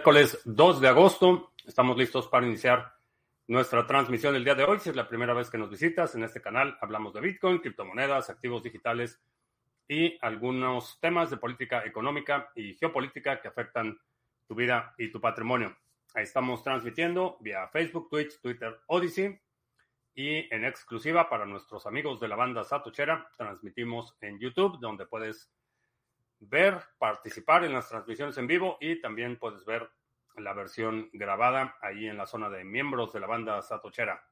Miércoles 0.00 0.40
2 0.46 0.80
de 0.80 0.88
agosto, 0.88 1.52
estamos 1.66 1.94
listos 1.98 2.26
para 2.26 2.46
iniciar 2.46 2.94
nuestra 3.48 3.86
transmisión 3.86 4.34
el 4.34 4.44
día 4.44 4.54
de 4.54 4.64
hoy. 4.64 4.78
Si 4.78 4.88
es 4.88 4.96
la 4.96 5.06
primera 5.06 5.34
vez 5.34 5.50
que 5.50 5.58
nos 5.58 5.68
visitas 5.68 6.14
en 6.14 6.24
este 6.24 6.40
canal, 6.40 6.78
hablamos 6.80 7.12
de 7.12 7.20
Bitcoin, 7.20 7.58
criptomonedas, 7.58 8.30
activos 8.30 8.62
digitales 8.62 9.20
y 9.86 10.16
algunos 10.22 10.98
temas 11.00 11.28
de 11.28 11.36
política 11.36 11.84
económica 11.84 12.50
y 12.54 12.76
geopolítica 12.76 13.42
que 13.42 13.48
afectan 13.48 14.00
tu 14.48 14.54
vida 14.54 14.94
y 14.96 15.12
tu 15.12 15.20
patrimonio. 15.20 15.76
Ahí 16.14 16.22
estamos 16.22 16.62
transmitiendo 16.62 17.36
vía 17.40 17.68
Facebook, 17.68 18.08
Twitch, 18.08 18.40
Twitter, 18.40 18.80
Odyssey 18.86 19.38
y 20.14 20.54
en 20.54 20.64
exclusiva 20.64 21.28
para 21.28 21.44
nuestros 21.44 21.84
amigos 21.86 22.20
de 22.20 22.28
la 22.28 22.36
banda 22.36 22.64
Satochera, 22.64 23.28
transmitimos 23.36 24.16
en 24.22 24.38
YouTube, 24.38 24.80
donde 24.80 25.04
puedes 25.04 25.52
ver, 26.40 26.78
participar 26.98 27.64
en 27.64 27.72
las 27.72 27.88
transmisiones 27.88 28.36
en 28.38 28.46
vivo 28.46 28.78
y 28.80 29.00
también 29.00 29.38
puedes 29.38 29.64
ver 29.64 29.90
la 30.36 30.54
versión 30.54 31.10
grabada 31.12 31.76
ahí 31.82 32.06
en 32.06 32.16
la 32.16 32.26
zona 32.26 32.48
de 32.48 32.64
miembros 32.64 33.12
de 33.12 33.20
la 33.20 33.26
banda 33.26 33.60
Satochera. 33.62 34.24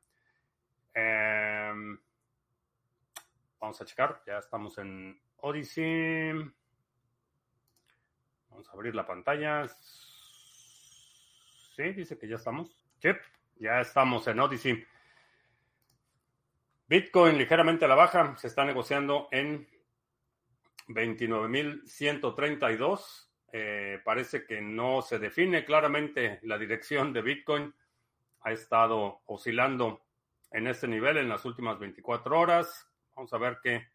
Eh, 0.94 1.72
vamos 3.60 3.80
a 3.80 3.84
checar, 3.84 4.22
ya 4.26 4.38
estamos 4.38 4.78
en 4.78 5.20
Odyssey. 5.36 6.32
Vamos 8.50 8.68
a 8.68 8.72
abrir 8.72 8.94
la 8.94 9.06
pantalla. 9.06 9.68
Sí, 9.68 11.82
dice 11.92 12.18
que 12.18 12.26
ya 12.26 12.36
estamos. 12.36 12.74
Ya 13.00 13.80
estamos 13.80 14.26
en 14.26 14.40
Odyssey. 14.40 14.84
Bitcoin 16.88 17.36
ligeramente 17.36 17.84
a 17.84 17.88
la 17.88 17.94
baja, 17.94 18.34
se 18.36 18.46
está 18.46 18.64
negociando 18.64 19.28
en 19.30 19.68
29.132. 20.88 23.28
Eh, 23.50 24.00
parece 24.04 24.44
que 24.44 24.60
no 24.60 25.00
se 25.02 25.18
define 25.18 25.64
claramente 25.64 26.38
la 26.42 26.58
dirección 26.58 27.12
de 27.12 27.22
Bitcoin. 27.22 27.74
Ha 28.40 28.52
estado 28.52 29.22
oscilando 29.26 30.04
en 30.50 30.66
este 30.66 30.88
nivel 30.88 31.18
en 31.18 31.28
las 31.28 31.44
últimas 31.44 31.78
24 31.78 32.38
horas. 32.38 32.90
Vamos 33.14 33.32
a 33.32 33.38
ver 33.38 33.58
qué, 33.62 33.88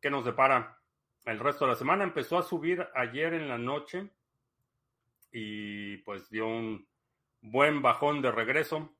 qué 0.00 0.10
nos 0.10 0.24
depara 0.24 0.78
el 1.24 1.38
resto 1.38 1.64
de 1.64 1.72
la 1.72 1.76
semana. 1.76 2.04
Empezó 2.04 2.38
a 2.38 2.42
subir 2.42 2.86
ayer 2.94 3.34
en 3.34 3.48
la 3.48 3.58
noche 3.58 4.10
y 5.32 5.98
pues 5.98 6.30
dio 6.30 6.46
un 6.46 6.88
buen 7.40 7.82
bajón 7.82 8.22
de 8.22 8.30
regreso. 8.30 8.96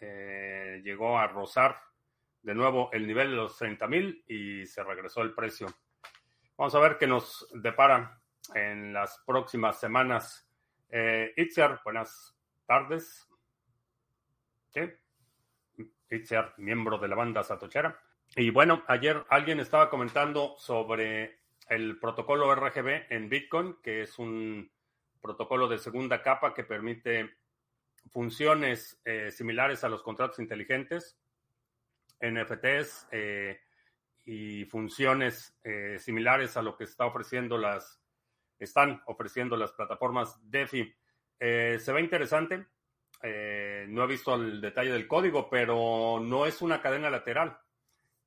Eh, 0.00 0.80
llegó 0.84 1.18
a 1.18 1.28
rozar 1.28 1.78
de 2.42 2.54
nuevo 2.54 2.90
el 2.92 3.06
nivel 3.06 3.30
de 3.30 3.36
los 3.36 3.60
30.000 3.60 4.24
y 4.26 4.66
se 4.66 4.82
regresó 4.82 5.22
el 5.22 5.34
precio. 5.34 5.68
Vamos 6.56 6.74
a 6.74 6.80
ver 6.80 6.98
qué 6.98 7.06
nos 7.06 7.48
depara 7.54 8.20
en 8.54 8.92
las 8.92 9.22
próximas 9.26 9.80
semanas. 9.80 10.46
Eh, 10.90 11.34
buenas 11.84 12.36
tardes. 12.66 13.26
¿Sí? 14.68 14.80
Miembro 16.58 16.98
de 16.98 17.08
la 17.08 17.16
banda 17.16 17.42
Satochera. 17.42 17.98
Y 18.36 18.50
bueno, 18.50 18.84
ayer 18.86 19.24
alguien 19.30 19.60
estaba 19.60 19.88
comentando 19.88 20.54
sobre 20.58 21.40
el 21.68 21.98
protocolo 21.98 22.54
RGB 22.54 23.06
en 23.08 23.30
Bitcoin, 23.30 23.76
que 23.82 24.02
es 24.02 24.18
un 24.18 24.70
protocolo 25.22 25.68
de 25.68 25.78
segunda 25.78 26.22
capa 26.22 26.52
que 26.52 26.64
permite 26.64 27.30
funciones 28.10 29.00
eh, 29.06 29.30
similares 29.30 29.84
a 29.84 29.88
los 29.88 30.02
contratos 30.02 30.38
inteligentes, 30.38 31.18
NFTs, 32.20 33.08
eh, 33.10 33.60
y 34.24 34.64
funciones 34.66 35.56
eh, 35.64 35.98
similares 35.98 36.56
a 36.56 36.62
lo 36.62 36.76
que 36.76 36.84
está 36.84 37.06
ofreciendo 37.06 37.58
las 37.58 38.00
están 38.58 39.02
ofreciendo 39.06 39.56
las 39.56 39.72
plataformas 39.72 40.38
DeFi. 40.48 40.94
Eh, 41.40 41.78
se 41.80 41.92
ve 41.92 42.00
interesante. 42.00 42.66
Eh, 43.20 43.86
no 43.88 44.04
he 44.04 44.06
visto 44.06 44.36
el 44.36 44.60
detalle 44.60 44.92
del 44.92 45.08
código, 45.08 45.50
pero 45.50 46.20
no 46.22 46.46
es 46.46 46.62
una 46.62 46.80
cadena 46.80 47.10
lateral. 47.10 47.58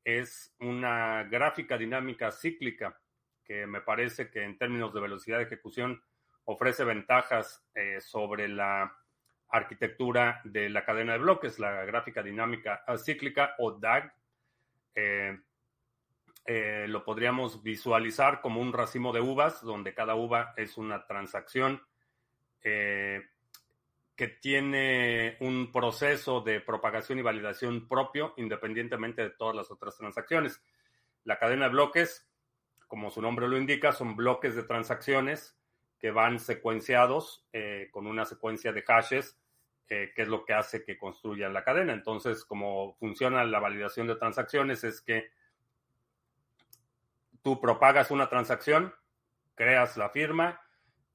Es 0.03 0.53
una 0.59 1.23
gráfica 1.23 1.77
dinámica 1.77 2.31
cíclica 2.31 2.99
que 3.45 3.65
me 3.65 3.79
parece 3.79 4.29
que 4.29 4.43
en 4.43 4.57
términos 4.57 4.93
de 4.93 5.01
velocidad 5.01 5.37
de 5.37 5.45
ejecución 5.45 6.03
ofrece 6.43 6.83
ventajas 6.83 7.63
sobre 7.99 8.47
la 8.49 8.93
arquitectura 9.49 10.41
de 10.43 10.69
la 10.69 10.83
cadena 10.83 11.13
de 11.13 11.19
bloques, 11.19 11.59
la 11.59 11.85
gráfica 11.85 12.21
dinámica 12.21 12.83
cíclica 12.97 13.55
o 13.57 13.71
DAG. 13.71 14.13
Eh, 14.95 15.37
lo 16.47 17.03
podríamos 17.03 17.63
visualizar 17.63 18.41
como 18.41 18.61
un 18.61 18.71
racimo 18.71 19.11
de 19.11 19.21
uvas, 19.21 19.63
donde 19.63 19.93
cada 19.93 20.15
uva 20.15 20.53
es 20.57 20.77
una 20.77 21.05
transacción 21.07 21.81
eh, 22.67 23.21
que 24.15 24.27
tiene 24.27 25.37
un 25.41 25.71
proceso 25.71 26.41
de 26.41 26.61
propagación 26.61 27.19
y 27.19 27.21
validación 27.21 27.87
propio, 27.87 28.33
independientemente 28.37 29.21
de 29.21 29.29
todas 29.31 29.55
las 29.55 29.69
otras 29.69 29.97
transacciones. 29.97 30.63
La 31.25 31.37
cadena 31.37 31.65
de 31.65 31.71
bloques, 31.71 32.27
como 32.87 33.11
su 33.11 33.21
nombre 33.21 33.47
lo 33.47 33.57
indica, 33.57 33.91
son 33.91 34.15
bloques 34.15 34.55
de 34.55 34.63
transacciones 34.63 35.59
que 35.99 36.11
van 36.11 36.39
secuenciados 36.39 37.45
eh, 37.51 37.89
con 37.91 38.07
una 38.07 38.25
secuencia 38.25 38.71
de 38.71 38.83
hashes, 38.83 39.37
que 39.87 40.13
es 40.15 40.27
lo 40.27 40.45
que 40.45 40.53
hace 40.53 40.83
que 40.83 40.97
construyan 40.97 41.53
la 41.53 41.63
cadena. 41.63 41.93
Entonces, 41.93 42.45
como 42.45 42.95
funciona 42.95 43.43
la 43.43 43.59
validación 43.59 44.07
de 44.07 44.15
transacciones, 44.15 44.83
es 44.83 45.01
que 45.01 45.29
tú 47.45 47.61
propagas 47.61 48.09
una 48.09 48.27
transacción, 48.27 48.95
creas 49.53 49.97
la 49.97 50.09
firma, 50.09 50.59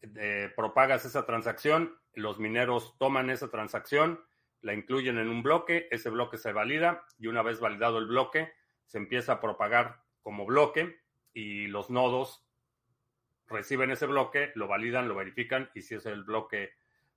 eh, 0.00 0.48
propagas 0.54 1.04
esa 1.04 1.26
transacción, 1.26 1.98
los 2.14 2.38
mineros 2.38 2.96
toman 2.98 3.30
esa 3.30 3.50
transacción, 3.50 4.24
la 4.60 4.72
incluyen 4.72 5.18
en 5.18 5.28
un 5.28 5.42
bloque, 5.42 5.88
ese 5.90 6.08
bloque 6.08 6.38
se 6.38 6.52
valida 6.52 7.04
y 7.18 7.26
una 7.26 7.42
vez 7.42 7.58
validado 7.58 7.98
el 7.98 8.06
bloque, 8.06 8.52
se 8.86 8.98
empieza 8.98 9.32
a 9.32 9.40
propagar 9.40 10.04
como 10.22 10.46
bloque 10.46 11.00
y 11.32 11.66
los 11.66 11.90
nodos 11.90 12.46
reciben 13.48 13.90
ese 13.90 14.06
bloque, 14.06 14.52
lo 14.54 14.68
validan, 14.68 15.08
lo 15.08 15.16
verifican 15.16 15.68
y 15.74 15.82
si 15.82 15.96
es 15.96 16.06
el 16.06 16.22
bloque 16.22 16.74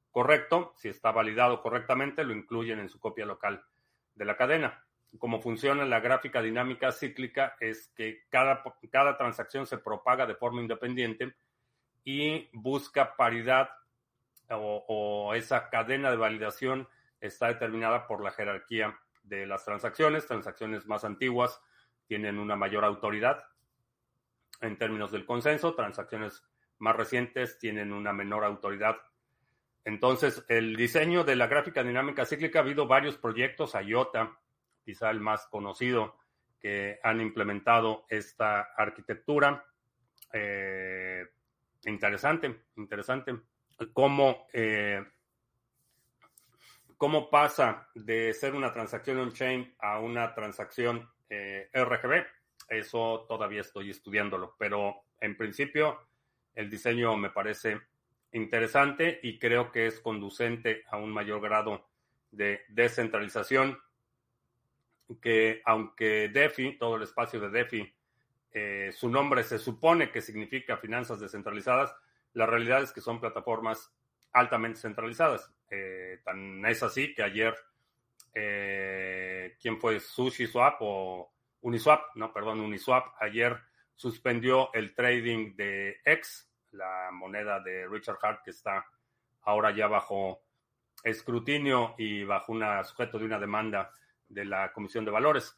correcto, 0.10 0.74
si 0.76 0.90
está 0.90 1.12
validado 1.12 1.62
correctamente, 1.62 2.24
lo 2.24 2.34
incluyen 2.34 2.80
en 2.80 2.90
su 2.90 3.00
copia 3.00 3.28
local 3.28 3.64
de 4.16 4.26
la 4.26 4.38
cadena 4.38 4.84
cómo 5.18 5.42
funciona 5.42 5.86
la 5.86 6.00
gráfica 6.00 6.42
dinámica 6.42 6.92
cíclica 6.92 7.56
es 7.60 7.92
que 7.96 8.24
cada, 8.30 8.64
cada 8.92 9.18
transacción 9.18 9.66
se 9.66 9.78
propaga 9.78 10.26
de 10.26 10.36
forma 10.36 10.62
independiente 10.62 11.36
y 12.04 12.50
busca 12.54 13.16
paridad 13.16 13.70
o, 14.50 14.86
o, 14.88 15.34
esa 15.34 15.70
cadena 15.70 16.12
de 16.12 16.18
validación 16.18 16.88
está 17.22 17.48
determinada 17.48 18.08
por 18.08 18.24
la 18.24 18.32
jerarquía 18.32 19.00
de 19.24 19.48
las 19.48 19.64
transacciones. 19.64 20.28
Transacciones 20.28 20.86
más 20.86 21.06
antiguas 21.06 21.62
tienen 22.08 22.38
una 22.38 22.56
mayor 22.56 22.84
autoridad 22.84 23.44
en 24.62 24.78
términos 24.78 25.12
del 25.12 25.26
consenso, 25.26 25.76
transacciones 25.76 26.44
más 26.80 26.96
recientes 26.96 27.58
tienen 27.60 27.94
una 27.94 28.14
menor 28.14 28.44
autoridad. 28.44 28.98
Entonces, 29.86 30.44
el 30.48 30.76
diseño 30.76 31.24
de 31.24 31.36
la 31.36 31.48
gráfica 31.48 31.84
dinámica 31.84 32.26
cíclica 32.26 32.60
ha 32.60 32.62
habido 32.62 32.88
varios 32.88 33.18
proyectos, 33.18 33.74
IOTA, 33.76 34.38
quizá 34.84 35.10
el 35.10 35.20
más 35.20 35.48
conocido, 35.48 36.18
que 36.60 37.00
han 37.04 37.20
implementado 37.20 38.06
esta 38.08 38.62
arquitectura. 38.78 39.66
Eh, 40.32 41.28
interesante, 41.86 42.64
interesante. 42.78 43.36
Cómo, 43.92 44.48
eh, 44.54 45.04
cómo 46.96 47.30
pasa 47.30 47.90
de 47.94 48.34
ser 48.34 48.56
una 48.56 48.72
transacción 48.72 49.20
on-chain 49.20 49.76
a 49.80 50.00
una 50.00 50.34
transacción 50.34 51.10
eh, 51.30 51.70
RGB. 51.74 52.26
Eso 52.70 53.26
todavía 53.28 53.62
estoy 53.62 53.90
estudiándolo, 53.90 54.56
pero 54.58 55.04
en 55.20 55.36
principio 55.36 56.08
el 56.56 56.70
diseño 56.70 57.18
me 57.18 57.30
parece 57.30 57.82
interesante 58.32 59.20
y 59.22 59.38
creo 59.38 59.72
que 59.72 59.88
es 59.88 60.00
conducente 60.00 60.84
a 60.90 60.98
un 60.98 61.12
mayor 61.12 61.42
grado 61.42 61.90
de 62.32 62.62
descentralización 62.70 63.78
que 65.22 65.62
aunque 65.66 66.30
DeFi, 66.30 66.78
todo 66.78 66.96
el 66.96 67.04
espacio 67.04 67.40
de 67.40 67.50
DeFi, 67.50 67.94
eh, 68.52 68.92
su 68.94 69.10
nombre 69.10 69.44
se 69.44 69.58
supone 69.58 70.12
que 70.12 70.22
significa 70.22 70.78
finanzas 70.78 71.20
descentralizadas, 71.20 71.96
la 72.34 72.46
realidad 72.46 72.84
es 72.84 72.92
que 72.92 73.02
son 73.02 73.20
plataformas 73.20 73.92
altamente 74.32 74.80
centralizadas. 74.80 75.52
Eh, 75.70 76.22
tan 76.24 76.66
es 76.66 76.84
así 76.84 77.14
que 77.14 77.24
ayer, 77.24 77.56
eh, 78.34 79.56
¿quién 79.60 79.80
fue? 79.80 80.00
Sushi 80.00 80.48
Swap 80.48 80.78
o 80.82 81.34
Uniswap, 81.62 82.16
no, 82.16 82.32
perdón, 82.34 82.60
Uniswap, 82.60 83.16
ayer 83.20 83.58
suspendió 83.96 84.74
el 84.74 84.94
trading 84.94 85.56
de 85.56 85.98
X, 86.04 86.50
la 86.72 87.10
moneda 87.12 87.60
de 87.60 87.88
Richard 87.88 88.18
Hart 88.22 88.44
que 88.44 88.52
está 88.52 88.86
ahora 89.44 89.76
ya 89.76 89.88
bajo 89.88 90.42
escrutinio 91.04 91.96
y 91.98 92.24
bajo 92.24 92.52
una 92.52 92.84
sujeto 92.84 93.20
de 93.20 93.26
una 93.26 93.40
demanda 93.40 93.92
de 94.34 94.46
la 94.46 94.72
Comisión 94.74 95.06
de 95.06 95.12
Valores. 95.12 95.56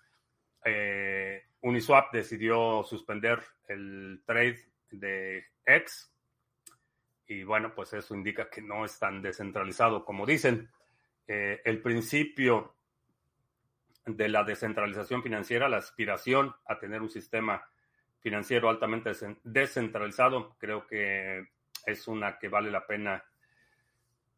Eh, 0.63 1.44
Uniswap 1.62 2.12
decidió 2.12 2.83
suspender 2.83 3.44
el 3.68 4.22
trade 4.25 4.60
de 4.92 5.45
X 5.66 6.12
Y 7.27 7.44
bueno, 7.44 7.74
pues 7.74 7.94
eso 7.94 8.13
indica 8.16 8.50
que 8.50 8.62
no 8.62 8.86
es 8.86 9.00
tan 9.00 9.22
descentralizado 9.22 10.06
como 10.06 10.25
dicen. 10.25 10.69
Eh, 11.27 11.62
el 11.66 11.81
principio 11.81 12.75
de 14.06 14.30
la 14.30 14.44
descentralización 14.44 15.24
financiera, 15.24 15.68
la 15.68 15.78
aspiración 15.78 16.56
a 16.68 16.78
tener 16.78 17.01
un 17.01 17.10
sistema 17.10 17.66
financiero 18.19 18.69
altamente 18.69 19.12
descentralizado, 19.44 20.56
creo 20.60 20.86
que 20.86 21.48
es 21.86 22.07
una 22.07 22.38
que 22.38 22.48
vale 22.48 22.69
la 22.69 22.86
pena 22.86 23.24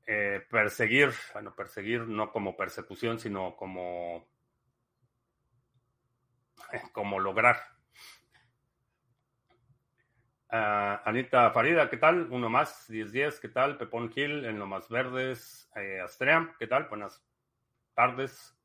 eh, 0.08 0.42
perseguir, 0.50 1.12
bueno, 1.34 1.54
perseguir 1.54 2.08
no 2.08 2.32
como 2.32 2.56
persecución, 2.56 3.20
sino 3.20 3.58
como, 3.58 4.26
como 6.94 7.20
lograr. 7.20 7.58
Ah, 10.50 11.02
Anita 11.04 11.52
Farida, 11.52 11.90
¿qué 11.90 11.98
tal? 11.98 12.32
Uno 12.32 12.48
más, 12.48 12.90
10-10, 12.90 13.42
¿qué 13.42 13.50
tal? 13.50 13.78
Pepón 13.78 14.10
Gil, 14.10 14.46
en 14.46 14.58
Lo 14.58 14.66
Más 14.66 14.88
Verdes, 14.88 15.70
eh, 15.76 16.00
Astrea, 16.00 16.56
¿qué 16.58 16.68
tal? 16.68 16.88
Buenas 16.88 17.22
tardes. 17.94 18.58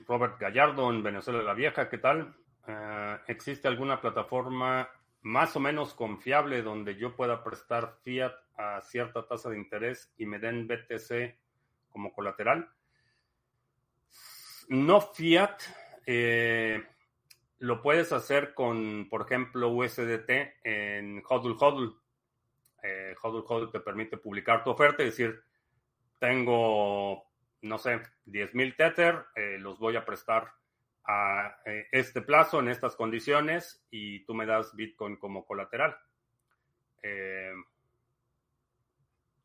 Robert 0.00 0.38
Gallardo, 0.38 0.90
en 0.90 1.02
Venezuela 1.02 1.42
la 1.42 1.54
Vieja, 1.54 1.88
¿qué 1.88 1.96
tal? 1.96 2.36
Ah, 2.66 3.22
¿Existe 3.26 3.68
alguna 3.68 4.02
plataforma 4.02 4.90
más 5.22 5.56
o 5.56 5.60
menos 5.60 5.94
confiable 5.94 6.60
donde 6.60 6.96
yo 6.96 7.16
pueda 7.16 7.42
prestar 7.42 7.96
fiat 8.02 8.34
a 8.56 8.80
cierta 8.82 9.26
tasa 9.26 9.50
de 9.50 9.58
interés 9.58 10.12
y 10.16 10.26
me 10.26 10.38
den 10.38 10.66
BTC 10.66 11.36
como 11.90 12.12
colateral? 12.12 12.68
No 14.68 15.00
fiat, 15.00 15.60
eh, 16.06 16.82
lo 17.62 17.80
puedes 17.80 18.12
hacer 18.12 18.54
con, 18.54 19.08
por 19.08 19.22
ejemplo, 19.22 19.68
USDT 19.68 20.30
en 20.64 21.22
HODL 21.24 21.56
HODL. 21.58 21.96
Eh, 22.82 23.14
HODL 23.22 23.44
HODL 23.46 23.70
te 23.70 23.80
permite 23.80 24.16
publicar 24.16 24.64
tu 24.64 24.70
oferta 24.70 25.02
y 25.02 25.06
decir, 25.06 25.44
tengo, 26.18 27.24
no 27.60 27.78
sé, 27.78 28.00
10.000 28.26 28.76
Tether, 28.76 29.26
eh, 29.36 29.58
los 29.60 29.78
voy 29.78 29.94
a 29.94 30.04
prestar 30.04 30.52
a 31.04 31.56
eh, 31.64 31.86
este 31.92 32.20
plazo, 32.22 32.58
en 32.58 32.68
estas 32.68 32.96
condiciones, 32.96 33.84
y 33.90 34.24
tú 34.24 34.34
me 34.34 34.46
das 34.46 34.74
Bitcoin 34.74 35.16
como 35.16 35.44
colateral. 35.44 35.96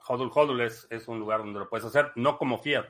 HODL 0.07 0.31
HODL 0.33 0.61
es, 0.61 1.07
un 1.07 1.19
lugar 1.19 1.39
donde 1.39 1.59
lo 1.59 1.69
puedes 1.69 1.85
hacer, 1.85 2.11
no 2.15 2.37
como 2.37 2.59
fiat, 2.59 2.87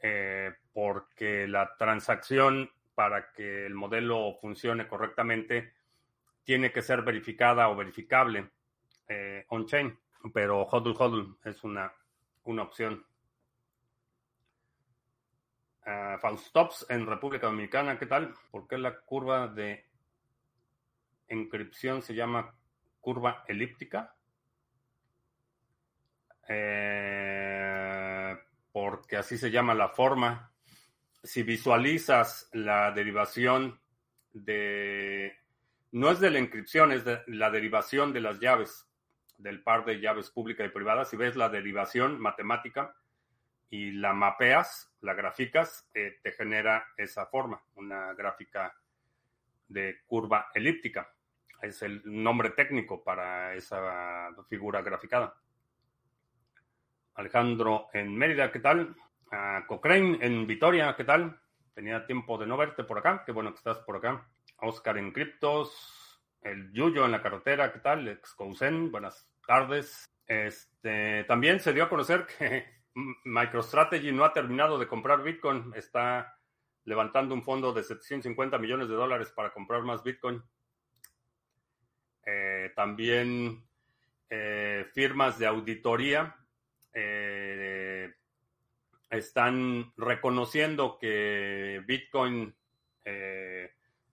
eh, 0.00 0.52
porque 0.72 1.46
la 1.46 1.76
transacción 1.76 2.70
para 2.94 3.32
que 3.32 3.66
el 3.66 3.74
modelo 3.74 4.34
funcione 4.40 4.86
correctamente, 4.86 5.74
tiene 6.44 6.72
que 6.72 6.82
ser 6.82 7.02
verificada 7.02 7.68
o 7.68 7.76
verificable 7.76 8.50
eh, 9.08 9.44
on-chain, 9.48 9.98
pero 10.32 10.62
HODL 10.62 10.94
HODL 10.96 11.36
es 11.44 11.64
una, 11.64 11.92
una 12.44 12.62
opción. 12.62 13.04
Uh, 15.86 16.16
Faustops 16.18 16.86
en 16.88 17.06
República 17.06 17.46
Dominicana, 17.46 17.98
¿qué 17.98 18.06
tal? 18.06 18.32
¿Por 18.50 18.66
qué 18.66 18.78
la 18.78 19.00
curva 19.00 19.48
de 19.48 19.84
encripción 21.28 22.00
se 22.00 22.14
llama 22.14 22.54
curva 23.02 23.44
elíptica? 23.48 24.14
Eh, 26.48 28.36
porque 28.72 29.16
así 29.16 29.38
se 29.38 29.50
llama 29.50 29.74
la 29.74 29.88
forma 29.88 30.54
si 31.24 31.42
visualizas 31.42 32.50
la 32.52 32.92
derivación 32.92 33.80
de, 34.32 35.34
no 35.90 36.10
es 36.10 36.20
de 36.20 36.30
la 36.30 36.38
inscripción, 36.38 36.92
es 36.92 37.04
de 37.04 37.22
la 37.26 37.50
derivación 37.50 38.12
de 38.12 38.20
las 38.20 38.38
llaves, 38.40 38.86
del 39.38 39.62
par 39.62 39.84
de 39.84 40.00
llaves 40.00 40.30
públicas 40.30 40.66
y 40.66 40.70
privadas, 40.70 41.08
si 41.08 41.16
ves 41.16 41.34
la 41.34 41.48
derivación 41.48 42.20
matemática 42.20 42.94
y 43.70 43.92
la 43.92 44.12
mapeas, 44.12 44.94
la 45.00 45.14
graficas, 45.14 45.88
eh, 45.94 46.18
te 46.22 46.32
genera 46.32 46.86
esa 46.96 47.26
forma, 47.26 47.62
una 47.74 48.12
gráfica 48.12 48.74
de 49.66 50.02
curva 50.06 50.50
elíptica. 50.54 51.10
Es 51.62 51.80
el 51.82 52.02
nombre 52.04 52.50
técnico 52.50 53.02
para 53.02 53.54
esa 53.54 54.30
figura 54.48 54.82
graficada. 54.82 55.34
Alejandro 57.14 57.88
en 57.92 58.16
Mérida, 58.16 58.50
¿qué 58.50 58.60
tal? 58.60 58.96
Cochrane 59.66 60.18
en 60.20 60.46
Vitoria, 60.46 60.94
¿qué 60.96 61.04
tal? 61.04 61.40
Tenía 61.74 62.06
tiempo 62.06 62.38
de 62.38 62.46
no 62.46 62.56
verte 62.56 62.84
por 62.84 62.98
acá, 62.98 63.22
qué 63.24 63.32
bueno 63.32 63.50
que 63.50 63.58
estás 63.58 63.78
por 63.78 63.96
acá. 63.96 64.28
Oscar 64.58 64.98
en 64.98 65.12
Criptos, 65.12 66.22
el 66.40 66.72
Yuyo 66.72 67.04
en 67.04 67.12
la 67.12 67.22
carretera, 67.22 67.72
¿qué 67.72 67.80
tal? 67.80 68.06
Excousen, 68.08 68.90
buenas 68.92 69.28
tardes. 69.46 70.04
Este, 70.26 71.24
también 71.24 71.60
se 71.60 71.72
dio 71.72 71.84
a 71.84 71.88
conocer 71.88 72.26
que 72.38 72.66
MicroStrategy 73.24 74.12
no 74.12 74.24
ha 74.24 74.32
terminado 74.32 74.78
de 74.78 74.86
comprar 74.86 75.22
Bitcoin, 75.22 75.72
está 75.74 76.38
levantando 76.84 77.34
un 77.34 77.42
fondo 77.42 77.72
de 77.72 77.82
750 77.82 78.58
millones 78.58 78.88
de 78.88 78.94
dólares 78.94 79.32
para 79.32 79.52
comprar 79.52 79.82
más 79.82 80.02
Bitcoin. 80.02 80.42
Eh, 82.26 82.72
también 82.74 83.66
eh, 84.30 84.86
firmas 84.92 85.38
de 85.38 85.46
auditoría 85.46 86.36
eh, 86.94 88.14
están 89.10 89.92
reconociendo 89.96 90.98
que 90.98 91.82
Bitcoin 91.86 92.54
eh, 93.04 93.72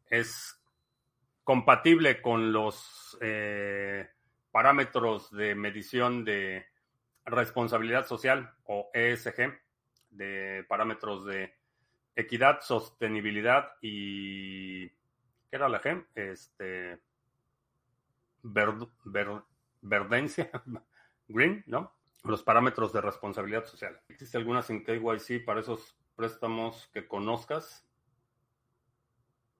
es 0.10 0.62
compatible 1.44 2.22
con 2.22 2.52
los 2.52 3.18
eh, 3.22 4.10
parámetros 4.52 5.32
de 5.32 5.56
medición 5.56 6.24
de 6.26 6.66
responsabilidad 7.26 8.06
social 8.06 8.54
o 8.66 8.90
ESG, 8.94 9.60
de 10.10 10.66
parámetros 10.68 11.26
de 11.26 11.54
equidad, 12.16 12.62
sostenibilidad 12.62 13.72
y 13.82 14.90
¿qué 14.90 14.96
era 15.52 15.70
la 15.70 15.82
G? 15.82 16.06
Este 16.16 17.00
verdencia, 19.82 20.50
green, 21.28 21.64
¿no? 21.68 21.94
Los 22.24 22.44
parámetros 22.44 22.94
de 22.94 23.02
responsabilidad 23.02 23.66
social. 23.66 24.00
¿Existe 24.10 24.38
alguna 24.38 24.62
sin 24.62 24.84
KYC 24.84 25.44
para 25.44 25.62
esos 25.62 25.96
préstamos 26.16 26.90
que 26.94 27.08
conozcas? 27.08 27.88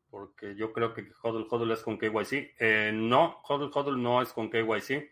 Porque 0.10 0.56
yo 0.56 0.74
creo 0.74 0.94
que 0.94 1.12
HODL 1.22 1.48
HODL 1.50 1.72
es 1.72 1.84
con 1.84 1.98
KYC. 1.98 2.56
Eh, 2.60 2.92
no, 2.94 3.42
HODL 3.44 3.72
HODL 3.74 4.02
no 4.02 4.22
es 4.22 4.34
con 4.34 4.50
KYC. 4.50 5.10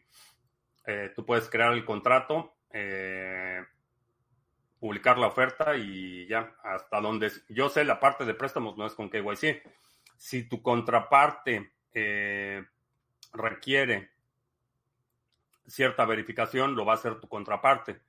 Eh, 0.86 1.12
tú 1.16 1.26
puedes 1.26 1.50
crear 1.50 1.74
el 1.74 1.86
contrato, 1.86 2.56
eh, 2.72 3.64
publicar 4.80 5.18
la 5.18 5.28
oferta 5.28 5.76
y 5.76 6.28
ya, 6.28 6.56
hasta 6.64 7.00
donde 7.00 7.32
yo 7.50 7.70
sé, 7.70 7.84
la 7.84 8.00
parte 8.00 8.26
de 8.26 8.34
préstamos 8.34 8.78
no 8.78 8.86
es 8.86 8.94
con 8.94 9.10
KYC. 9.10 9.64
Si 10.18 10.48
tu 10.48 10.62
contraparte 10.62 11.72
requiere 13.34 14.12
cierta 15.70 16.06
verificación 16.06 16.76
lo 16.76 16.86
va 16.86 16.94
a 16.94 16.96
hacer 16.96 17.20
tu 17.20 17.28
contraparte, 17.28 18.02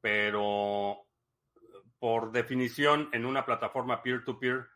pero 0.00 1.06
por 1.98 2.32
definición 2.32 3.08
en 3.12 3.24
una 3.24 3.44
plataforma 3.44 4.02
peer-to-peer 4.02 4.66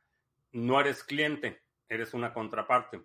no 0.53 0.81
eres 0.81 1.05
cliente, 1.05 1.63
eres 1.89 2.15
una 2.15 2.33
contraparte. 2.33 3.03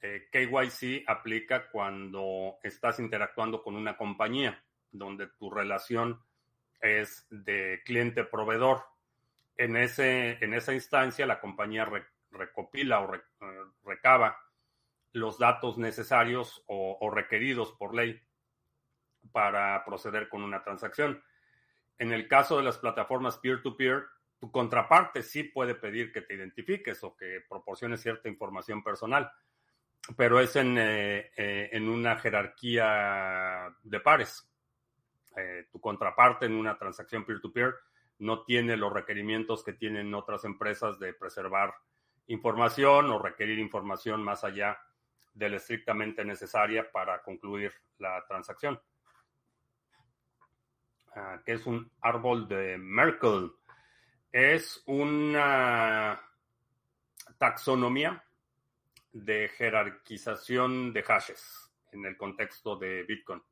Eh, 0.00 0.28
KYC 0.30 1.04
aplica 1.06 1.68
cuando 1.70 2.58
estás 2.62 3.00
interactuando 3.00 3.62
con 3.62 3.76
una 3.76 3.96
compañía, 3.96 4.62
donde 4.92 5.26
tu 5.26 5.50
relación 5.50 6.20
es 6.80 7.26
de 7.30 7.82
cliente-proveedor. 7.84 8.84
En, 9.56 9.76
en 9.76 10.54
esa 10.54 10.74
instancia, 10.74 11.26
la 11.26 11.40
compañía 11.40 11.88
recopila 12.30 13.00
o 13.00 13.14
eh, 13.14 13.20
recaba 13.84 14.38
los 15.12 15.38
datos 15.38 15.78
necesarios 15.78 16.62
o 16.66 17.10
requeridos 17.10 17.72
por 17.72 17.94
ley 17.94 18.20
para 19.32 19.84
proceder 19.84 20.28
con 20.28 20.42
una 20.42 20.62
transacción. 20.62 21.22
En 21.98 22.12
el 22.12 22.28
caso 22.28 22.56
de 22.56 22.62
las 22.62 22.78
plataformas 22.78 23.38
peer-to-peer, 23.38 24.04
tu 24.38 24.50
contraparte 24.50 25.22
sí 25.22 25.44
puede 25.44 25.74
pedir 25.74 26.12
que 26.12 26.22
te 26.22 26.34
identifiques 26.34 27.02
o 27.04 27.16
que 27.16 27.40
proporciones 27.48 28.02
cierta 28.02 28.28
información 28.28 28.82
personal, 28.82 29.30
pero 30.16 30.40
es 30.40 30.54
en, 30.56 30.76
eh, 30.78 31.30
eh, 31.36 31.70
en 31.72 31.88
una 31.88 32.16
jerarquía 32.16 33.74
de 33.82 34.00
pares. 34.00 34.48
Eh, 35.36 35.66
tu 35.70 35.80
contraparte 35.80 36.46
en 36.46 36.54
una 36.54 36.78
transacción 36.78 37.24
peer-to-peer 37.24 37.74
no 38.18 38.42
tiene 38.44 38.76
los 38.76 38.92
requerimientos 38.92 39.62
que 39.62 39.74
tienen 39.74 40.14
otras 40.14 40.44
empresas 40.44 40.98
de 40.98 41.12
preservar 41.12 41.74
información 42.28 43.10
o 43.10 43.18
requerir 43.18 43.58
información 43.58 44.22
más 44.22 44.44
allá 44.44 44.78
de 45.34 45.50
la 45.50 45.56
estrictamente 45.56 46.24
necesaria 46.24 46.90
para 46.90 47.22
concluir 47.22 47.72
la 47.98 48.24
transacción. 48.26 48.80
Ah, 51.18 51.40
que 51.42 51.54
es 51.54 51.64
un 51.64 51.90
árbol 52.02 52.46
de 52.46 52.76
Merkle. 52.76 53.50
Es 54.30 54.82
una 54.84 56.20
taxonomía 57.38 58.22
de 59.12 59.48
jerarquización 59.48 60.92
de 60.92 61.02
hashes 61.02 61.72
en 61.92 62.04
el 62.04 62.18
contexto 62.18 62.76
de 62.76 63.04
Bitcoin. 63.04 63.42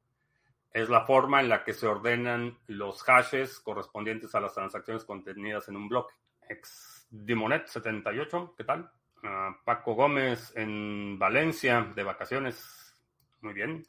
Es 0.71 0.91
la 0.91 1.07
forma 1.07 1.41
en 1.41 1.49
la 1.49 1.65
que 1.65 1.73
se 1.73 1.87
ordenan 1.87 2.59
los 2.67 3.03
hashes 3.03 3.61
correspondientes 3.61 4.35
a 4.35 4.41
las 4.41 4.53
transacciones 4.53 5.07
contenidas 5.07 5.67
en 5.69 5.77
un 5.77 5.89
bloque. 5.89 6.13
Ex 6.47 7.07
Dimonet 7.09 7.67
78, 7.67 8.55
¿qué 8.59 8.65
tal? 8.65 8.91
Uh, 9.23 9.65
Paco 9.65 9.95
Gómez 9.95 10.53
en 10.55 11.19
Valencia 11.19 11.91
de 11.97 12.03
vacaciones. 12.03 13.03
Muy 13.41 13.55
bien. 13.55 13.87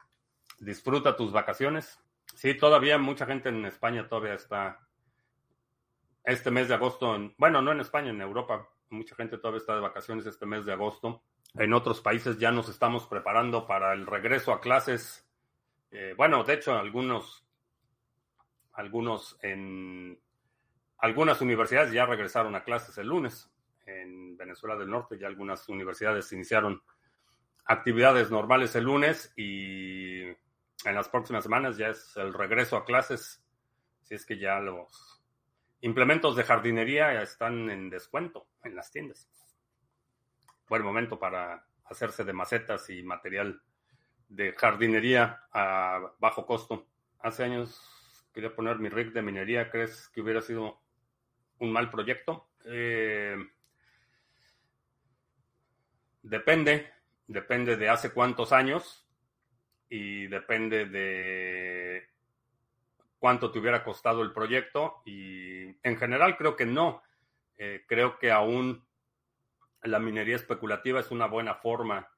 Disfruta 0.60 1.18
tus 1.18 1.34
vacaciones. 1.34 2.00
Sí, 2.36 2.54
todavía 2.54 2.98
mucha 2.98 3.26
gente 3.26 3.50
en 3.50 3.66
España 3.66 4.08
todavía 4.08 4.34
está 4.34 4.80
este 6.24 6.52
mes 6.52 6.68
de 6.68 6.74
agosto, 6.74 7.16
en, 7.16 7.34
bueno, 7.38 7.62
no 7.62 7.72
en 7.72 7.80
España, 7.80 8.10
en 8.10 8.22
Europa, 8.22 8.68
mucha 8.90 9.16
gente 9.16 9.38
todavía 9.38 9.60
está 9.60 9.76
de 9.76 9.82
vacaciones 9.82 10.26
este 10.26 10.46
mes 10.46 10.66
de 10.66 10.74
agosto. 10.74 11.24
En 11.54 11.74
otros 11.74 12.02
países 12.02 12.38
ya 12.38 12.52
nos 12.52 12.68
estamos 12.68 13.08
preparando 13.08 13.66
para 13.66 13.94
el 13.94 14.06
regreso 14.06 14.52
a 14.52 14.60
clases. 14.60 15.26
Eh, 15.92 16.14
bueno, 16.18 16.44
de 16.44 16.56
hecho, 16.56 16.74
algunos, 16.74 17.48
algunos 18.74 19.38
en 19.42 20.20
algunas 20.98 21.40
universidades 21.42 21.94
ya 21.94 22.06
regresaron 22.06 22.56
a 22.56 22.64
clases 22.64 22.98
el 22.98 23.08
lunes. 23.08 23.50
En 23.86 24.36
Venezuela 24.36 24.76
del 24.76 24.90
Norte 24.90 25.18
ya 25.18 25.28
algunas 25.28 25.70
universidades 25.70 26.32
iniciaron 26.34 26.82
actividades 27.66 28.30
normales 28.30 28.76
el 28.76 28.84
lunes 28.84 29.32
y 29.38 30.36
en 30.86 30.96
las 30.96 31.10
próximas 31.10 31.44
semanas 31.44 31.78
ya 31.78 31.90
es 31.90 32.16
el 32.18 32.34
regreso 32.34 32.78
a 32.78 32.86
clases. 32.86 33.44
Si 34.04 34.14
es 34.14 34.26
que 34.26 34.38
ya 34.38 34.60
los 34.60 35.24
implementos 35.82 36.36
de 36.36 36.44
jardinería 36.44 37.22
están 37.22 37.70
en 37.70 37.90
descuento 37.90 38.48
en 38.64 38.76
las 38.76 38.92
tiendas. 38.92 39.30
Buen 40.68 40.84
momento 40.84 41.20
para 41.20 41.66
hacerse 41.86 42.24
de 42.24 42.34
macetas 42.34 42.90
y 42.90 43.04
material 43.04 43.62
de 44.30 44.54
jardinería 44.54 45.44
a 45.52 46.14
bajo 46.20 46.46
costo. 46.46 46.88
Hace 47.20 47.44
años 47.44 48.28
quería 48.34 48.56
poner 48.56 48.78
mi 48.80 48.90
rig 48.90 49.12
de 49.14 49.22
minería. 49.22 49.70
¿Crees 49.70 50.10
que 50.10 50.22
hubiera 50.22 50.42
sido 50.42 50.82
un 51.60 51.72
mal 51.72 51.90
proyecto? 51.90 52.50
Eh, 52.66 53.38
depende, 56.24 56.92
depende 57.28 57.78
de 57.78 57.90
hace 57.90 58.12
cuántos 58.12 58.52
años 58.52 59.05
y 59.96 60.28
depende 60.28 60.88
de 60.88 62.10
cuánto 63.18 63.50
te 63.50 63.60
hubiera 63.60 63.82
costado 63.82 64.24
el 64.24 64.34
proyecto 64.34 65.02
y 65.06 65.68
en 65.88 65.96
general 65.98 66.36
creo 66.36 66.58
que 66.58 66.66
no. 66.66 67.02
Eh, 67.58 67.86
creo 67.88 68.20
que 68.20 68.30
aún 68.30 68.86
la 69.84 70.00
minería 70.00 70.36
especulativa 70.36 71.00
es 71.00 71.12
una 71.12 71.28
buena 71.28 71.56
forma 71.56 72.10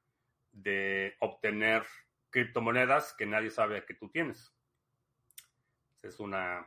de 0.50 1.14
obtener 1.20 1.84
criptomonedas 2.30 3.14
que 3.16 3.26
nadie 3.26 3.52
sabe 3.52 3.84
que 3.84 3.94
tú 3.94 4.08
tienes. 4.08 4.52
Es 6.02 6.18
una 6.18 6.66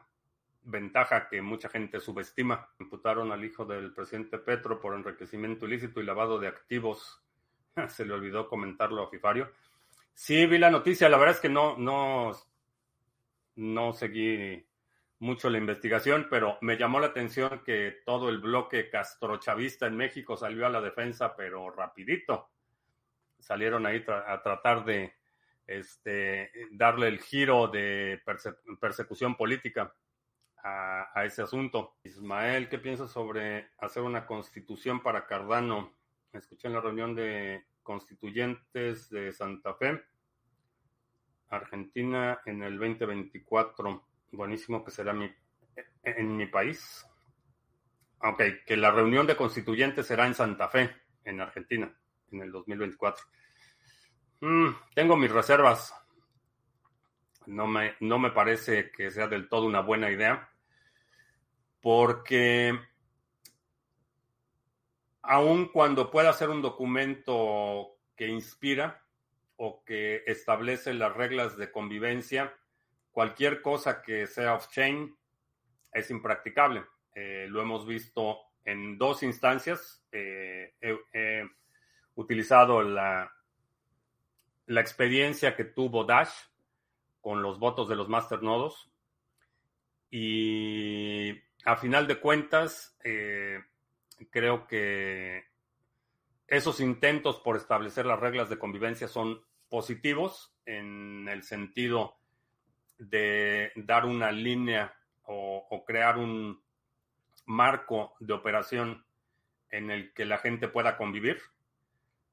ventaja 0.63 1.27
que 1.27 1.41
mucha 1.41 1.67
gente 1.67 1.99
subestima. 1.99 2.69
Imputaron 2.79 3.33
al 3.33 3.43
hijo 3.43 3.65
del 3.65 3.93
presidente 3.93 4.37
Petro 4.37 4.79
por 4.79 4.95
enriquecimiento 4.95 5.65
ilícito 5.65 5.99
y 5.99 6.05
lavado 6.05 6.39
de 6.39 6.47
activos. 6.47 7.21
Se 7.89 8.05
le 8.05 8.13
olvidó 8.13 8.47
comentarlo 8.47 9.03
a 9.03 9.09
Fifario. 9.09 9.51
Sí, 10.13 10.45
vi 10.45 10.57
la 10.57 10.69
noticia. 10.69 11.09
La 11.09 11.17
verdad 11.17 11.35
es 11.35 11.41
que 11.41 11.49
no, 11.49 11.77
no, 11.77 12.31
no 13.55 13.93
seguí 13.93 14.65
mucho 15.19 15.49
la 15.49 15.59
investigación, 15.59 16.27
pero 16.29 16.57
me 16.61 16.77
llamó 16.77 16.99
la 16.99 17.07
atención 17.07 17.61
que 17.63 18.01
todo 18.05 18.29
el 18.29 18.39
bloque 18.39 18.89
castrochavista 18.89 19.85
en 19.85 19.95
México 19.95 20.35
salió 20.35 20.65
a 20.65 20.69
la 20.69 20.81
defensa, 20.81 21.35
pero 21.35 21.69
rapidito. 21.69 22.49
Salieron 23.39 23.85
ahí 23.85 24.03
a 24.07 24.41
tratar 24.41 24.83
de 24.83 25.13
este, 25.67 26.51
darle 26.71 27.07
el 27.07 27.19
giro 27.19 27.67
de 27.67 28.21
persecución 28.79 29.35
política 29.35 29.93
a, 30.63 31.19
a, 31.19 31.25
ese 31.25 31.43
asunto. 31.43 31.97
Ismael, 32.03 32.67
¿qué 32.67 32.79
piensas 32.79 33.11
sobre 33.11 33.69
hacer 33.77 34.03
una 34.03 34.25
constitución 34.25 35.01
para 35.01 35.27
Cardano? 35.27 35.93
Escuché 36.33 36.67
en 36.67 36.73
la 36.73 36.81
reunión 36.81 37.15
de 37.15 37.65
constituyentes 37.83 39.09
de 39.09 39.31
Santa 39.31 39.73
Fe 39.75 40.01
Argentina 41.51 42.39
en 42.45 42.63
el 42.63 42.79
2024. 42.79 44.07
Buenísimo 44.31 44.83
que 44.83 44.91
será 44.91 45.13
mi, 45.13 45.29
en 46.03 46.37
mi 46.37 46.47
país. 46.47 47.05
Ok, 48.19 48.41
que 48.65 48.77
la 48.77 48.91
reunión 48.91 49.27
de 49.27 49.35
constituyentes 49.35 50.07
será 50.07 50.25
en 50.25 50.33
Santa 50.33 50.69
Fe, 50.69 50.95
en 51.25 51.41
Argentina, 51.41 51.93
en 52.31 52.41
el 52.41 52.51
2024. 52.51 53.25
Mm, 54.41 54.69
tengo 54.95 55.17
mis 55.17 55.31
reservas. 55.31 55.93
No 57.47 57.67
me, 57.67 57.95
no 57.99 58.19
me 58.19 58.31
parece 58.31 58.91
que 58.91 59.11
sea 59.11 59.27
del 59.27 59.49
todo 59.49 59.65
una 59.65 59.81
buena 59.81 60.09
idea, 60.09 60.49
porque 61.81 62.79
aun 65.21 65.67
cuando 65.71 66.11
pueda 66.11 66.33
ser 66.33 66.49
un 66.49 66.61
documento 66.61 67.97
que 68.15 68.27
inspira, 68.27 69.01
o 69.63 69.83
que 69.85 70.23
establece 70.25 70.91
las 70.91 71.15
reglas 71.15 71.55
de 71.55 71.71
convivencia, 71.71 72.51
cualquier 73.11 73.61
cosa 73.61 74.01
que 74.01 74.25
sea 74.25 74.55
off-chain 74.55 75.15
es 75.93 76.09
impracticable. 76.09 76.83
Eh, 77.13 77.45
lo 77.47 77.61
hemos 77.61 77.85
visto 77.85 78.39
en 78.65 78.97
dos 78.97 79.21
instancias. 79.21 80.03
Eh, 80.11 80.73
he, 80.81 81.47
utilizado 82.15 82.81
la, 82.81 83.31
la 84.65 84.81
experiencia 84.81 85.55
que 85.55 85.63
tuvo 85.63 86.05
Dash 86.05 86.33
con 87.21 87.43
los 87.43 87.59
votos 87.59 87.87
de 87.87 87.95
los 87.95 88.09
masternodos 88.09 88.91
y 90.09 91.31
a 91.65 91.77
final 91.77 92.07
de 92.07 92.19
cuentas 92.19 92.97
eh, 93.03 93.59
creo 94.29 94.67
que 94.67 95.45
esos 96.47 96.79
intentos 96.79 97.39
por 97.39 97.55
establecer 97.55 98.05
las 98.05 98.19
reglas 98.19 98.49
de 98.49 98.59
convivencia 98.59 99.07
son 99.07 99.41
positivos 99.69 100.53
en 100.65 101.27
el 101.29 101.43
sentido 101.43 102.17
de 102.97 103.71
dar 103.75 104.05
una 104.05 104.31
línea 104.31 104.93
o, 105.23 105.83
crear 105.85 106.17
un 106.17 106.61
marco 107.45 108.15
de 108.19 108.33
operación 108.33 109.05
en 109.69 109.89
el 109.89 110.13
que 110.13 110.25
la 110.25 110.37
gente 110.37 110.67
pueda 110.67 110.97
convivir. 110.97 111.41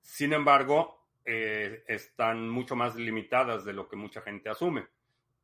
Sin 0.00 0.32
embargo, 0.32 1.06
eh, 1.24 1.84
están 1.86 2.48
mucho 2.48 2.74
más 2.74 2.96
limitadas 2.96 3.64
de 3.64 3.72
lo 3.72 3.88
que 3.88 3.96
mucha 3.96 4.20
gente 4.20 4.48
asume. 4.48 4.86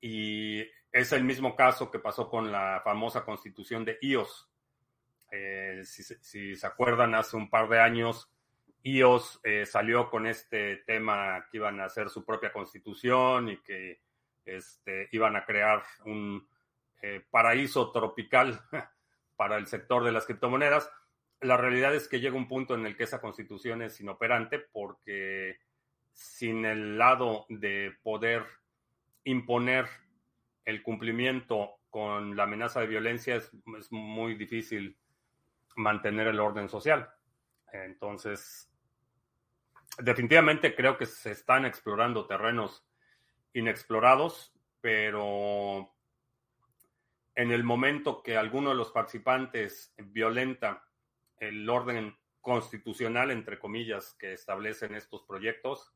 Y 0.01 0.63
es 0.91 1.13
el 1.13 1.25
mismo 1.25 1.55
caso 1.55 1.91
que 1.91 1.99
pasó 1.99 2.29
con 2.29 2.51
la 2.51 2.81
famosa 2.85 3.25
constitución 3.25 3.85
de 3.85 3.99
IOS. 4.01 4.51
Eh, 5.37 5.83
si, 5.85 6.55
se 6.55 6.67
acuerdan, 6.67 7.17
hace 7.17 7.37
un 7.37 7.51
par 7.51 7.69
de 7.69 7.81
años 7.81 8.31
IOS 8.85 9.41
eh, 9.43 9.67
salió 9.67 10.09
con 10.09 10.29
este 10.29 10.77
tema 10.87 11.47
que 11.51 11.57
iban 11.57 11.81
a 11.81 11.87
hacer 11.87 12.09
su 12.09 12.25
propia 12.25 12.53
constitución 12.53 13.49
y 13.49 13.57
que 13.57 14.01
este, 14.45 15.09
iban 15.11 15.35
a 15.35 15.45
crear 15.45 15.83
un 16.05 16.49
eh, 17.03 17.25
paraíso 17.29 17.91
tropical 17.91 18.61
para 19.37 19.57
el 19.57 19.67
sector 19.67 20.05
de 20.05 20.13
las 20.13 20.25
criptomonedas. 20.25 20.89
La 21.41 21.57
realidad 21.57 21.93
es 21.97 22.07
que 22.07 22.21
llega 22.21 22.37
un 22.37 22.47
punto 22.47 22.77
en 22.77 22.87
el 22.87 22.97
que 22.97 23.03
esa 23.03 23.21
constitución 23.21 23.83
es 23.83 24.01
inoperante 24.01 24.61
porque 24.61 25.59
sin 26.13 26.65
el 26.65 26.97
lado 26.97 27.45
de 27.49 27.93
poder 28.05 28.45
imponer 29.25 29.87
el 30.65 30.81
cumplimiento 30.81 31.81
con 31.91 32.37
la 32.37 32.45
amenaza 32.45 32.81
de 32.81 32.87
violencia 32.87 33.35
es 33.35 33.51
muy 33.91 34.37
difícil 34.37 34.97
mantener 35.77 36.29
el 36.29 36.41
orden 36.41 36.69
social. 36.69 37.11
Entonces, 37.73 38.71
definitivamente 39.99 40.75
creo 40.75 40.97
que 40.97 41.07
se 41.07 41.33
están 41.33 41.65
explorando 41.65 42.27
terrenos 42.27 42.87
inexplorados, 43.53 44.53
pero 44.81 45.93
en 47.35 47.51
el 47.51 47.65
momento 47.65 48.23
que 48.23 48.37
alguno 48.37 48.71
de 48.71 48.77
los 48.77 48.93
participantes 48.93 49.93
violenta 49.99 50.85
el 51.39 51.69
orden 51.69 52.17
constitucional, 52.41 53.31
entre 53.31 53.59
comillas, 53.59 54.15
que 54.19 54.33
establecen 54.33 54.95
estos 54.95 55.23
proyectos, 55.23 55.93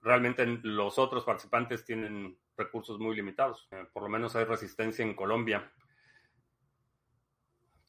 realmente 0.00 0.46
los 0.62 0.98
otros 0.98 1.24
participantes 1.24 1.84
tienen 1.84 2.38
recursos 2.56 2.98
muy 2.98 3.16
limitados. 3.16 3.68
Eh, 3.70 3.86
por 3.92 4.02
lo 4.02 4.08
menos 4.08 4.36
hay 4.36 4.44
resistencia 4.44 5.04
en 5.04 5.14
Colombia. 5.14 5.72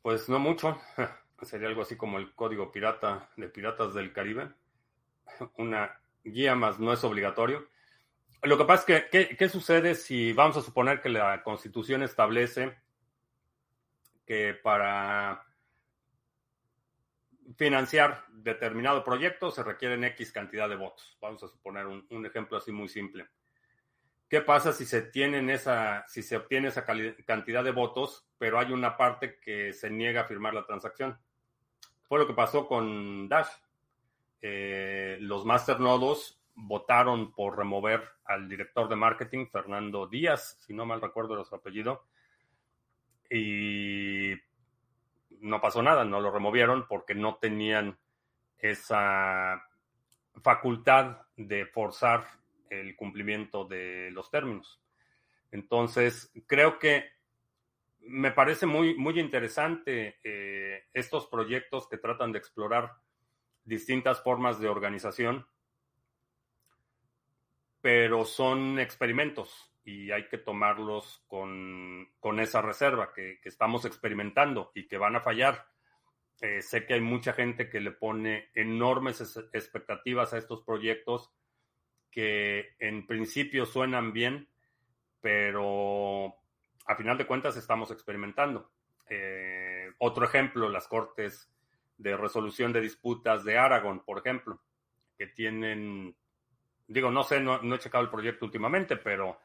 Pues 0.04 0.28
no 0.28 0.38
mucho. 0.38 0.80
Sería 1.42 1.70
algo 1.70 1.82
así 1.82 1.96
como 1.96 2.20
el 2.20 2.36
código 2.36 2.72
pirata 2.72 3.30
de 3.36 3.50
Piratas 3.50 3.94
del 3.94 4.14
Caribe 4.14 4.52
una 5.58 6.00
guía 6.24 6.56
más 6.56 6.80
no 6.80 6.94
es 6.94 7.04
obligatorio. 7.04 7.68
Lo 8.44 8.58
que 8.58 8.66
pasa 8.66 8.84
es 8.98 9.06
que, 9.06 9.38
¿qué, 9.38 9.50
sucede 9.50 9.96
si 9.96 10.34
vamos 10.34 10.58
a 10.58 10.62
suponer 10.62 11.02
que 11.02 11.08
la 11.08 11.42
constitución 11.44 12.04
establece 12.04 12.78
que 14.26 14.54
para 14.54 15.46
financiar 17.56 18.26
determinado 18.30 19.04
proyecto 19.06 19.52
se 19.52 19.64
requieren 19.64 20.04
X 20.04 20.34
cantidad 20.34 20.68
de 20.68 20.76
votos? 20.76 21.18
Vamos 21.22 21.42
a 21.44 21.48
suponer 21.48 21.88
un, 21.88 22.26
ejemplo 22.26 22.58
así 22.58 22.74
muy 22.74 22.90
simple. 22.90 23.30
¿Qué 24.34 24.42
pasa 24.42 24.74
si 24.74 24.88
se 24.88 25.04
tienen 25.04 25.52
esa, 25.52 26.08
si 26.08 26.24
se 26.24 26.36
obtiene 26.36 26.70
esa 26.70 26.88
cantidad 27.24 27.64
de 27.64 27.70
votos, 27.70 28.28
pero 28.40 28.58
hay 28.58 28.72
una 28.72 28.98
parte 28.98 29.38
que 29.40 29.74
se 29.74 29.92
niega 29.92 30.22
a 30.22 30.24
firmar 30.24 30.56
la 30.56 30.66
transacción? 30.66 31.20
Fue 32.02 32.18
lo 32.18 32.26
que 32.26 32.34
pasó 32.34 32.68
con 32.68 33.30
Dash. 33.30 33.52
Eh, 34.42 35.20
los 35.22 35.46
masternodos 35.46 36.42
votaron 36.56 37.32
por 37.32 37.56
remover 37.60 38.02
al 38.26 38.50
director 38.50 38.90
de 38.90 38.96
marketing, 38.96 39.46
Fernando 39.52 40.08
Díaz, 40.08 40.58
si 40.62 40.74
no 40.74 40.88
mal 40.88 41.00
recuerdo 41.00 41.46
su 41.46 41.54
apellido, 41.54 42.08
y 43.30 44.34
no 45.42 45.62
pasó 45.62 45.84
nada, 45.84 46.06
no 46.06 46.20
lo 46.20 46.32
removieron 46.32 46.88
porque 46.88 47.14
no 47.14 47.36
tenían 47.36 48.00
esa 48.58 49.64
facultad 50.42 51.20
de 51.38 51.68
forzar 51.68 52.26
el 52.80 52.96
cumplimiento 52.96 53.66
de 53.66 54.10
los 54.12 54.30
términos. 54.30 54.82
Entonces, 55.52 56.32
creo 56.48 56.80
que 56.80 57.12
me 58.00 58.32
parece 58.32 58.66
muy, 58.66 58.96
muy 58.96 59.20
interesante 59.20 60.20
eh, 60.24 60.86
estos 60.94 61.28
proyectos 61.28 61.88
que 61.88 61.98
tratan 61.98 62.32
de 62.32 62.40
explorar 62.40 62.94
distintas 63.64 64.22
formas 64.22 64.60
de 64.60 64.68
organización, 64.68 65.48
pero 67.82 68.26
son 68.26 68.80
experimentos 68.80 69.74
y 69.86 70.12
hay 70.12 70.28
que 70.28 70.38
tomarlos 70.38 71.24
con, 71.28 72.10
esa 72.40 72.62
reserva 72.62 73.14
que, 73.14 73.40
estamos 73.44 73.86
experimentando 73.86 74.72
y 74.74 74.88
que 74.88 74.98
van 74.98 75.16
a 75.16 75.22
fallar. 75.22 75.68
Eh, 76.42 76.62
sé 76.62 76.86
que 76.86 76.96
hay 76.96 77.02
mucha 77.02 77.34
gente 77.34 77.70
que 77.70 77.80
le 77.80 77.92
pone 77.92 78.50
enormes 78.54 79.22
expectativas 79.54 80.34
a 80.34 80.38
estos 80.38 80.64
proyectos 80.64 81.32
que 82.14 82.76
en 82.80 83.08
principio 83.08 83.66
suenan 83.66 84.14
bien, 84.14 84.48
pero 85.20 86.36
a 86.86 86.96
final 86.96 87.18
de 87.18 87.26
cuentas 87.26 87.58
estamos 87.58 87.90
experimentando. 87.92 88.70
Eh, 89.10 89.92
otro 89.98 90.26
ejemplo, 90.26 90.70
las 90.70 90.88
cortes 90.88 91.52
de 91.98 92.16
resolución 92.16 92.72
de 92.72 92.82
disputas 92.82 93.44
de 93.44 93.58
Aragón, 93.58 94.04
por 94.06 94.20
ejemplo, 94.20 94.62
que 95.18 95.28
tienen, 95.28 96.16
digo, 96.88 97.10
no 97.10 97.24
sé, 97.24 97.40
no, 97.40 97.60
he 97.74 97.80
checado 97.80 98.04
el 98.04 98.10
proyecto 98.10 98.46
últimamente, 98.46 98.98
pero, 98.98 99.40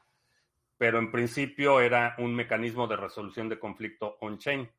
pero 0.77 0.99
en 0.99 1.11
principio 1.11 1.81
era 1.81 2.17
un 2.19 2.35
mecanismo 2.35 2.87
de 2.87 2.97
resolución 2.97 3.49
de 3.49 3.59
conflicto 3.59 4.19
on-chain, 4.21 4.71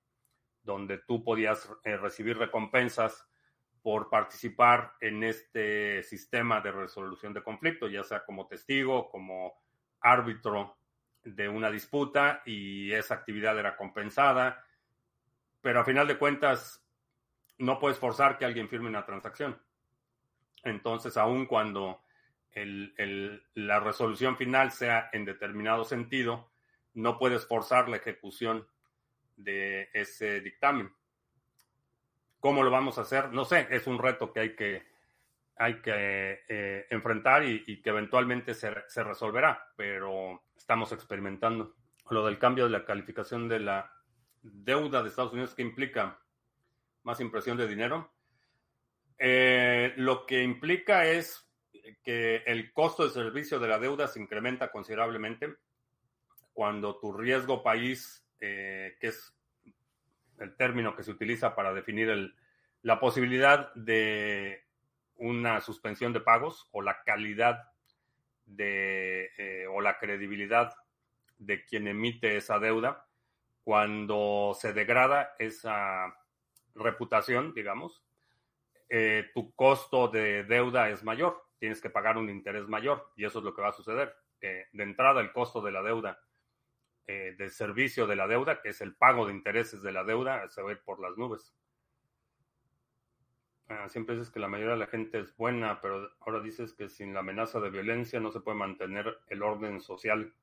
donde 0.62 1.00
tú 1.00 1.24
podías 1.24 1.67
eh, 1.84 1.98
recibir 1.98 2.38
recompensas 2.38 3.29
por 3.82 4.10
participar 4.10 4.94
en 5.02 5.24
este 5.24 6.04
sistema 6.04 6.62
de 6.62 6.72
resolución 6.72 7.34
de 7.34 7.44
conflicto, 7.44 7.88
ya 7.88 8.04
sea 8.04 8.26
como 8.26 8.48
testigo, 8.48 9.10
como 9.10 9.54
árbitro 10.02 10.78
de 11.24 11.50
una 11.50 11.70
disputa 11.70 12.42
y 12.46 12.92
esa 12.92 13.16
actividad 13.16 13.58
era 13.58 13.76
compensada, 13.76 14.66
pero 15.62 15.82
a 15.82 15.86
final 15.86 16.08
de 16.08 16.18
cuentas 16.18 16.86
no 17.58 17.80
puedes 17.80 18.00
forzar 18.00 18.38
que 18.38 18.46
alguien 18.46 18.70
firme 18.70 18.90
una 18.90 19.06
transacción. 19.06 19.62
Entonces, 20.64 21.18
aun 21.18 21.46
cuando 21.46 22.02
la 23.54 23.80
resolución 23.80 24.38
final 24.38 24.72
sea 24.72 25.10
en 25.14 25.26
determinado 25.26 25.84
sentido, 25.84 26.52
no 26.94 27.18
puedes 27.18 27.46
forzar 27.48 27.88
la 27.90 27.98
ejecución 27.98 28.68
de 29.36 29.90
ese 29.94 30.42
dictamen. 30.42 30.92
¿Cómo 32.39 32.63
lo 32.63 32.72
vamos 32.72 32.98
a 32.98 33.01
hacer? 33.01 33.31
No 33.31 33.46
sé, 33.46 33.67
es 33.69 33.88
un 33.88 34.00
reto 34.00 34.31
que 34.31 34.39
hay 34.39 34.55
que, 34.55 34.84
hay 35.58 35.81
que 35.81 36.41
eh, 36.48 36.88
enfrentar 36.89 37.46
y, 37.46 37.81
que 37.81 37.89
eventualmente 37.89 38.54
se, 38.54 38.73
se, 38.88 39.04
resolverá, 39.04 39.71
pero 39.75 40.43
estamos 40.56 40.91
experimentando. 40.91 41.75
Lo 42.10 42.25
del 42.25 42.39
cambio 42.39 42.65
de 42.65 42.71
la 42.71 42.86
calificación 42.86 43.47
de 43.47 43.60
la 43.60 43.91
deuda 44.41 45.04
de 45.04 45.10
Estados 45.10 45.34
Unidos, 45.34 45.54
¿qué 45.54 45.62
implica? 45.62 46.19
¿Más 47.04 47.19
impresión 47.19 47.58
de 47.58 47.67
dinero? 47.67 48.12
Eh, 49.17 49.93
lo 49.97 50.25
que 50.25 50.41
implica 50.41 51.06
es 51.06 51.45
que 52.04 52.38
el 52.45 52.71
costo 52.71 53.04
de 53.04 53.13
servicio 53.13 53.60
de 53.60 53.67
la 53.67 53.80
deuda 53.80 54.08
se 54.08 54.21
incrementa 54.21 54.71
considerablemente 54.71 55.56
cuando 56.54 56.97
tu 56.99 57.12
riesgo 57.12 57.62
país, 57.62 58.25
eh, 58.39 58.97
que 58.99 59.08
es 59.08 59.34
el 60.39 60.56
término 60.56 60.95
que 60.95 61.04
se 61.04 61.12
utiliza 61.12 61.56
para 61.56 61.73
definir 61.73 62.34
la 62.82 62.99
posibilidad 62.99 63.73
de 63.75 64.63
una 65.15 65.60
suspensión 65.62 66.13
de 66.13 66.21
pagos 66.21 66.67
o 66.71 66.82
la 66.82 67.04
calidad 67.04 67.71
de, 68.45 69.32
eh, 69.38 69.67
o 69.67 69.82
la 69.82 69.97
credibilidad 69.97 70.73
de 71.38 71.65
quien 71.65 71.88
emite 71.88 72.38
esa 72.38 72.60
deuda 72.60 73.06
cuando 73.63 74.58
se 74.60 74.73
degrada 74.73 75.36
esa 75.38 76.15
reputación, 76.73 77.54
digamos, 77.54 78.04
eh, 78.89 79.30
tu 79.34 79.54
costo 79.54 80.08
de 80.08 80.43
deuda 80.43 80.89
es 80.89 81.04
mayor, 81.04 81.45
tienes 81.60 81.82
que 81.82 81.89
pagar 81.89 82.17
un 82.17 82.30
interés 82.30 82.67
mayor 82.67 83.12
y 83.15 83.25
eso 83.25 83.39
es 83.39 83.45
lo 83.45 83.54
que 83.54 83.62
va 83.62 83.69
a 83.69 83.73
suceder. 83.73 84.15
de 84.41 84.67
entrada, 84.71 85.19
el 85.19 85.34
costo 85.34 85.62
de 85.62 85.71
la 85.71 85.84
deuda 85.84 86.17
eh, 87.12 87.50
servicio 87.50 88.06
de 88.06 88.15
la 88.15 88.28
deuda, 88.28 88.62
que 88.62 88.69
es 88.69 88.82
el 88.82 88.93
pago 88.93 89.26
de 89.26 89.34
intereses 89.34 89.82
de 89.82 89.91
la 89.91 90.04
deuda, 90.04 90.48
se 90.50 90.62
va 90.62 90.72
a 90.72 90.76
por 90.76 91.00
las 91.00 91.17
nubes. 91.17 91.56
Ah, 93.67 93.89
siempre 93.89 94.15
dices 94.15 94.30
que 94.30 94.39
la 94.39 94.48
mayoría 94.48 94.74
de 94.74 94.80
la 94.80 94.86
gente 94.86 95.19
es 95.19 95.36
buena, 95.36 95.82
pero 95.82 96.12
ahora 96.19 96.39
dices 96.39 96.74
que 96.74 96.88
sin 96.88 97.15
la 97.15 97.22
amenaza 97.22 97.60
de 97.60 97.72
violencia 97.72 98.19
no 98.19 98.32
se 98.32 98.41
puede 98.41 98.60
mantener 98.60 99.22
el 99.28 99.41
orden 99.41 99.82
social. 99.82 100.36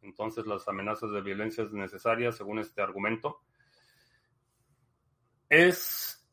Entonces 0.00 0.46
las 0.46 0.66
amenazas 0.68 1.10
de 1.12 1.20
violencia 1.20 1.64
es 1.64 1.72
necesaria, 1.72 2.32
según 2.32 2.60
este 2.60 2.80
argumento. 2.80 3.42
Es 5.50 6.26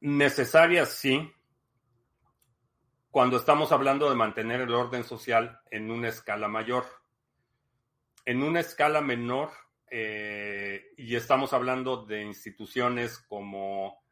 necesaria, 0.00 0.86
sí, 0.86 1.30
cuando 3.10 3.36
estamos 3.36 3.72
hablando 3.72 4.08
de 4.08 4.16
mantener 4.16 4.62
el 4.62 4.72
orden 4.72 5.04
social 5.04 5.60
en 5.70 5.90
una 5.90 6.08
escala 6.08 6.48
mayor 6.48 7.03
en 8.24 8.42
una 8.42 8.60
escala 8.60 9.00
menor, 9.00 9.50
eh, 9.90 10.92
y 10.96 11.14
estamos 11.14 11.52
hablando 11.52 12.04
de 12.04 12.22
instituciones 12.22 13.18
como 13.18 14.02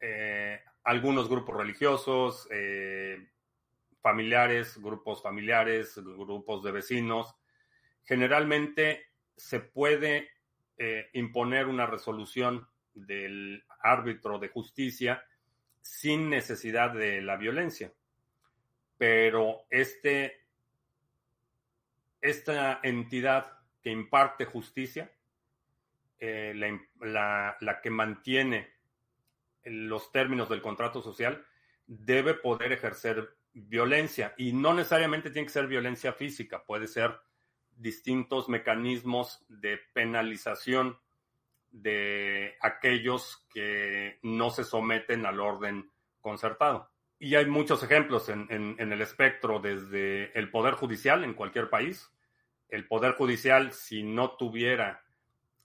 eh, 0.00 0.60
algunos 0.84 1.28
grupos 1.28 1.56
religiosos, 1.56 2.48
eh, 2.50 3.28
familiares, 4.00 4.78
grupos 4.80 5.22
familiares, 5.22 5.96
grupos 5.96 6.62
de 6.64 6.72
vecinos, 6.72 7.34
generalmente 8.04 9.06
se 9.36 9.60
puede 9.60 10.30
imponer 11.12 11.66
una 11.66 11.84
resolución 11.84 12.66
del 12.94 13.62
árbitro 13.82 14.38
de 14.38 14.48
justicia 14.48 15.22
sin 15.82 16.30
necesidad 16.30 16.94
de 16.94 17.20
la 17.20 17.36
violencia. 17.36 17.92
Pero 18.96 19.66
este 19.68 20.46
esta 22.20 22.80
entidad 22.82 23.58
que 23.82 23.90
imparte 23.90 24.44
justicia, 24.44 25.12
eh, 26.18 26.52
la, 27.00 27.80
que 27.82 27.90
mantiene 27.90 28.68
los 29.64 30.12
términos 30.12 30.48
del 30.48 30.60
contrato 30.60 31.00
social, 31.02 31.44
debe 31.86 32.34
poder 32.34 32.72
ejercer 32.72 33.36
violencia 33.52 34.34
y 34.36 34.52
no 34.52 34.74
necesariamente 34.74 35.30
tiene 35.30 35.46
que 35.46 35.52
ser 35.52 35.66
violencia 35.66 36.12
física, 36.12 36.64
puede 36.64 36.86
ser 36.86 37.18
distintos 37.70 38.48
mecanismos 38.48 39.44
de 39.48 39.78
penalización 39.92 40.98
de 41.70 42.56
aquellos 42.60 43.46
que 43.52 44.18
no 44.22 44.50
se 44.50 44.64
someten 44.64 45.24
al 45.24 45.40
orden 45.40 45.90
concertado. 46.20 46.89
Y 47.22 47.34
hay 47.34 47.44
muchos 47.44 47.82
ejemplos 47.82 48.30
en, 48.30 48.76
el 48.78 49.02
espectro, 49.02 49.60
desde 49.60 50.36
el 50.38 50.50
Poder 50.50 50.72
Judicial 50.72 51.22
en 51.22 51.34
cualquier 51.34 51.68
país. 51.68 52.10
El 52.70 52.88
Poder 52.88 53.12
Judicial, 53.12 53.72
si 53.72 54.02
no 54.02 54.36
tuviera 54.36 55.04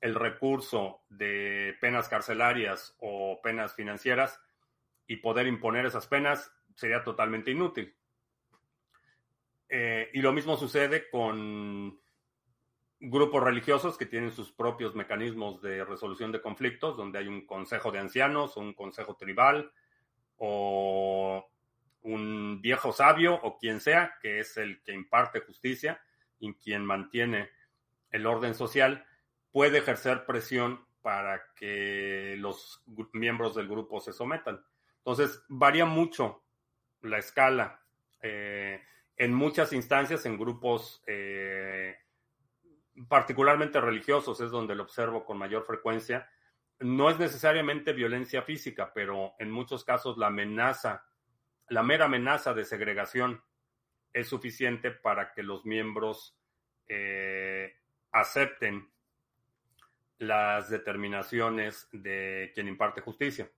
el 0.02 0.16
recurso 0.16 1.04
de 1.08 1.78
penas 1.80 2.10
carcelarias 2.10 2.98
o 3.00 3.40
penas 3.42 3.74
financieras 3.74 4.38
y 5.08 5.16
poder 5.16 5.48
imponer 5.48 5.86
esas 5.86 6.08
penas, 6.08 6.54
sería 6.76 7.06
totalmente 7.06 7.52
inútil. 7.52 7.96
Eh, 9.70 10.10
y 10.14 10.20
lo 10.20 10.34
mismo 10.34 10.58
sucede 10.58 11.10
con 11.10 11.98
grupos 13.00 13.42
religiosos 13.42 13.98
que 13.98 14.06
tienen 14.06 14.34
sus 14.34 14.52
propios 14.52 14.94
mecanismos 14.94 15.62
de 15.62 15.86
resolución 15.86 16.34
de 16.34 16.42
conflictos, 16.42 16.98
donde 16.98 17.20
hay 17.20 17.30
un 17.30 17.46
consejo 17.46 17.92
de 17.92 18.00
ancianos, 18.00 18.58
un 18.58 18.74
consejo 18.74 19.16
tribal, 19.16 19.72
o 20.38 21.50
un 22.02 22.62
viejo 22.62 22.94
sabio 22.94 23.36
o 23.36 23.58
quien 23.58 23.80
sea, 23.80 24.16
que 24.22 24.40
es 24.40 24.58
el 24.58 24.82
que 24.84 24.94
imparte 24.94 25.40
justicia 25.42 26.02
y 26.40 26.54
quien 26.56 26.86
mantiene 26.86 27.50
el 28.12 28.26
orden 28.28 28.54
social, 28.54 29.06
puede 29.52 29.80
ejercer 29.80 30.26
presión 30.26 30.86
para 31.02 31.54
que 31.56 32.36
los 32.38 32.84
miembros 33.14 33.56
del 33.56 33.68
grupo 33.68 34.00
se 34.00 34.14
sometan. 34.14 34.64
Entonces, 34.98 35.44
varía 35.48 35.86
mucho 35.86 36.44
la 37.02 37.20
escala. 37.20 37.82
Eh, 38.22 38.82
en 39.18 39.34
muchas 39.34 39.72
instancias, 39.72 40.26
en 40.26 40.38
grupos 40.38 41.04
eh, 41.08 41.96
particularmente 43.08 43.80
religiosos, 43.80 44.42
es 44.42 44.52
donde 44.52 44.76
lo 44.76 44.84
observo 44.84 45.26
con 45.26 45.38
mayor 45.38 45.64
frecuencia. 45.64 46.30
No 46.80 47.10
es 47.10 47.18
necesariamente 47.20 47.94
violencia 47.94 48.42
física, 48.42 48.92
pero 48.94 49.34
en 49.40 49.50
muchos 49.50 49.84
casos 49.84 50.18
la 50.18 50.28
amenaza, 50.28 51.06
la 51.70 51.84
mera 51.84 52.06
amenaza 52.06 52.54
de 52.54 52.66
segregación 52.66 53.42
es 54.14 54.28
suficiente 54.28 54.92
para 54.92 55.34
que 55.34 55.44
los 55.44 55.66
miembros 55.66 56.38
eh, 56.88 57.76
acepten 58.12 58.90
las 60.20 60.70
determinaciones 60.70 61.88
de 61.92 62.52
quien 62.54 62.68
imparte 62.68 63.02
justicia. 63.02 63.50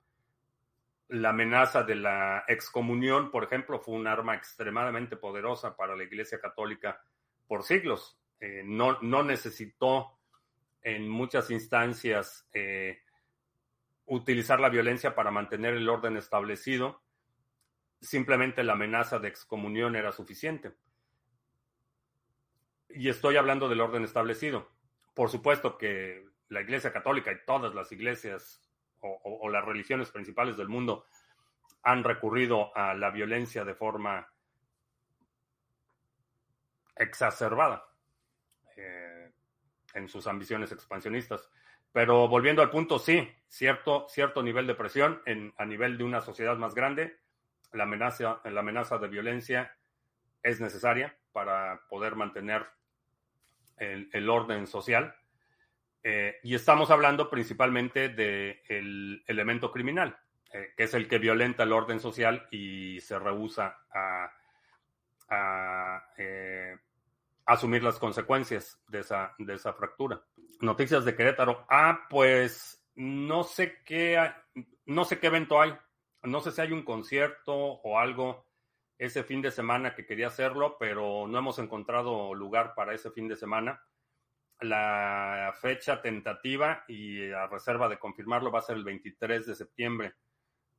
La 1.09 1.29
amenaza 1.29 1.83
de 1.83 1.95
la 1.95 2.43
excomunión, 2.47 3.31
por 3.31 3.43
ejemplo, 3.43 3.79
fue 3.79 3.95
un 3.95 4.07
arma 4.07 4.35
extremadamente 4.35 5.15
poderosa 5.15 5.75
para 5.75 5.95
la 5.95 6.03
Iglesia 6.03 6.39
Católica 6.39 7.01
por 7.47 7.63
siglos. 7.63 8.19
Eh, 8.39 8.63
no, 8.65 8.99
no, 9.01 9.23
necesitó 9.23 10.19
en 10.81 11.07
muchas 11.07 11.49
instancias 11.49 12.47
eh, 12.53 13.01
utilizar 14.07 14.59
la 14.59 14.69
violencia 14.69 15.13
para 15.13 15.31
mantener 15.31 15.75
el 15.75 15.87
orden 15.87 16.17
establecido. 16.17 17.01
Simplemente 18.01 18.63
la 18.63 18.73
amenaza 18.73 19.19
de 19.19 19.27
excomunión 19.27 19.95
era 19.95 20.11
suficiente. 20.11 20.73
Y 22.89 23.09
estoy 23.09 23.37
hablando 23.37 23.69
del 23.69 23.81
orden 23.81 24.03
establecido. 24.03 24.71
Por 25.13 25.29
supuesto 25.29 25.77
que 25.77 26.25
la 26.49 26.61
Iglesia 26.61 26.93
Católica 26.93 27.31
y 27.31 27.45
todas 27.45 27.75
las 27.75 27.91
iglesias 27.91 28.61
o, 28.99 29.49
las 29.49 29.63
religiones 29.63 30.09
principales 30.09 30.57
del 30.57 30.69
mundo 30.69 31.05
han 31.83 32.03
recurrido 32.03 32.75
a 32.75 32.93
la 32.93 33.11
violencia 33.11 33.63
de 33.63 33.75
forma 33.75 34.27
exacerbada 36.95 37.87
eh, 38.75 39.31
en 39.93 40.07
sus 40.07 40.27
ambiciones 40.27 40.71
expansionistas. 40.71 41.49
Pero 41.97 42.27
volviendo 42.27 42.61
al 42.61 42.69
punto, 42.69 42.99
sí, 42.99 43.27
cierto, 43.47 44.05
cierto 44.07 44.43
nivel 44.43 44.67
de 44.67 44.75
presión 44.75 45.19
en, 45.25 45.51
a 45.57 45.65
nivel 45.65 45.97
de 45.97 46.03
una 46.03 46.21
sociedad 46.21 46.55
más 46.55 46.75
grande, 46.75 47.17
la 47.73 47.85
amenaza, 47.85 48.39
la 48.45 48.59
amenaza 48.59 48.99
de 48.99 49.07
violencia 49.07 49.75
es 50.43 50.61
necesaria 50.61 51.17
para 51.31 51.87
poder 51.89 52.15
mantener 52.15 52.67
el 53.79 54.29
orden 54.29 54.67
social 54.67 55.15
eh, 56.03 56.35
y 56.43 56.53
estamos 56.53 56.91
hablando 56.91 57.31
principalmente 57.31 58.09
del 58.09 59.23
elemento 59.25 59.71
criminal, 59.71 60.19
eh, 60.53 60.75
que 60.77 60.83
es 60.83 60.93
el 60.93 61.07
que 61.07 61.17
violenta 61.17 61.63
el 61.63 61.73
orden 61.73 61.99
social 61.99 62.47
y 62.51 63.01
se 63.01 63.17
rehúsa 63.17 63.75
a, 63.91 64.31
eh, 66.15 66.77
asumir 67.47 67.81
las 67.81 67.97
consecuencias 67.97 68.79
de 68.87 68.99
esa, 68.99 69.33
de 69.39 69.55
esa 69.55 69.73
fractura. 69.73 70.21
Noticias 70.61 71.05
de 71.05 71.15
Querétaro. 71.15 71.65
Ah, 71.69 72.07
pues 72.09 72.83
no 72.95 73.43
sé 73.43 73.81
qué, 73.85 74.19
no 74.85 75.05
sé 75.05 75.19
qué 75.19 75.27
evento 75.27 75.61
hay. 75.61 75.73
No 76.23 76.41
sé 76.41 76.51
si 76.51 76.61
hay 76.61 76.71
un 76.71 76.83
concierto 76.83 77.53
o 77.55 77.99
algo 77.99 78.45
ese 78.97 79.23
fin 79.23 79.41
de 79.41 79.51
semana 79.51 79.93
que 79.93 80.05
quería 80.05 80.27
hacerlo, 80.27 80.77
pero 80.79 81.27
no 81.27 81.37
hemos 81.37 81.59
encontrado 81.59 82.33
lugar 82.33 82.73
para 82.75 82.93
ese 82.93 83.11
fin 83.11 83.27
de 83.27 83.35
semana 83.35 83.81
la 84.61 85.53
fecha 85.59 86.01
tentativa 86.01 86.83
y 86.87 87.31
a 87.31 87.47
reserva 87.47 87.87
de 87.87 87.99
confirmarlo 87.99 88.51
va 88.51 88.59
a 88.59 88.63
ser 88.63 88.77
el 88.77 88.83
23 88.83 89.45
de 89.45 89.55
septiembre, 89.55 90.15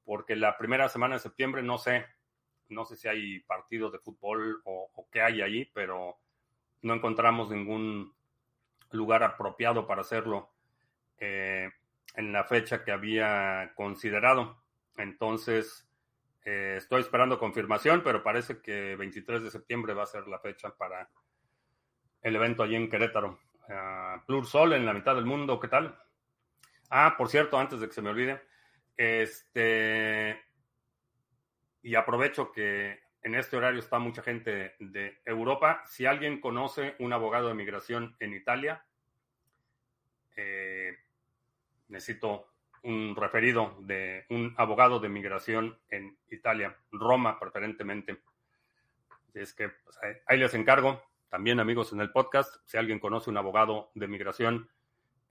porque 0.04 0.34
la 0.34 0.56
primera 0.56 0.88
semana 0.88 1.14
de 1.14 1.20
septiembre 1.20 1.62
no 1.62 1.78
sé, 1.78 2.06
no 2.68 2.84
sé 2.84 2.96
si 2.96 3.08
hay 3.08 3.40
partido 3.40 3.90
de 3.90 3.98
fútbol 3.98 4.60
o, 4.64 5.08
qué 5.10 5.22
hay 5.22 5.42
allí, 5.42 5.64
pero 5.72 6.18
no 6.82 6.94
encontramos 6.94 7.50
ningún 7.50 8.14
lugar 8.90 9.22
apropiado 9.22 9.86
para 9.86 10.02
hacerlo 10.02 10.50
eh, 11.18 11.70
en 12.14 12.32
la 12.32 12.44
fecha 12.44 12.84
que 12.84 12.92
había 12.92 13.72
considerado. 13.74 14.62
Entonces, 14.96 15.88
eh, 16.44 16.76
estoy 16.78 17.02
esperando 17.02 17.38
confirmación, 17.38 18.02
pero 18.02 18.22
parece 18.22 18.60
que 18.60 18.96
23 18.96 19.42
de 19.42 19.50
septiembre 19.50 19.94
va 19.94 20.04
a 20.04 20.06
ser 20.06 20.26
la 20.28 20.38
fecha 20.38 20.74
para 20.76 21.10
el 22.22 22.36
evento 22.36 22.62
allí 22.62 22.76
en 22.76 22.88
Querétaro. 22.88 23.38
Uh, 23.68 24.24
Plur 24.26 24.46
Sol 24.46 24.72
en 24.72 24.86
la 24.86 24.94
mitad 24.94 25.14
del 25.14 25.26
mundo, 25.26 25.60
¿qué 25.60 25.68
tal? 25.68 25.98
Ah, 26.88 27.14
por 27.18 27.28
cierto, 27.28 27.58
antes 27.58 27.80
de 27.80 27.86
que 27.86 27.92
se 27.92 28.00
me 28.00 28.08
olvide, 28.10 28.42
este, 28.96 30.40
y 31.82 31.94
aprovecho 31.94 32.50
que 32.50 32.98
en 33.22 33.34
este 33.34 33.56
horario 33.56 33.80
está 33.80 33.98
mucha 33.98 34.22
gente 34.22 34.74
de 34.78 35.20
Europa. 35.24 35.82
Si 35.86 36.06
alguien 36.06 36.40
conoce 36.40 36.94
un 36.98 37.12
abogado 37.12 37.48
de 37.48 37.54
migración 37.54 38.16
en 38.20 38.34
Italia, 38.34 38.84
eh, 40.36 40.96
necesito 41.88 42.52
un 42.82 43.16
referido 43.16 43.76
de 43.80 44.24
un 44.30 44.54
abogado 44.56 45.00
de 45.00 45.08
migración 45.08 45.78
en 45.90 46.16
Italia, 46.30 46.76
Roma 46.92 47.38
preferentemente. 47.38 48.22
es 49.34 49.52
que 49.52 49.68
pues, 49.68 49.98
ahí 50.26 50.38
les 50.38 50.54
encargo. 50.54 51.02
También 51.28 51.60
amigos 51.60 51.92
en 51.92 52.00
el 52.00 52.10
podcast, 52.10 52.56
si 52.64 52.78
alguien 52.78 52.98
conoce 52.98 53.28
un 53.28 53.36
abogado 53.36 53.90
de 53.94 54.08
migración 54.08 54.70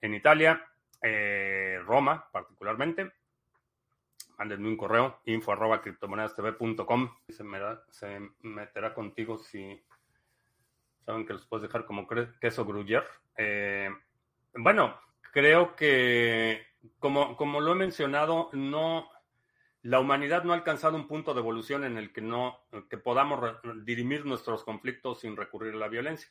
en 0.00 0.14
Italia, 0.14 0.64
eh, 1.02 1.80
Roma 1.84 2.28
particularmente, 2.30 3.12
mándenme 4.38 4.68
un 4.68 4.76
correo, 4.76 5.20
info 5.24 5.52
arroba 5.52 5.82
criptomonedastv.com. 5.82 7.10
Se, 7.28 7.44
se 7.90 8.30
meterá 8.40 8.94
contigo 8.94 9.38
si 9.38 9.82
saben 11.04 11.26
que 11.26 11.32
los 11.32 11.46
puedes 11.46 11.62
dejar 11.62 11.84
como 11.84 12.06
queso 12.40 12.64
gruyer. 12.64 13.04
Eh, 13.36 13.90
bueno, 14.54 14.98
creo 15.32 15.74
que 15.74 16.66
como, 16.98 17.36
como 17.36 17.60
lo 17.60 17.72
he 17.72 17.74
mencionado, 17.74 18.50
no 18.52 19.10
la 19.82 20.00
humanidad 20.00 20.44
no 20.44 20.52
ha 20.52 20.56
alcanzado 20.56 20.96
un 20.96 21.06
punto 21.06 21.34
de 21.34 21.40
evolución 21.40 21.84
en 21.84 21.96
el 21.96 22.12
que 22.12 22.20
no 22.20 22.60
que 22.90 22.98
podamos 22.98 23.40
dirimir 23.84 24.26
nuestros 24.26 24.64
conflictos 24.64 25.20
sin 25.20 25.36
recurrir 25.36 25.74
a 25.74 25.78
la 25.78 25.88
violencia. 25.88 26.28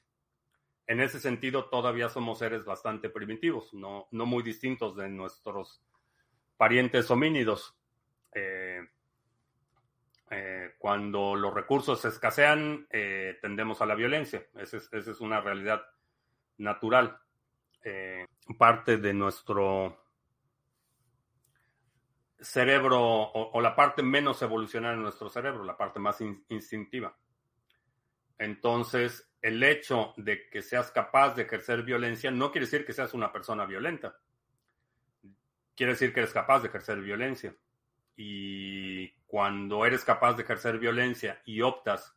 En 0.85 1.01
ese 1.01 1.19
sentido, 1.19 1.65
todavía 1.65 2.07
somos 2.07 2.39
seres 2.39 2.63
bastante 2.63 3.09
primitivos, 3.09 3.73
no, 3.73 4.07
no 4.11 4.25
muy 4.25 4.43
distintos 4.43 4.95
de 4.95 5.09
nuestros 5.09 5.81
parientes 6.55 7.09
homínidos. 7.11 7.77
Eh, 8.33 8.81
eh, 10.29 10.71
cuando 10.77 11.35
los 11.35 11.53
recursos 11.53 12.03
escasean, 12.05 12.87
eh, 12.89 13.37
tendemos 13.41 13.81
a 13.81 13.85
la 13.85 13.95
violencia. 13.95 14.45
Esa 14.55 14.77
es, 14.77 15.21
una 15.21 15.41
realidad 15.41 15.81
natural. 16.57 17.19
parte 18.57 18.97
de 18.97 19.13
nuestro 19.13 20.07
cerebro 22.39 23.01
o, 23.01 23.61
la 23.61 23.75
parte 23.75 24.03
menos 24.03 24.41
evolucionada 24.41 24.93
en 24.93 25.03
nuestro 25.03 25.29
cerebro, 25.29 25.63
la 25.63 25.77
parte 25.77 25.99
más 25.99 26.21
instintiva. 26.21 27.17
Entonces, 28.37 29.27
el 29.41 29.63
hecho 29.63 30.13
de 30.17 30.49
que 30.49 30.61
seas 30.61 30.91
capaz 30.91 31.35
de 31.35 31.43
ejercer 31.43 31.83
violencia 31.83 32.29
no 32.31 32.51
quiere 32.51 32.65
decir 32.65 32.85
que 32.85 32.93
seas 32.93 33.13
una 33.13 33.31
persona 33.31 33.65
violenta. 33.65 34.19
Quiere 35.75 35.93
decir 35.93 36.13
que 36.13 36.21
eres 36.21 36.33
capaz 36.33 36.61
de 36.61 36.67
ejercer 36.67 36.99
violencia. 37.01 37.55
Y 38.17 39.10
cuando 39.25 39.86
eres 39.86 40.03
capaz 40.03 40.34
de 40.34 40.43
ejercer 40.43 40.80
violencia 40.80 41.41
y 41.45 41.62
optas 41.62 42.13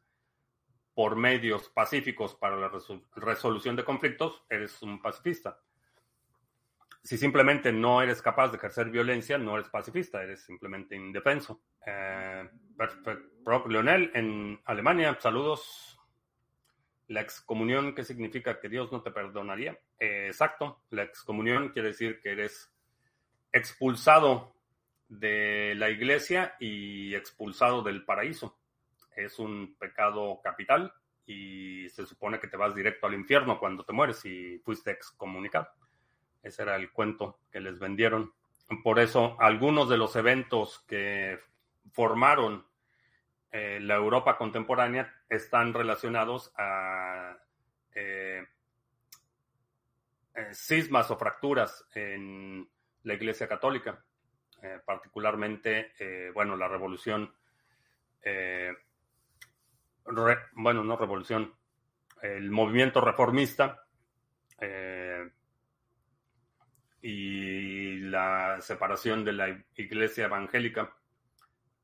por 0.95 1.15
medios 1.15 1.69
pacíficos 1.69 2.35
para 2.35 2.57
la 2.57 2.73
resolución 3.15 3.77
de 3.77 3.85
conflictos, 3.85 4.43
eres 4.51 4.83
un 4.83 5.01
pacifista 5.01 5.61
si 7.03 7.17
simplemente 7.17 7.73
no 7.73 8.03
eres 8.03 8.21
capaz 8.21 8.49
de 8.49 8.59
ejercer 8.59 8.91
violencia, 8.91 9.39
no 9.39 9.57
eres 9.57 9.71
pacifista, 9.71 10.23
eres 10.23 10.43
simplemente 10.43 10.95
indefenso. 10.95 11.63
Eh, 11.87 12.49
perfecto. 12.77 13.69
Leonel, 13.69 14.11
en 14.15 14.61
Alemania, 14.67 15.17
saludos. 15.19 15.99
La 17.09 17.23
excomunión, 17.23 17.95
¿qué 17.95 18.05
significa 18.05 18.61
que 18.61 18.69
Dios 18.69 18.93
no 18.93 19.03
te 19.03 19.11
perdonaría? 19.11 19.79
Eh, 19.99 20.27
exacto, 20.29 20.83
la 20.91 21.03
excomunión 21.03 21.71
quiere 21.71 21.89
decir 21.89 22.21
que 22.21 22.33
eres 22.33 22.73
expulsado 23.51 24.55
de 25.11 25.75
la 25.77 25.91
iglesia 25.91 26.55
y 26.61 27.15
expulsado 27.15 27.83
del 27.83 28.05
paraíso. 28.05 28.59
Es 29.15 29.39
un 29.39 29.77
pecado 29.77 30.41
capital 30.43 30.95
y 31.27 31.89
se 31.91 32.07
supone 32.07 32.39
que 32.39 32.47
te 32.47 32.57
vas 32.57 32.75
directo 32.75 33.07
al 33.07 33.15
infierno 33.15 33.59
cuando 33.59 33.85
te 33.85 33.93
mueres 33.93 34.25
y 34.25 34.59
fuiste 34.61 34.93
excomunicado. 34.93 35.69
Ese 36.43 36.63
era 36.63 36.77
el 36.77 36.93
cuento 36.93 37.41
que 37.51 37.61
les 37.61 37.79
vendieron. 37.79 38.33
Por 38.85 39.01
eso, 39.01 39.37
algunos 39.41 39.89
de 39.89 39.99
los 39.99 40.15
eventos 40.15 40.85
que 40.87 41.39
formaron 41.93 42.65
eh, 43.51 43.81
la 43.81 43.97
Europa 43.97 44.39
contemporánea 44.39 45.13
están 45.29 45.75
relacionados 45.75 46.53
a 46.57 47.37
eh, 47.93 48.47
eh, 50.35 50.49
cismas 50.55 51.11
o 51.11 51.19
fracturas 51.19 51.85
en 51.95 52.71
la 53.03 53.15
Iglesia 53.15 53.49
Católica, 53.49 54.05
particularmente, 54.85 55.93
bueno, 56.35 56.57
la 56.57 56.69
revolución 56.69 57.33
bueno, 60.55 60.85
no 60.85 60.97
revolución, 60.97 61.55
el 62.23 62.51
movimiento 62.51 63.01
reformista 63.01 63.85
eh, 64.61 65.31
y 67.03 67.99
la 68.01 68.61
separación 68.61 69.25
de 69.25 69.33
la 69.33 69.65
iglesia 69.77 70.27
evangélica 70.27 70.95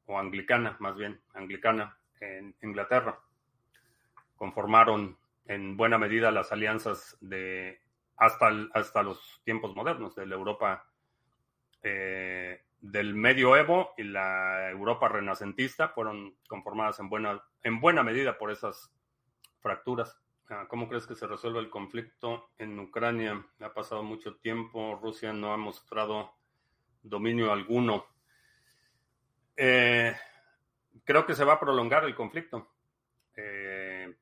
o 0.07 0.19
anglicana, 0.19 0.77
más 0.81 0.97
bien, 0.97 1.21
anglicana 1.35 1.97
en 2.21 2.55
Inglaterra. 2.63 3.19
Conformaron 4.37 5.19
en 5.47 5.77
buena 5.77 5.99
medida 5.99 6.31
las 6.31 6.53
alianzas 6.53 7.17
de 7.21 7.81
hasta, 8.17 8.51
hasta 8.75 9.03
los 9.03 9.41
tiempos 9.45 9.75
modernos 9.75 10.15
de 10.17 10.27
la 10.27 10.35
Europa 10.35 10.87
eh, 11.83 12.63
del 12.81 13.15
medioevo 13.15 13.95
y 13.97 14.05
la 14.05 14.71
Europa 14.71 15.09
renacentista 15.09 15.89
fueron 15.89 16.37
conformadas 16.49 17.01
en 17.01 17.09
buena, 17.09 17.43
en 17.63 17.81
buena 17.81 18.03
medida 18.03 18.39
por 18.39 18.51
esas 18.51 18.93
fracturas. 19.61 20.21
Ah, 20.49 20.67
¿Cómo 20.69 20.89
crees 20.89 21.07
que 21.07 21.17
se 21.17 21.27
resuelve 21.27 21.59
el 21.59 21.71
conflicto 21.71 22.51
en 22.59 22.79
Ucrania? 22.79 23.45
Ha 23.61 23.75
pasado 23.75 24.03
mucho 24.03 24.37
tiempo, 24.37 24.99
Rusia 25.03 25.33
no 25.33 25.53
ha 25.53 25.57
mostrado 25.57 26.37
dominio 27.03 27.53
alguno. 27.53 28.07
Eh, 29.57 30.15
creo 31.05 31.27
que 31.27 31.35
se 31.35 31.45
va 31.45 31.55
a 31.55 31.61
prolongar 31.61 32.05
el 32.05 32.15
conflicto. 32.15 32.75
Eh, 33.37 34.15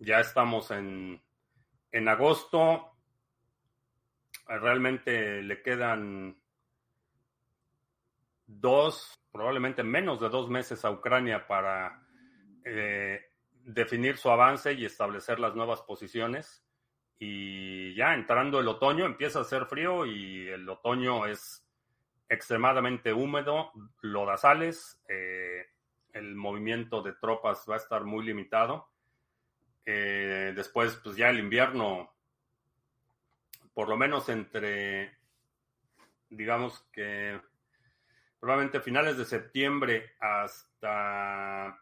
ya 0.00 0.20
estamos 0.20 0.70
en, 0.70 1.22
en 1.92 2.08
agosto. 2.08 2.96
Realmente 4.48 5.42
le 5.42 5.62
quedan 5.62 6.40
dos, 8.48 9.20
probablemente 9.30 9.84
menos 9.84 10.18
de 10.20 10.28
dos 10.28 10.48
meses 10.48 10.84
a 10.84 10.90
Ucrania 10.90 11.46
para 11.46 12.02
eh, 12.64 13.20
definir 13.52 14.16
su 14.16 14.30
avance 14.30 14.72
y 14.72 14.84
establecer 14.84 15.38
las 15.38 15.54
nuevas 15.54 15.82
posiciones. 15.82 16.64
Y 17.20 17.94
ya 17.94 18.14
entrando 18.14 18.58
el 18.58 18.68
otoño, 18.68 19.04
empieza 19.04 19.40
a 19.40 19.42
hacer 19.42 19.66
frío 19.66 20.06
y 20.06 20.48
el 20.48 20.68
otoño 20.68 21.26
es 21.26 21.64
extremadamente 22.28 23.12
húmedo, 23.12 23.72
lodazales, 24.02 25.00
eh, 25.08 25.66
el 26.12 26.34
movimiento 26.34 27.02
de 27.02 27.14
tropas 27.14 27.64
va 27.68 27.74
a 27.74 27.78
estar 27.78 28.04
muy 28.04 28.24
limitado. 28.24 28.88
Eh, 29.84 30.52
después, 30.54 31.00
pues 31.02 31.16
ya 31.16 31.30
el 31.30 31.38
invierno, 31.38 32.14
por 33.72 33.88
lo 33.88 33.96
menos 33.96 34.28
entre, 34.28 35.16
digamos 36.28 36.86
que 36.92 37.40
probablemente 38.40 38.80
finales 38.80 39.16
de 39.16 39.24
septiembre 39.24 40.12
hasta 40.20 41.80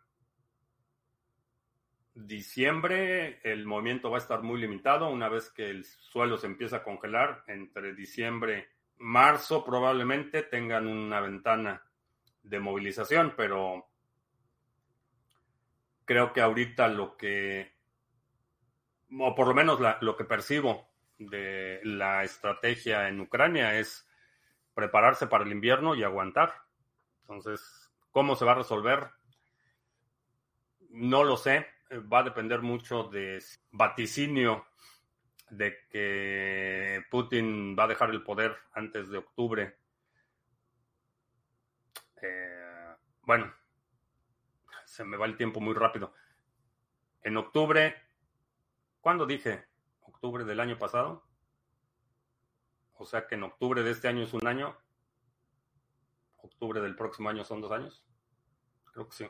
diciembre 2.15 3.41
el 3.43 3.67
movimiento 3.67 4.11
va 4.11 4.17
a 4.17 4.21
estar 4.21 4.43
muy 4.43 4.61
limitado. 4.61 5.11
Una 5.11 5.29
vez 5.29 5.51
que 5.51 5.69
el 5.69 5.85
suelo 5.85 6.39
se 6.39 6.47
empieza 6.47 6.77
a 6.77 6.83
congelar 6.83 7.45
entre 7.47 7.95
diciembre 7.95 8.69
marzo 8.99 9.65
probablemente 9.65 10.43
tengan 10.43 10.87
una 10.87 11.21
ventana 11.21 11.83
de 12.43 12.61
movilización 12.61 13.35
pero 13.37 13.87
creo 16.05 16.33
que 16.33 16.41
ahorita 16.41 16.89
lo 16.89 17.17
que 17.17 17.75
o 19.19 19.35
por 19.35 19.49
lo 19.49 19.55
menos 19.55 19.81
lo 20.01 20.17
que 20.17 20.25
percibo 20.25 20.89
de 21.19 21.81
la 21.85 22.25
estrategia 22.25 23.09
en 23.09 23.21
Ucrania 23.21 23.79
es 23.79 24.06
prepararse 24.77 25.27
para 25.27 25.43
el 25.43 25.53
invierno 25.53 25.95
y 25.95 26.05
aguantar. 26.05 26.53
Entonces, 27.23 27.91
¿cómo 28.11 28.37
se 28.37 28.45
va 28.45 28.53
a 28.53 28.57
resolver? 28.57 29.09
No 30.91 31.25
lo 31.25 31.39
sé. 31.39 31.67
Va 32.13 32.19
a 32.19 32.25
depender 32.25 32.61
mucho 32.61 33.05
de 33.05 33.43
vaticinio 33.71 34.67
de 35.49 35.87
que 35.89 37.03
Putin 37.11 37.75
va 37.79 37.85
a 37.85 37.89
dejar 37.89 38.11
el 38.11 38.23
poder 38.23 38.55
antes 38.75 39.09
de 39.09 39.17
octubre. 39.17 39.79
Eh, 42.21 42.95
bueno, 43.23 43.55
se 44.85 45.05
me 45.05 45.17
va 45.17 45.25
el 45.25 45.39
tiempo 45.39 45.59
muy 45.61 45.73
rápido. 45.73 46.13
En 47.23 47.39
octubre, 47.39 47.97
¿cuándo 49.01 49.25
dije? 49.25 49.65
¿Octubre 50.03 50.45
del 50.45 50.61
año 50.61 50.77
pasado? 50.77 51.26
O 52.99 53.07
sea 53.07 53.27
que 53.27 53.35
en 53.35 53.45
octubre 53.45 53.83
de 53.83 53.91
este 53.91 54.09
año 54.09 54.23
es 54.25 54.33
un 54.33 54.47
año. 54.47 54.77
Octubre 56.39 56.81
del 56.81 56.97
próximo 56.97 57.29
año 57.29 57.45
son 57.45 57.61
dos 57.61 57.73
años. 57.73 58.05
Creo 58.93 59.09
que 59.09 59.15
sí. 59.15 59.27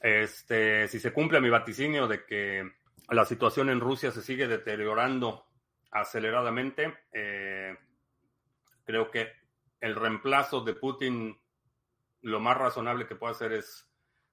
Este, 0.00 0.88
si 0.88 0.98
se 0.98 1.12
cumple 1.12 1.40
mi 1.40 1.50
vaticinio 1.50 2.06
de 2.08 2.24
que 2.24 2.70
la 3.08 3.24
situación 3.24 3.70
en 3.70 3.80
Rusia 3.80 4.10
se 4.10 4.22
sigue 4.22 4.46
deteriorando 4.46 5.46
aceleradamente, 5.90 6.98
eh, 7.12 7.76
creo 8.84 9.10
que 9.10 9.32
el 9.80 9.94
reemplazo 9.96 10.60
de 10.60 10.74
Putin, 10.74 11.38
lo 12.22 12.40
más 12.40 12.56
razonable 12.56 13.06
que 13.06 13.16
puede 13.16 13.32
hacer 13.32 13.52
es 13.52 13.90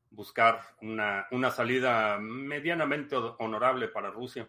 buscar 0.09 0.61
una, 0.81 1.27
una 1.31 1.51
salida 1.51 2.17
medianamente 2.19 3.15
honorable 3.15 3.87
para 3.87 4.11
Rusia. 4.11 4.47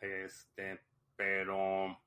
Este, 0.00 0.82
pero 1.14 2.05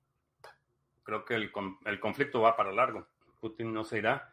Creo 1.09 1.25
que 1.25 1.33
el, 1.33 1.51
el 1.85 1.99
conflicto 1.99 2.39
va 2.39 2.55
para 2.55 2.71
largo. 2.71 3.07
Putin 3.39 3.73
no 3.73 3.83
se 3.83 3.97
irá. 3.97 4.31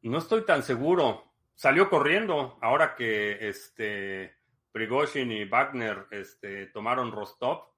No 0.00 0.16
estoy 0.16 0.46
tan 0.46 0.62
seguro. 0.62 1.34
Salió 1.54 1.90
corriendo 1.90 2.58
ahora 2.62 2.94
que 2.94 3.46
este 3.46 4.34
Prigozhin 4.72 5.30
y 5.30 5.44
Wagner 5.44 6.06
este, 6.10 6.68
tomaron 6.68 7.12
Rostov. 7.12 7.74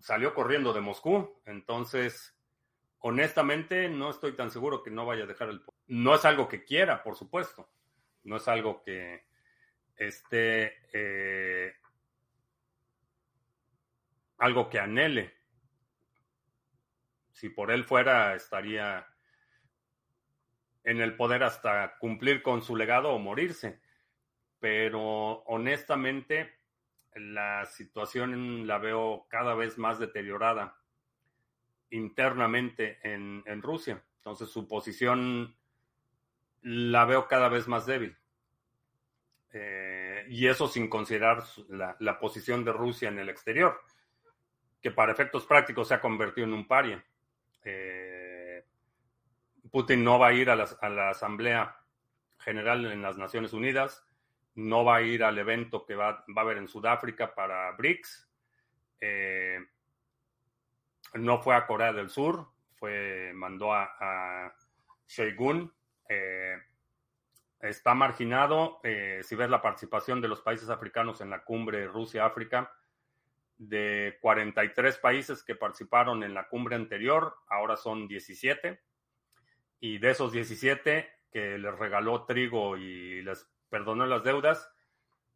Salió 0.00 0.34
corriendo 0.34 0.72
de 0.72 0.80
Moscú. 0.80 1.40
Entonces, 1.44 2.36
honestamente, 2.98 3.88
no 3.88 4.10
estoy 4.10 4.32
tan 4.32 4.50
seguro 4.50 4.82
que 4.82 4.90
no 4.90 5.06
vaya 5.06 5.22
a 5.22 5.28
dejar 5.28 5.50
el. 5.50 5.62
No 5.86 6.16
es 6.16 6.24
algo 6.24 6.48
que 6.48 6.64
quiera, 6.64 7.04
por 7.04 7.14
supuesto. 7.14 7.70
No 8.24 8.38
es 8.38 8.48
algo 8.48 8.82
que 8.82 9.26
esté. 9.94 10.74
Eh, 10.92 11.72
algo 14.38 14.68
que 14.68 14.80
anhele 14.80 15.35
si 17.36 17.50
por 17.50 17.70
él 17.70 17.84
fuera, 17.84 18.34
estaría 18.34 19.06
en 20.84 21.02
el 21.02 21.16
poder 21.16 21.42
hasta 21.42 21.98
cumplir 21.98 22.42
con 22.42 22.62
su 22.62 22.74
legado 22.76 23.12
o 23.12 23.18
morirse. 23.18 23.78
Pero 24.58 25.42
honestamente, 25.42 26.58
la 27.14 27.66
situación 27.66 28.66
la 28.66 28.78
veo 28.78 29.26
cada 29.28 29.54
vez 29.54 29.76
más 29.76 29.98
deteriorada 29.98 30.78
internamente 31.90 33.00
en, 33.02 33.44
Rusia. 33.60 34.02
Entonces 34.16 34.48
su 34.48 34.66
posición 34.66 35.54
la 36.62 37.04
veo 37.04 37.28
cada 37.28 37.50
vez 37.50 37.68
más 37.68 37.84
débil. 37.84 38.16
Eh, 39.52 40.24
y 40.30 40.46
eso 40.46 40.68
sin 40.68 40.88
considerar 40.88 41.44
la, 41.68 41.96
la, 42.00 42.18
posición 42.18 42.64
de 42.64 42.72
Rusia 42.72 43.10
en 43.10 43.18
el 43.18 43.28
exterior, 43.28 43.78
que 44.80 44.90
para 44.90 45.12
efectos 45.12 45.44
prácticos 45.44 45.88
se 45.88 45.94
ha 45.94 46.00
convertido 46.00 46.46
en 46.46 46.54
un 46.54 46.66
paria. 46.66 47.04
Eh, 47.68 48.64
Putin 49.72 50.04
no 50.04 50.20
va 50.20 50.28
a 50.28 50.32
ir 50.32 50.48
a 50.50 50.56
la, 50.56 51.10
Asamblea 51.10 51.76
General 52.38 52.86
en 52.86 53.02
las 53.02 53.18
Naciones 53.18 53.52
Unidas, 53.52 54.06
no 54.54 54.84
va 54.84 54.96
a 54.96 55.02
ir 55.02 55.24
al 55.24 55.36
evento 55.36 55.84
que 55.84 55.96
va, 55.96 56.24
a 56.24 56.40
haber 56.40 56.58
en 56.58 56.68
Sudáfrica 56.68 57.34
para 57.34 57.72
BRICS, 57.72 58.30
eh, 59.00 59.58
no 61.14 61.42
fue 61.42 61.56
a 61.56 61.66
Corea 61.66 61.92
del 61.92 62.08
Sur, 62.08 62.46
fue, 62.76 63.32
mandó 63.34 63.74
a, 63.74 63.96
a 63.98 64.54
eh, 66.08 66.56
está 67.60 67.94
marginado. 67.94 68.80
si 69.22 69.34
ves 69.34 69.50
la 69.50 69.60
participación 69.60 70.20
de 70.20 70.28
los 70.28 70.40
países 70.40 70.68
africanos 70.68 71.20
en 71.20 71.30
la 71.30 71.42
cumbre 71.42 71.88
Rusia-África, 71.88 72.75
de 73.58 74.18
43 74.20 74.98
países 74.98 75.42
que 75.42 75.54
participaron 75.54 76.22
en 76.22 76.34
la 76.34 76.48
cumbre 76.48 76.76
anterior, 76.76 77.36
ahora 77.48 77.76
son 77.76 78.06
17. 78.06 78.80
Y 79.80 79.98
de 79.98 80.10
esos 80.10 80.32
17 80.32 81.08
que 81.30 81.58
les 81.58 81.78
regaló 81.78 82.24
trigo 82.24 82.76
y 82.76 83.22
les 83.22 83.48
perdonó 83.68 84.06
las 84.06 84.24
deudas, 84.24 84.70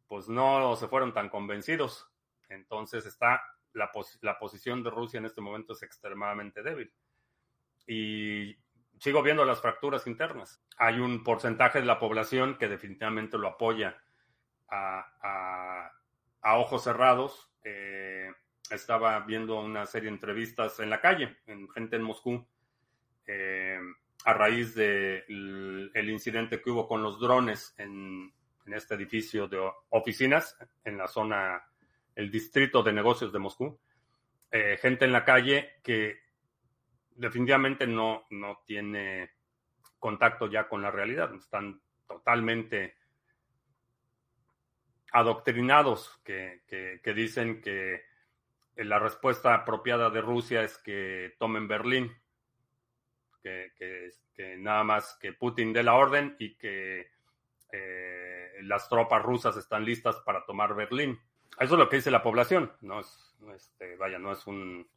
pues 0.07 0.27
no 0.27 0.75
se 0.75 0.87
fueron 0.87 1.13
tan 1.13 1.29
convencidos. 1.29 2.09
Entonces 2.49 3.05
está 3.05 3.41
la, 3.73 3.91
la 4.21 4.39
posición 4.39 4.83
de 4.83 4.89
Rusia 4.89 5.19
en 5.19 5.25
este 5.25 5.41
momento 5.41 5.73
es 5.73 5.83
extremadamente 5.83 6.63
débil. 6.63 6.91
Y 7.87 8.57
sigo 8.99 9.23
viendo 9.23 9.45
las 9.45 9.61
fracturas 9.61 10.07
internas. 10.07 10.63
Hay 10.77 10.99
un 10.99 11.23
porcentaje 11.23 11.79
de 11.79 11.85
la 11.85 11.99
población 11.99 12.57
que 12.57 12.67
definitivamente 12.67 13.37
lo 13.37 13.47
apoya 13.47 14.01
a, 14.69 15.91
a 16.41 16.57
ojos 16.57 16.83
cerrados 16.83 17.50
eh, 17.63 18.29
estaba 18.69 19.19
viendo 19.21 19.59
una 19.59 19.85
serie 19.85 20.09
de 20.09 20.15
entrevistas 20.15 20.79
en 20.79 20.89
la 20.89 21.01
calle, 21.01 21.37
en 21.47 21.69
gente 21.69 21.95
en 21.95 22.03
Moscú, 22.03 22.45
eh, 23.25 23.79
a 24.25 24.33
raíz 24.33 24.75
del 24.75 25.91
el 25.93 26.09
incidente 26.09 26.61
que 26.61 26.69
hubo 26.69 26.87
con 26.87 27.01
los 27.01 27.19
drones 27.19 27.73
en, 27.77 28.31
en 28.65 28.73
este 28.73 28.95
edificio 28.95 29.47
de 29.47 29.59
oficinas 29.89 30.57
en 30.83 30.97
la 30.97 31.07
zona, 31.07 31.63
el 32.15 32.29
distrito 32.29 32.83
de 32.83 32.93
negocios 32.93 33.31
de 33.31 33.39
Moscú. 33.39 33.79
Eh, 34.51 34.77
gente 34.81 35.05
en 35.05 35.13
la 35.13 35.23
calle 35.23 35.79
que 35.81 36.19
definitivamente 37.15 37.87
no, 37.87 38.25
no 38.29 38.61
tiene 38.65 39.31
contacto 39.97 40.49
ya 40.49 40.67
con 40.67 40.81
la 40.81 40.91
realidad, 40.91 41.33
están 41.35 41.81
totalmente 42.07 42.95
adoctrinados 45.11 46.19
que, 46.23 46.61
que, 46.67 47.13
dicen 47.13 47.61
que 47.61 48.03
la 48.75 48.99
respuesta 48.99 49.53
apropiada 49.53 50.09
de 50.09 50.21
Rusia 50.21 50.63
es 50.63 50.77
que 50.77 51.35
tomen 51.37 51.67
Berlín, 51.67 52.11
que, 53.41 53.71
nada 54.57 54.83
más 54.83 55.17
que 55.19 55.33
Putin 55.33 55.73
dé 55.73 55.83
la 55.83 55.95
orden 55.95 56.35
y 56.39 56.55
que 56.55 57.11
eh, 57.71 58.51
las 58.63 58.89
tropas 58.89 59.21
rusas 59.21 59.55
están 59.57 59.85
listas 59.85 60.17
para 60.21 60.45
tomar 60.45 60.75
Berlín. 60.75 61.19
Eso 61.59 61.73
es 61.75 61.79
lo 61.79 61.89
que 61.89 61.97
dice 61.97 62.11
la 62.11 62.23
población, 62.23 62.71
no 62.81 63.01
es, 63.01 63.37
este, 63.53 63.95
vaya, 63.97 64.17
no 64.17 64.31
es 64.31 64.47
un, 64.47 64.89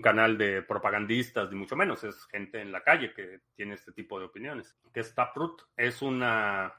canal 0.00 0.38
de 0.38 0.62
propagandistas, 0.62 1.50
ni 1.50 1.56
mucho 1.56 1.74
menos, 1.74 2.04
es 2.04 2.24
gente 2.26 2.60
en 2.60 2.70
la 2.70 2.84
calle 2.84 3.12
que 3.12 3.40
tiene 3.56 3.74
este 3.74 3.92
tipo 3.92 4.18
de 4.18 4.26
opiniones. 4.26 4.76
Que 4.92 5.00
es 5.00 5.12
Taproot 5.12 5.60
es 5.76 6.02
una, 6.02 6.72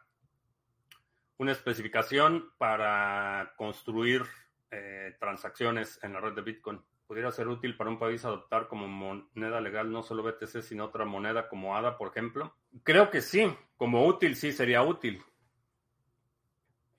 una 1.43 1.51
especificación 1.51 2.51
para 2.58 3.53
construir 3.58 4.23
eh, 4.71 5.15
transacciones 5.19 5.99
en 6.01 6.13
la 6.13 6.21
red 6.21 6.34
de 6.34 6.41
Bitcoin. 6.41 6.82
¿Pudiera 7.06 7.32
ser 7.32 7.47
útil 7.47 7.75
para 7.75 7.89
un 7.89 7.99
país 7.99 8.23
adoptar 8.25 8.67
como 8.67 8.88
moneda 8.88 9.62
legal 9.62 9.91
no 9.91 10.01
solo 10.01 10.23
BTC, 10.23 10.62
sino 10.62 10.86
otra 10.86 11.06
moneda 11.06 11.49
como 11.49 11.75
ADA, 11.75 11.97
por 11.97 12.08
ejemplo? 12.08 12.56
Creo 12.84 13.12
que 13.12 13.21
sí, 13.21 13.53
como 13.77 14.08
útil 14.08 14.36
sí 14.36 14.51
sería 14.51 14.82
útil. 14.82 15.21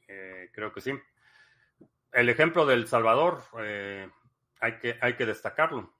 Eh, 0.07 0.51
creo 0.53 0.73
que 0.73 0.83
sí. 0.83 0.93
El 2.13 2.29
ejemplo 2.29 2.67
del 2.67 2.87
Salvador, 2.87 3.43
eh, 3.59 4.09
hay 4.61 4.79
que, 4.79 4.99
hay 5.01 5.15
que 5.15 5.27
destacarlo. 5.27 5.93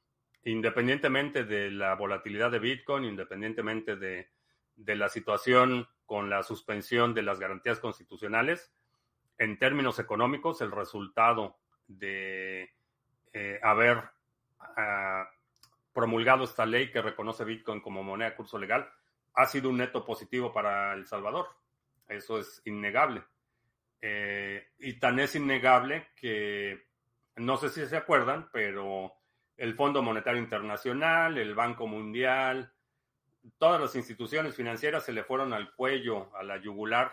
Independientemente 0.45 1.45
de 1.45 1.71
la 1.71 1.95
volatilidad 1.95 2.51
de 2.51 2.59
Bitcoin, 2.59 3.05
independientemente 3.05 3.97
de, 3.97 4.29
la 4.77 5.09
situación 5.09 5.89
con 6.07 6.31
la 6.31 6.43
suspensión 6.43 7.15
de 7.15 7.23
las 7.23 7.41
garantías 7.41 7.81
constitucionales, 7.81 8.73
en 9.39 9.59
términos 9.59 9.99
económicos, 9.99 10.61
el 10.61 10.71
resultado 10.71 11.59
de 11.87 12.73
eh, 13.33 13.61
haber 13.63 14.03
ah, 14.61 15.29
promulgado 15.93 16.45
esta 16.45 16.67
ley 16.67 16.91
que 16.91 17.03
reconoce 17.03 17.45
Bitcoin 17.45 17.81
como 17.81 18.03
moneda 18.03 18.31
de 18.31 18.37
curso 18.37 18.59
legal 18.59 18.89
ha 19.35 19.47
sido 19.47 19.71
un 19.71 19.79
neto 19.79 20.05
positivo 20.05 20.53
para 20.53 20.93
El 20.95 21.07
Salvador. 21.07 21.49
Eso 22.09 22.39
es 22.39 22.63
innegable. 22.65 23.25
Eh, 24.01 24.69
y 24.79 24.99
tan 24.99 25.19
es 25.19 25.35
innegable 25.35 26.09
que 26.17 26.87
no 27.37 27.57
sé 27.57 27.69
si 27.71 27.87
se 27.87 27.97
acuerdan, 27.97 28.49
pero 28.53 29.13
el 29.57 29.75
Fondo 29.75 30.03
Monetario 30.03 30.41
Internacional, 30.41 31.39
el 31.39 31.55
Banco 31.55 31.87
Mundial, 31.87 32.73
todas 33.59 33.81
las 33.81 33.95
instituciones 33.95 34.55
financieras 34.55 35.05
se 35.05 35.13
le 35.13 35.25
fueron 35.25 35.53
al 35.53 35.75
cuello, 35.75 36.35
a 36.37 36.43
la 36.43 36.59
yugular 36.59 37.13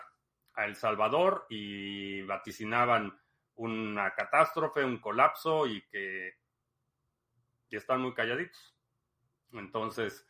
a 0.54 0.66
El 0.66 0.76
Salvador 0.76 1.46
y 1.48 2.22
vaticinaban 2.22 3.18
una 3.54 4.14
catástrofe, 4.14 4.84
un 4.84 4.98
colapso 4.98 5.66
y 5.66 5.82
que 5.88 6.36
están 7.70 8.00
muy 8.02 8.12
calladitos. 8.12 8.76
Entonces, 9.52 10.26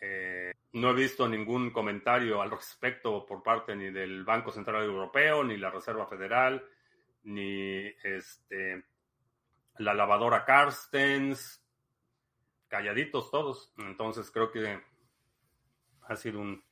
eh, 0.00 0.52
no 0.72 0.90
he 0.90 0.94
visto 0.94 1.28
ningún 1.28 1.70
comentario 1.70 2.40
al 2.40 2.50
respecto 2.50 3.26
por 3.26 3.42
parte 3.42 3.74
ni 3.74 3.90
del 3.90 4.24
Banco 4.24 4.52
Central 4.52 4.84
Europeo, 4.84 5.42
ni 5.42 5.56
la 5.56 5.70
Reserva 5.70 6.06
Federal, 6.06 6.64
ni 7.24 7.86
este 8.04 8.84
la 9.78 9.94
lavadora 9.94 10.44
Carstens, 10.44 11.64
calladitos 12.68 13.30
todos. 13.30 13.72
Entonces 13.78 14.30
creo 14.30 14.50
que 14.50 14.80
ha 16.08 16.16
sido 16.16 16.40
un 16.40 16.62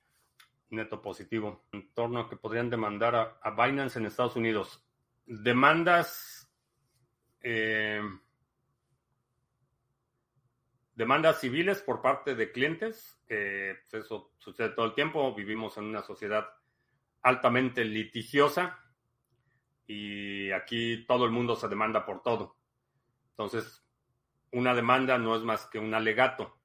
neto 0.70 1.00
positivo. 1.00 1.66
En 1.72 1.92
torno 1.92 2.20
a 2.20 2.28
que 2.28 2.36
podrían 2.36 2.70
demandar 2.70 3.38
a, 3.42 3.50
Binance 3.50 3.98
en 3.98 4.06
Estados 4.06 4.36
Unidos. 4.36 4.84
Demandas. 5.26 6.50
Eh, 7.40 8.02
demandas 10.94 11.40
civiles 11.40 11.82
por 11.82 12.00
parte 12.00 12.34
de 12.34 12.50
clientes. 12.50 13.20
Pues 13.26 13.94
eso 13.94 14.32
sucede 14.38 14.70
todo 14.70 14.86
el 14.86 14.94
tiempo. 14.94 15.34
Vivimos 15.34 15.76
en 15.76 15.84
una 15.84 16.02
sociedad 16.02 16.48
altamente 17.22 17.84
litigiosa 17.84 18.78
y 19.86 20.50
aquí 20.52 21.04
todo 21.06 21.24
el 21.24 21.30
mundo 21.30 21.56
se 21.56 21.68
demanda 21.68 22.04
por 22.04 22.22
todo. 22.22 22.56
Entonces, 23.30 23.84
una 24.52 24.74
demanda 24.74 25.18
no 25.18 25.36
es 25.36 25.42
más 25.42 25.66
que 25.66 25.78
un 25.78 25.92
alegato 25.94 26.55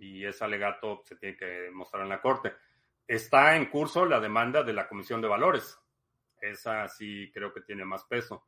y 0.00 0.24
ese 0.24 0.44
alegato 0.44 1.02
se 1.04 1.16
tiene 1.16 1.36
que 1.36 1.70
mostrar 1.72 2.02
en 2.02 2.08
la 2.08 2.20
corte. 2.20 2.54
Está 3.06 3.54
en 3.56 3.66
curso 3.66 4.06
la 4.06 4.18
demanda 4.18 4.62
de 4.62 4.72
la 4.72 4.88
Comisión 4.88 5.20
de 5.20 5.28
Valores. 5.28 5.78
Esa 6.40 6.88
sí 6.88 7.30
creo 7.32 7.52
que 7.52 7.60
tiene 7.60 7.84
más 7.84 8.04
peso. 8.04 8.46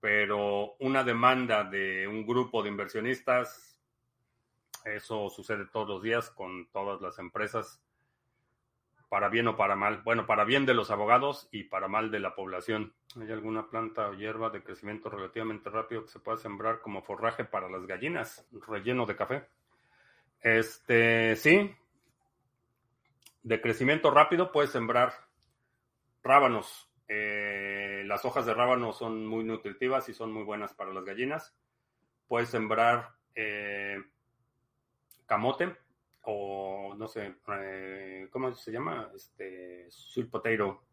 Pero 0.00 0.74
una 0.80 1.04
demanda 1.04 1.64
de 1.64 2.06
un 2.06 2.26
grupo 2.26 2.62
de 2.62 2.68
inversionistas, 2.68 3.80
eso 4.84 5.28
sucede 5.30 5.66
todos 5.66 5.88
los 5.88 6.02
días 6.02 6.30
con 6.30 6.68
todas 6.70 7.00
las 7.00 7.18
empresas 7.18 7.82
para 9.08 9.28
bien 9.28 9.48
o 9.48 9.56
para 9.56 9.76
mal. 9.76 10.02
Bueno, 10.02 10.26
para 10.26 10.44
bien 10.44 10.66
de 10.66 10.74
los 10.74 10.90
abogados 10.90 11.48
y 11.52 11.64
para 11.64 11.88
mal 11.88 12.10
de 12.10 12.20
la 12.20 12.34
población. 12.34 12.94
¿Hay 13.20 13.30
alguna 13.30 13.68
planta 13.68 14.08
o 14.08 14.14
hierba 14.14 14.50
de 14.50 14.62
crecimiento 14.62 15.08
relativamente 15.08 15.70
rápido 15.70 16.02
que 16.02 16.10
se 16.10 16.20
pueda 16.20 16.38
sembrar 16.38 16.80
como 16.80 17.02
forraje 17.02 17.44
para 17.44 17.68
las 17.68 17.86
gallinas, 17.86 18.46
relleno 18.66 19.06
de 19.06 19.16
café? 19.16 19.48
Este, 20.40 21.36
sí. 21.36 21.74
De 23.42 23.60
crecimiento 23.60 24.10
rápido 24.10 24.52
puedes 24.52 24.70
sembrar 24.70 25.12
rábanos. 26.22 26.90
Eh, 27.08 28.02
las 28.04 28.24
hojas 28.24 28.44
de 28.44 28.52
rábano 28.52 28.92
son 28.92 29.26
muy 29.26 29.44
nutritivas 29.44 30.08
y 30.08 30.14
son 30.14 30.32
muy 30.32 30.44
buenas 30.44 30.74
para 30.74 30.92
las 30.92 31.04
gallinas. 31.04 31.56
Puedes 32.26 32.50
sembrar 32.50 33.14
eh, 33.34 33.96
camote 35.26 35.74
o 36.22 36.94
no 36.98 37.08
sé, 37.08 37.36
eh, 37.62 38.28
¿cómo 38.30 38.54
se 38.54 38.70
llama? 38.70 39.10
Este, 39.14 39.86
sweet 39.90 40.28
potato. 40.28 40.84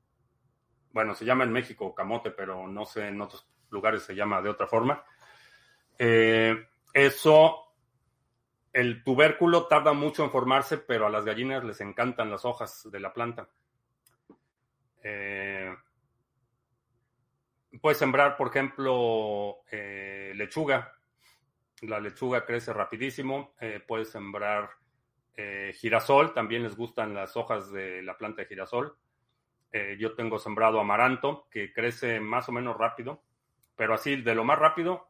Bueno, 0.94 1.14
se 1.14 1.26
llama 1.26 1.44
en 1.44 1.52
México 1.52 1.94
camote, 1.94 2.32
pero 2.32 2.66
no 2.68 2.86
sé, 2.86 3.10
en 3.10 3.20
otros 3.20 3.46
lugares 3.70 4.04
se 4.04 4.16
llama 4.16 4.42
de 4.42 4.50
otra 4.50 4.68
forma. 4.68 5.04
Eso, 5.98 7.65
el 8.76 9.04
tubérculo 9.04 9.68
tarda 9.68 9.94
mucho 9.94 10.24
en 10.24 10.32
formarse, 10.32 10.78
pero 10.78 11.08
a 11.08 11.10
las 11.10 11.26
gallinas 11.26 11.64
les 11.64 11.80
encantan 11.82 12.30
las 12.30 12.46
hojas 12.46 12.88
de 12.92 13.00
la 13.00 13.14
planta. 13.14 13.48
Eh, 15.02 15.74
puedes 17.82 17.98
sembrar, 17.98 18.36
por 18.36 18.50
ejemplo, 18.50 19.60
lechuga. 19.72 20.94
La 21.82 22.00
lechuga 22.00 22.46
crece 22.46 22.74
rapidísimo. 22.74 23.56
puedes 23.88 24.10
sembrar 24.10 24.70
eh, 25.38 25.74
girasol, 25.76 26.34
también 26.34 26.64
les 26.64 26.78
gustan 26.78 27.14
las 27.14 27.36
hojas 27.36 27.70
de 27.72 28.02
la 28.02 28.18
planta 28.18 28.42
de 28.42 28.48
girasol. 28.48 28.98
Eh, 29.72 29.98
yo 30.00 30.16
tengo 30.16 30.40
sembrado 30.40 30.80
amaranto, 30.80 31.48
que 31.52 31.74
crece 31.74 32.22
más 32.22 32.48
o 32.48 32.54
menos 32.54 32.78
rápido, 32.78 33.22
pero 33.76 33.94
así 33.94 34.22
de 34.22 34.34
lo 34.34 34.46
más 34.46 34.58
rápido, 34.58 35.10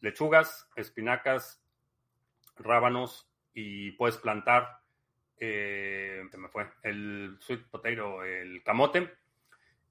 lechugas, 0.00 0.70
espinacas, 0.76 1.63
rábanos 2.56 3.30
y 3.52 3.92
puedes 3.92 4.16
plantar, 4.18 4.80
eh, 5.38 6.22
se 6.30 6.38
me 6.38 6.48
fue, 6.48 6.70
el 6.82 7.36
sweet 7.40 7.68
potato, 7.70 8.24
el 8.24 8.62
camote 8.62 9.14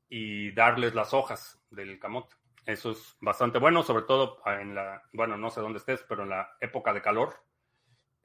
y 0.10 0.52
darles 0.52 0.94
las 0.96 1.14
hojas 1.14 1.62
del 1.70 2.00
camote. 2.00 2.36
Eso 2.66 2.92
es 2.92 3.18
bastante 3.20 3.60
bueno, 3.60 3.84
sobre 3.84 4.04
todo 4.04 4.42
en 4.46 4.76
la, 4.76 5.04
bueno, 5.12 5.38
no 5.38 5.50
sé 5.50 5.60
dónde 5.60 5.80
estés, 5.80 6.04
pero 6.08 6.24
en 6.24 6.30
la 6.30 6.56
época 6.62 6.94
de 6.94 7.02
calor. 7.02 7.44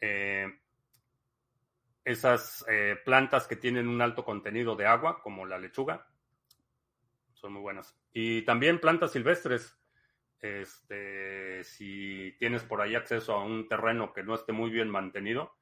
Eh, 0.01 0.47
esas 2.05 2.65
eh, 2.69 2.97
plantas 3.05 3.47
que 3.47 3.57
tienen 3.57 3.89
un 3.89 4.01
alto 4.01 4.25
contenido 4.25 4.77
de 4.77 4.87
agua, 4.87 5.21
como 5.23 5.45
la 5.45 5.59
lechuga, 5.59 6.07
son 7.35 7.53
muy 7.53 7.63
buenas. 7.63 7.97
Y 8.13 8.43
también 8.43 8.81
plantas 8.81 9.13
silvestres. 9.13 9.78
Este, 10.41 11.65
si 11.65 12.35
tienes 12.39 12.63
por 12.63 12.81
ahí 12.81 12.95
acceso 12.95 13.35
a 13.35 13.45
un 13.45 13.69
terreno 13.69 14.13
que 14.13 14.23
no 14.23 14.35
esté 14.35 14.53
muy 14.53 14.71
bien 14.71 14.89
mantenido, 14.89 15.55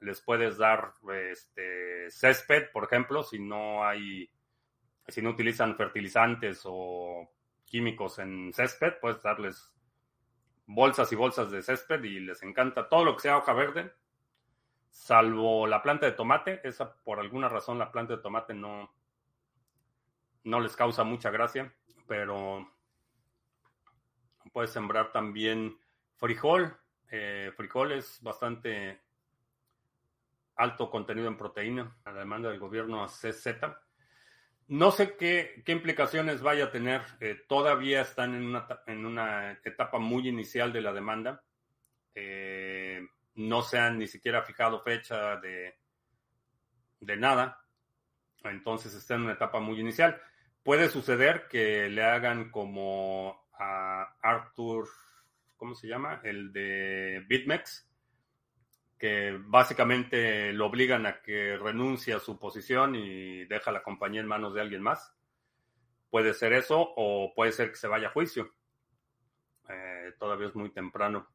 les 0.00 0.20
puedes 0.20 0.58
dar 0.58 0.92
este, 1.12 2.10
césped, 2.10 2.70
por 2.72 2.84
ejemplo, 2.84 3.22
si 3.22 3.38
no 3.38 3.84
hay, 3.84 4.30
si 5.08 5.22
no 5.22 5.30
utilizan 5.30 5.76
fertilizantes 5.76 6.62
o 6.64 7.30
químicos 7.64 8.18
en 8.18 8.52
césped, 8.52 8.94
puedes 9.00 9.22
darles 9.22 9.72
bolsas 10.66 11.12
y 11.12 11.16
bolsas 11.16 11.50
de 11.50 11.62
césped 11.62 12.02
y 12.04 12.20
les 12.20 12.42
encanta 12.42 12.88
todo 12.88 13.04
lo 13.04 13.16
que 13.16 13.22
sea 13.22 13.38
hoja 13.38 13.52
verde 13.52 13.92
salvo 14.94 15.66
la 15.66 15.82
planta 15.82 16.06
de 16.06 16.12
tomate. 16.12 16.60
Esa, 16.66 16.94
por 17.02 17.18
alguna 17.18 17.48
razón, 17.48 17.78
la 17.78 17.90
planta 17.90 18.16
de 18.16 18.22
tomate 18.22 18.54
no, 18.54 18.94
no 20.44 20.60
les 20.60 20.76
causa 20.76 21.04
mucha 21.04 21.30
gracia, 21.30 21.74
pero 22.06 22.73
puedes 24.54 24.70
sembrar 24.70 25.10
también 25.10 25.76
frijol. 26.14 26.78
Eh, 27.10 27.52
frijol 27.56 27.90
es 27.90 28.22
bastante 28.22 29.02
alto 30.54 30.88
contenido 30.88 31.26
en 31.26 31.36
proteína, 31.36 31.96
a 32.04 32.12
la 32.12 32.20
demanda 32.20 32.50
del 32.50 32.60
gobierno 32.60 33.04
CZ. 33.06 33.48
No 34.68 34.92
sé 34.92 35.16
qué, 35.16 35.60
qué 35.66 35.72
implicaciones 35.72 36.40
vaya 36.40 36.66
a 36.66 36.70
tener. 36.70 37.02
Eh, 37.18 37.44
todavía 37.48 38.02
están 38.02 38.32
en 38.36 38.44
una, 38.44 38.66
en 38.86 39.04
una, 39.04 39.58
etapa 39.64 39.98
muy 39.98 40.28
inicial 40.28 40.72
de 40.72 40.80
la 40.80 40.92
demanda. 40.92 41.42
Eh, 42.14 43.04
no 43.34 43.62
se 43.62 43.78
han 43.78 43.98
ni 43.98 44.06
siquiera 44.06 44.42
fijado 44.42 44.80
fecha 44.80 45.36
de, 45.38 45.74
de 47.00 47.16
nada. 47.16 47.60
Entonces 48.44 48.94
está 48.94 49.16
en 49.16 49.22
una 49.22 49.32
etapa 49.32 49.58
muy 49.58 49.80
inicial. 49.80 50.22
Puede 50.62 50.88
suceder 50.88 51.48
que 51.48 51.88
le 51.88 52.04
hagan 52.04 52.52
como 52.52 53.43
a 53.58 54.16
Arthur, 54.22 54.88
¿cómo 55.56 55.74
se 55.74 55.88
llama? 55.88 56.20
El 56.24 56.52
de 56.52 57.24
BitMEX, 57.28 57.88
que 58.98 59.38
básicamente 59.38 60.52
lo 60.52 60.66
obligan 60.66 61.06
a 61.06 61.20
que 61.20 61.56
renuncie 61.56 62.14
a 62.14 62.20
su 62.20 62.38
posición 62.38 62.94
y 62.94 63.44
deja 63.44 63.72
la 63.72 63.82
compañía 63.82 64.20
en 64.20 64.26
manos 64.26 64.54
de 64.54 64.60
alguien 64.60 64.82
más. 64.82 65.14
Puede 66.10 66.32
ser 66.34 66.52
eso 66.52 66.92
o 66.96 67.32
puede 67.34 67.52
ser 67.52 67.70
que 67.70 67.76
se 67.76 67.88
vaya 67.88 68.08
a 68.08 68.12
juicio. 68.12 68.54
Eh, 69.68 70.12
todavía 70.18 70.48
es 70.48 70.54
muy 70.54 70.70
temprano. 70.70 71.28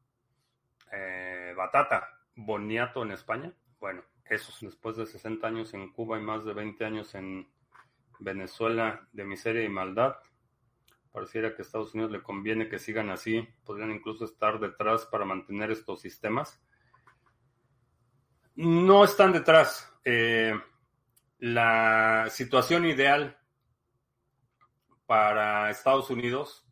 Eh, 0.92 1.52
batata, 1.56 2.08
boniato 2.34 3.02
en 3.02 3.12
España. 3.12 3.52
Bueno, 3.78 4.02
eso 4.24 4.52
después 4.60 4.96
de 4.96 5.06
60 5.06 5.46
años 5.46 5.74
en 5.74 5.92
Cuba 5.92 6.18
y 6.18 6.22
más 6.22 6.44
de 6.44 6.54
20 6.54 6.84
años 6.84 7.14
en 7.14 7.48
Venezuela 8.20 9.08
de 9.12 9.24
miseria 9.24 9.64
y 9.64 9.68
maldad. 9.68 10.16
Pareciera 11.12 11.54
que 11.54 11.62
a 11.62 11.64
Estados 11.64 11.94
Unidos 11.94 12.12
le 12.12 12.22
conviene 12.22 12.68
que 12.68 12.78
sigan 12.78 13.10
así. 13.10 13.48
Podrían 13.64 13.90
incluso 13.90 14.24
estar 14.24 14.60
detrás 14.60 15.06
para 15.06 15.24
mantener 15.24 15.70
estos 15.70 16.00
sistemas. 16.00 16.60
No 18.54 19.04
están 19.04 19.32
detrás. 19.32 19.92
Eh, 20.04 20.54
la 21.38 22.26
situación 22.30 22.86
ideal 22.86 23.38
para 25.06 25.70
Estados 25.70 26.10
Unidos 26.10 26.66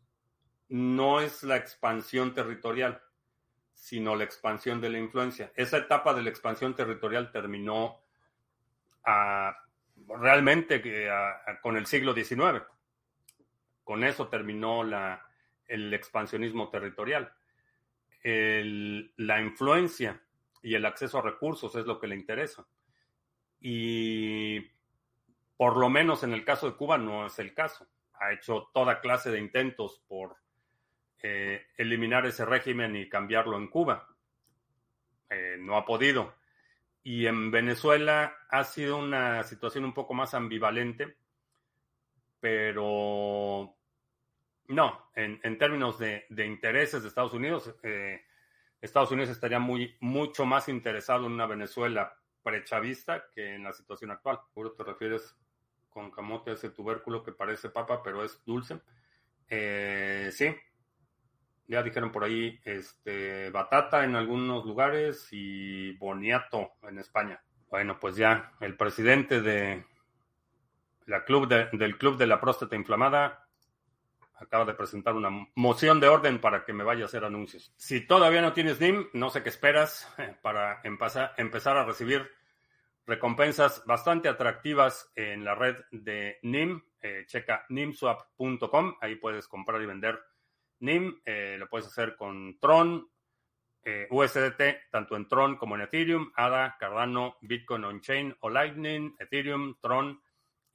no 0.69 1.19
es 1.19 1.43
la 1.43 1.57
expansión 1.57 2.33
territorial, 2.33 3.01
sino 3.73 4.15
la 4.15 4.23
expansión 4.23 4.79
de 4.79 4.89
la 4.89 4.99
influencia. 4.99 5.51
Esa 5.55 5.77
etapa 5.79 6.13
de 6.13 6.21
la 6.21 6.29
expansión 6.29 6.75
territorial 6.75 7.31
terminó 7.31 8.01
realmente 10.07 10.81
con 11.61 11.75
el 11.75 11.85
siglo 11.87 12.13
XIX. 12.13 12.63
Con 13.89 14.03
eso 14.03 14.27
terminó 14.27 14.83
la, 14.83 15.19
el 15.65 15.91
expansionismo 15.95 16.69
territorial. 16.69 17.33
la 18.21 19.41
influencia 19.41 20.21
y 20.61 20.75
el 20.75 20.85
acceso 20.85 21.17
a 21.17 21.23
recursos 21.23 21.75
es 21.75 21.87
lo 21.87 21.99
que 21.99 22.05
le 22.05 22.15
interesa. 22.15 22.67
Y 23.59 24.59
por 25.57 25.77
lo 25.77 25.89
menos 25.89 26.21
en 26.21 26.33
el 26.33 26.45
caso 26.45 26.69
de 26.69 26.75
Cuba 26.75 26.99
no 26.99 27.25
es 27.25 27.39
el 27.39 27.55
caso. 27.55 27.87
Ha 28.19 28.31
hecho 28.31 28.69
toda 28.75 29.01
clase 29.01 29.31
de 29.31 29.39
intentos 29.39 30.03
por 30.07 30.35
eh, 31.23 31.65
eliminar 31.75 32.27
ese 32.27 32.45
régimen 32.45 32.95
y 32.95 33.09
cambiarlo 33.09 33.57
en 33.57 33.69
Cuba. 33.69 34.07
Eh, 35.31 35.57
no 35.59 35.75
ha 35.77 35.83
podido. 35.83 36.35
Y 37.01 37.25
en 37.25 37.49
Venezuela 37.49 38.37
ha 38.51 38.63
sido 38.65 38.97
una 38.97 39.41
situación 39.41 39.83
un 39.83 39.95
poco 39.95 40.13
más 40.13 40.35
ambivalente, 40.35 41.17
pero 42.39 43.78
no, 44.69 45.09
en, 45.15 45.57
términos 45.57 45.97
de, 45.97 46.25
intereses 46.45 47.01
de 47.01 47.07
Estados 47.07 47.33
Unidos, 47.33 47.75
eh, 47.81 48.21
Estados 48.79 49.11
Unidos 49.11 49.31
estaría 49.31 49.59
muy, 49.59 49.97
mucho 49.99 50.45
más 50.45 50.69
interesado 50.69 51.25
en 51.25 51.33
una 51.33 51.47
Venezuela 51.47 52.15
prechavista 52.43 53.25
que 53.33 53.55
en 53.55 53.63
la 53.63 53.73
situación 53.73 54.11
actual. 54.11 54.39
Seguro 54.47 54.73
te 54.73 54.83
refieres 54.83 55.35
con 55.89 56.11
camote 56.11 56.51
a 56.51 56.53
ese 56.53 56.69
tubérculo 56.69 57.23
que 57.23 57.31
parece 57.31 57.69
papa, 57.69 58.03
pero 58.03 58.23
es 58.23 58.43
dulce. 58.45 58.79
Eh, 59.49 60.29
sí, 60.31 60.55
ya 61.67 61.81
dijeron 61.81 62.11
por 62.11 62.23
ahí, 62.23 62.59
este, 62.63 63.49
batata 63.49 64.03
en 64.03 64.15
algunos 64.15 64.65
lugares 64.65 65.27
y 65.31 65.93
boniato 65.93 66.73
en 66.83 66.99
España. 66.99 67.43
Bueno, 67.69 67.99
pues 67.99 68.15
ya 68.15 68.53
el 68.61 68.77
presidente 68.77 69.41
de 69.41 69.83
la 71.07 71.25
club 71.25 71.47
del 71.47 71.97
Club 71.97 72.17
de 72.17 72.27
la 72.27 72.39
Próstata 72.39 72.75
Inflamada 72.75 73.48
acaba 74.39 74.65
de 74.65 74.73
presentar 74.73 75.15
una 75.15 75.47
moción 75.55 75.99
de 75.99 76.07
orden 76.07 76.39
para 76.39 76.65
que 76.65 76.73
me 76.73 76.83
vaya 76.83 77.03
a 77.03 77.05
hacer 77.05 77.23
anuncios. 77.23 77.73
Si 77.77 78.05
todavía 78.05 78.41
no 78.41 78.53
tienes 78.53 78.79
NIM, 78.79 79.07
no 79.13 79.29
sé 79.29 79.43
qué 79.43 79.49
esperas 79.49 80.11
eh, 80.17 80.35
para 80.41 80.81
empezar 80.83 81.77
a 81.77 81.85
recibir 81.85 82.29
recompensas 83.05 83.83
bastante 83.85 84.29
atractivas 84.29 85.11
en 85.15 85.43
la 85.43 85.55
red 85.55 85.77
de 85.91 86.39
NIM. 86.43 86.83
Eh, 87.01 87.23
checa 87.27 87.65
nimswap.com, 87.69 88.95
ahí 89.01 89.15
puedes 89.15 89.47
comprar 89.47 89.81
y 89.81 89.85
vender 89.85 90.19
NIM. 90.79 91.21
Eh, 91.25 91.55
lo 91.59 91.69
puedes 91.69 91.87
hacer 91.87 92.15
con 92.15 92.57
Tron, 92.59 93.09
USDT, 94.11 94.91
tanto 94.91 95.15
en 95.15 95.27
Tron 95.27 95.57
como 95.57 95.73
en 95.73 95.81
Ethereum, 95.81 96.31
ADA, 96.35 96.77
Cardano, 96.79 97.37
Bitcoin 97.41 97.85
on-chain 97.85 98.35
o 98.41 98.49
Lightning, 98.51 99.15
Ethereum, 99.17 99.77
Tron. 99.81 100.21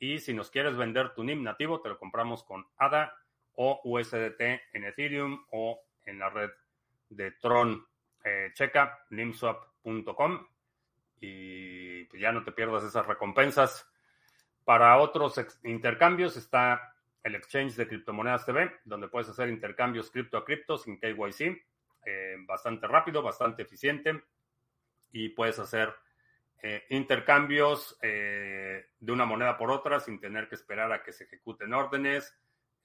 Y 0.01 0.19
si 0.19 0.35
nos 0.35 0.51
quieres 0.51 0.77
vender 0.77 1.15
tu 1.15 1.23
NIM 1.23 1.45
nativo, 1.45 1.81
te 1.81 1.89
lo 1.89 1.97
compramos 1.97 2.43
con 2.43 2.67
ADA, 2.77 3.15
o 3.57 3.81
USDT 3.85 4.41
en 4.73 4.85
Ethereum 4.85 5.45
o 5.51 5.81
en 6.05 6.19
la 6.19 6.31
red 6.31 6.51
de 7.09 7.33
Tron. 7.33 7.87
Eh, 8.25 8.51
checa 8.55 9.05
nimswap.com 9.11 10.47
y 11.21 12.05
pues 12.05 12.21
ya 12.21 12.33
no 12.33 12.43
te 12.43 12.53
pierdas 12.53 12.85
esas 12.85 13.07
recompensas. 13.07 13.89
Para 14.65 14.97
otros 14.99 15.39
intercambios 15.65 16.37
está 16.37 16.95
el 17.23 17.35
exchange 17.35 17.77
de 17.77 17.87
criptomonedas 17.87 18.47
TV, 18.47 18.71
donde 18.85 19.09
puedes 19.09 19.29
hacer 19.29 19.49
intercambios 19.49 20.11
cripto 20.11 20.39
a 20.39 20.45
cripto 20.45 20.77
sin 20.79 20.99
KYC, 20.99 21.65
eh, 22.07 22.37
bastante 22.47 22.87
rápido, 22.87 23.23
bastante 23.23 23.63
eficiente, 23.63 24.23
y 25.13 25.31
puedes 25.31 25.59
hacer 25.59 25.95
eh, 26.63 26.85
intercambios 26.91 27.99
de 28.01 29.13
una 29.13 29.27
moneda 29.27 29.57
por 29.57 29.71
otra 29.71 30.01
sin 30.01 30.19
tener 30.19 30.49
que 30.49 30.55
esperar 30.55 30.91
a 30.93 31.03
que 31.03 31.13
se 31.13 31.25
ejecuten 31.25 31.75
órdenes, 31.75 32.35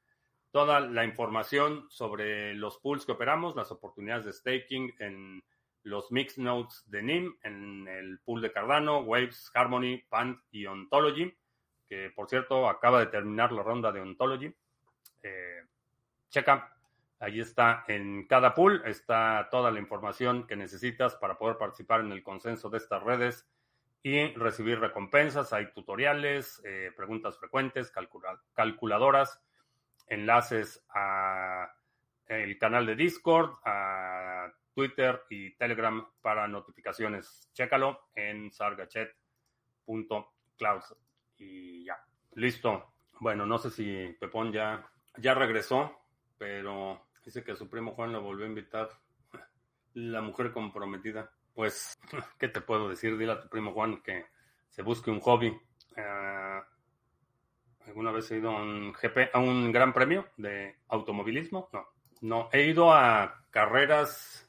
toda 0.51 0.80
la 0.80 1.05
información 1.05 1.86
sobre 1.90 2.55
los 2.55 2.78
pools 2.78 3.05
que 3.05 3.12
operamos, 3.12 3.55
las 3.57 3.70
oportunidades 3.70 4.24
de 4.24 4.32
staking 4.32 4.94
en 4.99 5.44
los 5.82 6.11
mix 6.11 6.38
nodes 6.38 6.82
de 6.86 7.03
NIM, 7.03 7.36
en 7.42 7.86
el 7.88 8.20
pool 8.20 8.40
de 8.42 8.53
Cardano, 8.53 9.01
Waves, 9.01 9.51
Harmony, 9.55 10.03
Pant 10.09 10.40
y 10.51 10.66
Ontology, 10.66 11.34
que 11.86 12.11
por 12.11 12.28
cierto 12.28 12.68
acaba 12.68 13.01
de 13.01 13.07
terminar 13.07 13.53
la 13.53 13.62
ronda 13.62 13.92
de 13.92 14.01
Ontology. 14.01 14.55
Eh, 15.22 15.62
checa. 16.31 16.74
Ahí 17.20 17.41
está 17.41 17.85
en 17.89 18.29
cada 18.29 18.55
pool, 18.55 18.83
está 18.85 19.49
toda 19.51 19.72
la 19.72 19.81
información 19.81 20.47
que 20.47 20.57
necesitas 20.57 21.16
para 21.16 21.37
poder 21.37 21.59
participar 21.59 22.01
en 22.01 22.12
el 22.12 22.22
consenso 22.22 22.70
de 22.70 22.79
estas 22.79 23.03
redes 23.03 23.49
y 24.03 24.29
recibir 24.35 24.79
recompensas. 24.79 25.53
Hay 25.53 25.72
tutoriales, 25.72 26.62
eh, 26.64 26.93
preguntas 26.97 27.37
frecuentes, 27.39 27.93
calculadoras, 28.55 29.43
enlaces 30.07 30.85
a 30.91 31.72
el 32.26 32.57
canal 32.59 32.87
de 32.87 32.95
Discord, 32.95 33.51
a 33.64 34.53
Twitter 34.74 35.24
y 35.31 35.57
Telegram 35.57 36.07
para 36.22 36.47
notificaciones. 36.47 37.51
Chécalo 37.53 38.11
en 38.14 38.53
sargachet.cloud. 38.53 40.83
Y 41.39 41.85
ya, 41.85 41.99
listo. 42.35 42.93
Bueno, 43.20 43.45
no 43.47 43.59
sé 43.59 43.70
si 43.70 44.16
Pepón 44.20 44.53
ya, 44.53 44.89
ya 45.16 45.35
regresó 45.35 45.97
pero 46.39 47.09
dice 47.24 47.45
que 47.45 47.57
su 47.57 47.68
primo 47.68 47.93
Juan 47.93 48.12
lo 48.12 48.22
volvió 48.22 48.47
a 48.47 48.49
invitar. 48.49 48.89
La 49.95 50.22
mujer 50.22 50.53
comprometida. 50.53 51.30
Pues, 51.55 51.99
¿qué 52.39 52.49
te 52.49 52.61
puedo 52.61 52.89
decir? 52.89 53.18
Dile 53.18 53.32
a 53.32 53.41
tu 53.41 53.49
primo 53.49 53.72
Juan 53.72 54.01
que 54.03 54.26
se 54.70 54.82
busque 54.82 55.11
un 55.11 55.20
hobby. 55.20 55.49
Eh, 55.97 56.61
¿Alguna 57.86 58.12
vez 58.12 58.30
he 58.30 58.36
ido 58.36 58.51
a 58.51 58.62
un 58.62 58.93
GP, 58.93 59.30
a 59.32 59.39
un 59.39 59.72
gran 59.72 59.93
premio 59.93 60.28
de 60.36 60.76
automovilismo? 60.89 61.68
No, 61.72 61.86
no. 62.20 62.49
He 62.53 62.66
ido 62.66 62.93
a 62.93 63.45
carreras 63.51 64.49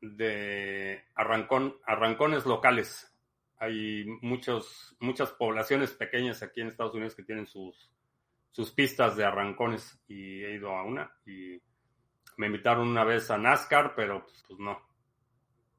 de 0.00 1.04
arrancón, 1.14 1.76
arrancones 1.86 2.44
locales. 2.44 3.14
Hay 3.58 4.04
muchos, 4.20 4.96
muchas 4.98 5.30
poblaciones 5.32 5.92
pequeñas 5.92 6.42
aquí 6.42 6.60
en 6.60 6.68
Estados 6.68 6.94
Unidos 6.94 7.14
que 7.14 7.22
tienen 7.22 7.46
sus 7.46 7.92
sus 8.52 8.70
pistas 8.70 9.16
de 9.16 9.24
arrancones 9.24 10.00
y 10.06 10.44
he 10.44 10.54
ido 10.54 10.76
a 10.76 10.84
una 10.84 11.10
y 11.26 11.60
me 12.36 12.46
invitaron 12.46 12.88
una 12.88 13.04
vez 13.04 13.30
a 13.30 13.38
NASCAR, 13.38 13.94
pero 13.94 14.24
pues, 14.24 14.44
pues 14.46 14.58
no. 14.60 14.80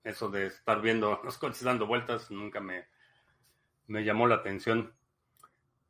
Eso 0.03 0.29
de 0.29 0.47
estar 0.47 0.81
viendo 0.81 1.21
los 1.23 1.37
coches 1.37 1.63
dando 1.63 1.87
vueltas 1.87 2.29
nunca 2.31 2.59
me, 2.59 2.87
me 3.87 4.03
llamó 4.03 4.27
la 4.27 4.35
atención. 4.35 4.93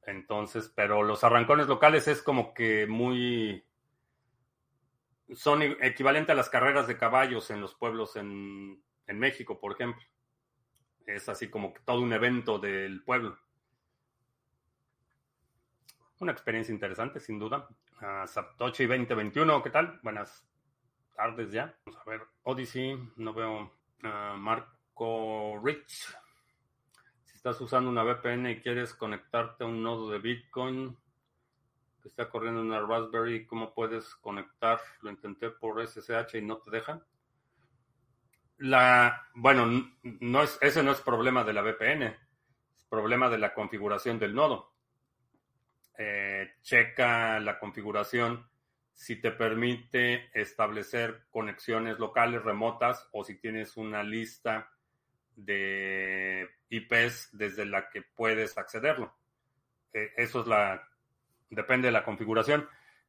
Entonces, 0.05 0.71
pero 0.75 1.01
los 1.03 1.23
arrancones 1.23 1.67
locales 1.67 2.07
es 2.07 2.21
como 2.21 2.53
que 2.53 2.85
muy... 2.85 3.63
Son 5.33 5.61
equivalentes 5.63 6.33
a 6.33 6.35
las 6.35 6.49
carreras 6.49 6.85
de 6.85 6.97
caballos 6.97 7.49
en 7.49 7.61
los 7.61 7.73
pueblos 7.73 8.17
en, 8.17 8.83
en 9.07 9.19
México, 9.19 9.59
por 9.59 9.71
ejemplo. 9.71 10.03
Es 11.07 11.29
así 11.29 11.49
como 11.49 11.73
que 11.73 11.81
todo 11.81 12.01
un 12.01 12.11
evento 12.11 12.59
del 12.59 13.03
pueblo. 13.03 13.37
Una 16.23 16.31
experiencia 16.31 16.71
interesante, 16.71 17.19
sin 17.19 17.37
duda. 17.37 17.67
Uh, 18.01 18.25
Saptochi 18.25 18.85
2021, 18.85 19.61
¿qué 19.61 19.69
tal? 19.69 19.99
Buenas 20.03 20.47
tardes 21.13 21.51
ya. 21.51 21.75
Vamos 21.85 21.99
a 21.99 22.09
ver, 22.09 22.21
Odyssey, 22.43 22.97
no 23.17 23.33
veo 23.33 23.63
uh, 24.05 24.37
Marco 24.37 25.59
Rich. 25.61 26.15
Si 27.25 27.35
estás 27.35 27.59
usando 27.59 27.89
una 27.89 28.03
VPN 28.03 28.51
y 28.51 28.61
quieres 28.61 28.93
conectarte 28.93 29.65
a 29.65 29.67
un 29.67 29.83
nodo 29.83 30.09
de 30.09 30.19
Bitcoin 30.19 30.97
que 32.01 32.07
está 32.07 32.29
corriendo 32.29 32.61
en 32.61 32.67
una 32.67 32.79
Raspberry, 32.79 33.45
¿cómo 33.45 33.73
puedes 33.73 34.15
conectar? 34.15 34.79
Lo 35.01 35.11
intenté 35.11 35.49
por 35.49 35.85
SSH 35.85 36.37
y 36.37 36.41
no 36.41 36.59
te 36.59 36.71
dejan. 36.71 37.03
La, 38.59 39.27
bueno, 39.35 39.91
no 40.03 40.41
es, 40.41 40.57
ese 40.61 40.83
no 40.83 40.93
es 40.93 41.01
problema 41.01 41.43
de 41.43 41.51
la 41.51 41.63
VPN, 41.63 42.03
es 42.03 42.85
problema 42.89 43.27
de 43.27 43.39
la 43.39 43.53
configuración 43.53 44.19
del 44.19 44.33
nodo 44.33 44.72
eh, 45.97 46.53
checa 46.61 47.39
la 47.39 47.59
configuración 47.59 48.47
si 48.93 49.15
te 49.15 49.31
permite 49.31 50.29
establecer 50.39 51.25
conexiones 51.29 51.99
locales 51.99 52.43
remotas 52.43 53.07
o 53.11 53.23
si 53.23 53.35
tienes 53.35 53.75
una 53.75 54.03
lista 54.03 54.71
de 55.35 56.49
IPs 56.69 57.29
desde 57.33 57.65
la 57.65 57.89
que 57.89 58.01
puedes 58.01 58.57
accederlo. 58.57 59.13
Eh, 59.93 60.11
eso 60.17 60.41
es 60.41 60.47
la, 60.47 60.87
depende 61.49 61.87
de 61.87 61.91
la 61.91 62.03
configuración. 62.03 62.67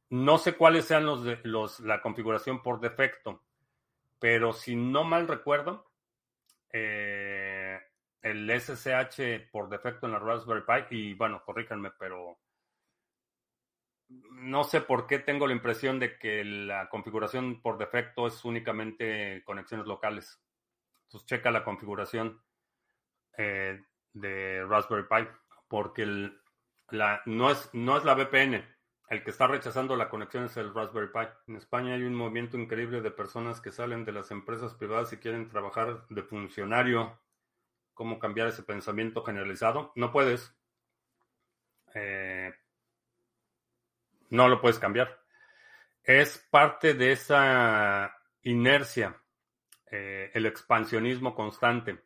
No 0.09 0.37
sé 0.37 0.53
cuáles 0.53 0.85
sean 0.85 1.05
los, 1.05 1.23
de, 1.23 1.39
la 1.83 2.01
configuración 2.01 2.61
por 2.61 2.79
defecto, 2.79 3.43
pero 4.19 4.53
si 4.53 4.75
no 4.75 5.03
mal 5.03 5.27
recuerdo, 5.27 5.89
eh, 6.71 7.79
el 8.21 8.49
SSH 8.49 9.49
por 9.51 9.69
defecto 9.69 10.05
en 10.05 10.13
la 10.13 10.19
Raspberry 10.19 10.63
Pi, 10.89 10.95
y 10.95 11.13
bueno, 11.13 11.43
corríjanme, 11.43 11.91
pero 11.97 12.39
no 14.09 14.63
sé 14.63 14.81
por 14.81 15.07
qué 15.07 15.19
tengo 15.19 15.47
la 15.47 15.53
impresión 15.53 15.99
de 15.99 16.17
que 16.17 16.43
la 16.43 16.89
configuración 16.89 17.61
por 17.61 17.77
defecto 17.77 18.27
es 18.27 18.45
únicamente 18.45 19.43
conexiones 19.45 19.87
locales. 19.87 20.41
Entonces 21.03 21.27
checa 21.27 21.51
la 21.51 21.63
configuración 21.63 22.41
eh, 23.37 23.81
de 24.13 24.65
Raspberry 24.65 25.07
Pi, 25.07 25.29
porque 25.67 26.05
no, 26.05 27.51
es, 27.51 27.69
no 27.73 27.97
es 27.97 28.05
la 28.05 28.15
VPN. 28.15 28.63
El 29.07 29.23
que 29.23 29.29
está 29.29 29.45
rechazando 29.45 29.95
la 29.95 30.09
conexión 30.09 30.45
es 30.45 30.57
el 30.57 30.73
Raspberry 30.73 31.11
Pi. 31.11 31.27
En 31.47 31.57
España 31.57 31.93
hay 31.93 32.03
un 32.03 32.15
movimiento 32.15 32.57
increíble 32.57 33.01
de 33.01 33.11
personas 33.11 33.61
que 33.61 33.71
salen 33.71 34.03
de 34.03 34.11
las 34.11 34.31
empresas 34.31 34.73
privadas 34.73 35.13
y 35.13 35.17
quieren 35.17 35.49
trabajar 35.49 36.07
de 36.09 36.23
funcionario. 36.23 37.19
¿Cómo 37.93 38.19
cambiar 38.19 38.47
ese 38.47 38.63
pensamiento 38.63 39.23
generalizado? 39.23 39.91
No 39.95 40.11
puedes. 40.11 40.55
Eh, 41.93 42.53
no 44.29 44.47
lo 44.47 44.61
puedes 44.61 44.79
cambiar. 44.79 45.19
Es 46.03 46.37
parte 46.51 46.93
de 46.93 47.11
esa 47.11 48.15
inercia, 48.43 49.21
eh, 49.89 50.31
el 50.33 50.45
expansionismo 50.45 51.33
constante, 51.33 52.03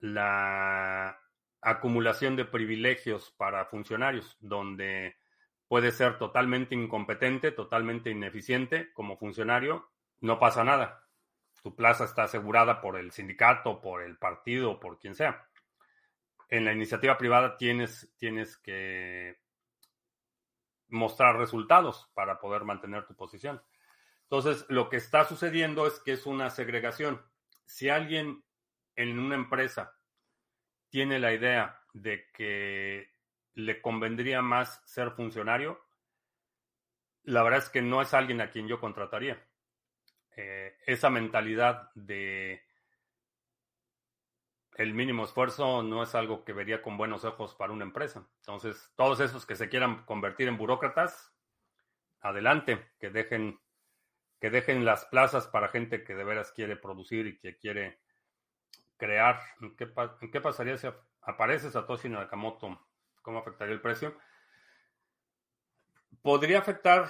la 0.00 1.18
acumulación 1.60 2.36
de 2.36 2.44
privilegios 2.44 3.30
para 3.36 3.64
funcionarios, 3.64 4.36
donde 4.40 5.16
puede 5.66 5.90
ser 5.90 6.18
totalmente 6.18 6.74
incompetente, 6.74 7.50
totalmente 7.50 8.10
ineficiente 8.10 8.92
como 8.92 9.16
funcionario, 9.16 9.90
no 10.20 10.38
pasa 10.38 10.62
nada. 10.62 11.08
Tu 11.62 11.74
plaza 11.74 12.04
está 12.04 12.24
asegurada 12.24 12.80
por 12.80 12.98
el 12.98 13.10
sindicato, 13.10 13.80
por 13.80 14.02
el 14.02 14.18
partido, 14.18 14.78
por 14.78 14.98
quien 14.98 15.14
sea. 15.14 15.48
En 16.48 16.64
la 16.64 16.72
iniciativa 16.72 17.16
privada 17.16 17.56
tienes, 17.56 18.12
tienes 18.18 18.58
que 18.58 19.38
mostrar 20.94 21.36
resultados 21.36 22.10
para 22.14 22.38
poder 22.38 22.64
mantener 22.64 23.04
tu 23.04 23.14
posición. 23.14 23.62
Entonces, 24.22 24.64
lo 24.68 24.88
que 24.88 24.96
está 24.96 25.24
sucediendo 25.24 25.86
es 25.86 26.00
que 26.00 26.12
es 26.12 26.24
una 26.24 26.50
segregación. 26.50 27.20
Si 27.66 27.88
alguien 27.88 28.44
en 28.96 29.18
una 29.18 29.34
empresa 29.34 29.98
tiene 30.88 31.18
la 31.18 31.32
idea 31.32 31.82
de 31.92 32.30
que 32.32 33.12
le 33.54 33.82
convendría 33.82 34.40
más 34.40 34.80
ser 34.84 35.10
funcionario, 35.10 35.80
la 37.24 37.42
verdad 37.42 37.60
es 37.60 37.68
que 37.68 37.82
no 37.82 38.00
es 38.00 38.14
alguien 38.14 38.40
a 38.40 38.50
quien 38.50 38.68
yo 38.68 38.80
contrataría. 38.80 39.44
Eh, 40.36 40.76
esa 40.86 41.10
mentalidad 41.10 41.90
de 41.94 42.62
el 44.76 44.94
mínimo 44.94 45.24
esfuerzo 45.24 45.82
no 45.82 46.02
es 46.02 46.14
algo 46.14 46.44
que 46.44 46.52
vería 46.52 46.82
con 46.82 46.96
buenos 46.96 47.24
ojos 47.24 47.54
para 47.54 47.72
una 47.72 47.84
empresa. 47.84 48.26
Entonces, 48.38 48.92
todos 48.96 49.20
esos 49.20 49.46
que 49.46 49.56
se 49.56 49.68
quieran 49.68 50.04
convertir 50.04 50.48
en 50.48 50.58
burócratas, 50.58 51.32
adelante, 52.20 52.92
que 52.98 53.10
dejen, 53.10 53.60
que 54.40 54.50
dejen 54.50 54.84
las 54.84 55.04
plazas 55.06 55.46
para 55.46 55.68
gente 55.68 56.02
que 56.04 56.14
de 56.14 56.24
veras 56.24 56.52
quiere 56.52 56.76
producir 56.76 57.26
y 57.26 57.38
que 57.38 57.56
quiere 57.56 58.00
crear. 58.96 59.40
¿Qué, 59.76 59.92
qué 60.32 60.40
pasaría 60.40 60.76
si 60.76 60.88
aparece 61.22 61.70
Satoshi 61.70 62.08
Nakamoto? 62.08 62.80
¿Cómo 63.22 63.38
afectaría 63.38 63.74
el 63.74 63.80
precio? 63.80 64.16
Podría 66.22 66.58
afectar 66.58 67.08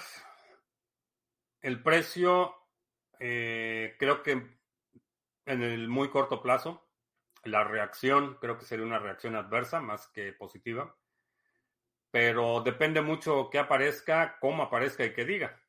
el 1.61 1.83
precio, 1.83 2.55
eh, 3.21 3.97
creo 3.99 4.23
que 4.23 4.33
en 5.47 5.63
el 5.63 5.89
muy 5.89 6.11
corto 6.11 6.43
plazo, 6.43 6.84
la 7.45 7.65
reacción 7.65 8.39
creo 8.41 8.59
que 8.59 8.65
sería 8.65 8.85
una 8.85 8.99
reacción 8.99 9.37
adversa 9.37 9.81
más 9.81 10.09
que 10.09 10.33
positiva, 10.33 10.97
pero 12.11 12.63
depende 12.63 13.01
mucho 13.01 13.49
qué 13.51 13.59
aparezca, 13.59 14.39
cómo 14.41 14.63
aparezca 14.63 15.05
y 15.05 15.13
qué 15.13 15.25
diga. 15.25 15.61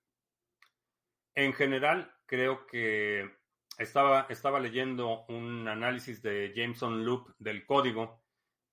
En 1.33 1.53
general, 1.53 2.15
creo 2.25 2.65
que 2.65 3.29
estaba, 3.77 4.27
estaba 4.29 4.59
leyendo 4.59 5.25
un 5.27 5.67
análisis 5.67 6.21
de 6.21 6.53
Jameson 6.55 7.03
Loop 7.03 7.33
del 7.39 7.65
código 7.65 8.23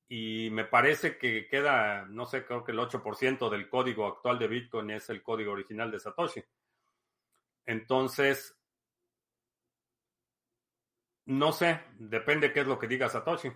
y 0.09 0.51
me 0.51 0.65
parece 0.65 1.17
que 1.17 1.49
queda, 1.49 2.05
no 2.05 2.27
sé, 2.27 2.45
creo 2.45 2.63
que 2.63 2.73
el 2.73 2.79
8% 2.79 3.49
del 3.49 3.69
código 3.69 4.07
actual 4.07 4.39
de 4.39 4.49
Bitcoin 4.49 4.91
es 4.91 5.09
el 5.09 5.23
código 5.23 5.53
original 5.53 5.91
de 5.91 6.01
Satoshi. 6.01 6.45
Entonces, 7.65 8.62
no 11.27 11.53
sé, 11.53 11.81
depende 11.99 12.53
qué 12.53 12.61
es 12.61 12.67
lo 12.67 12.79
que 12.79 12.89
diga 12.89 13.09
Satoshi. 13.09 13.53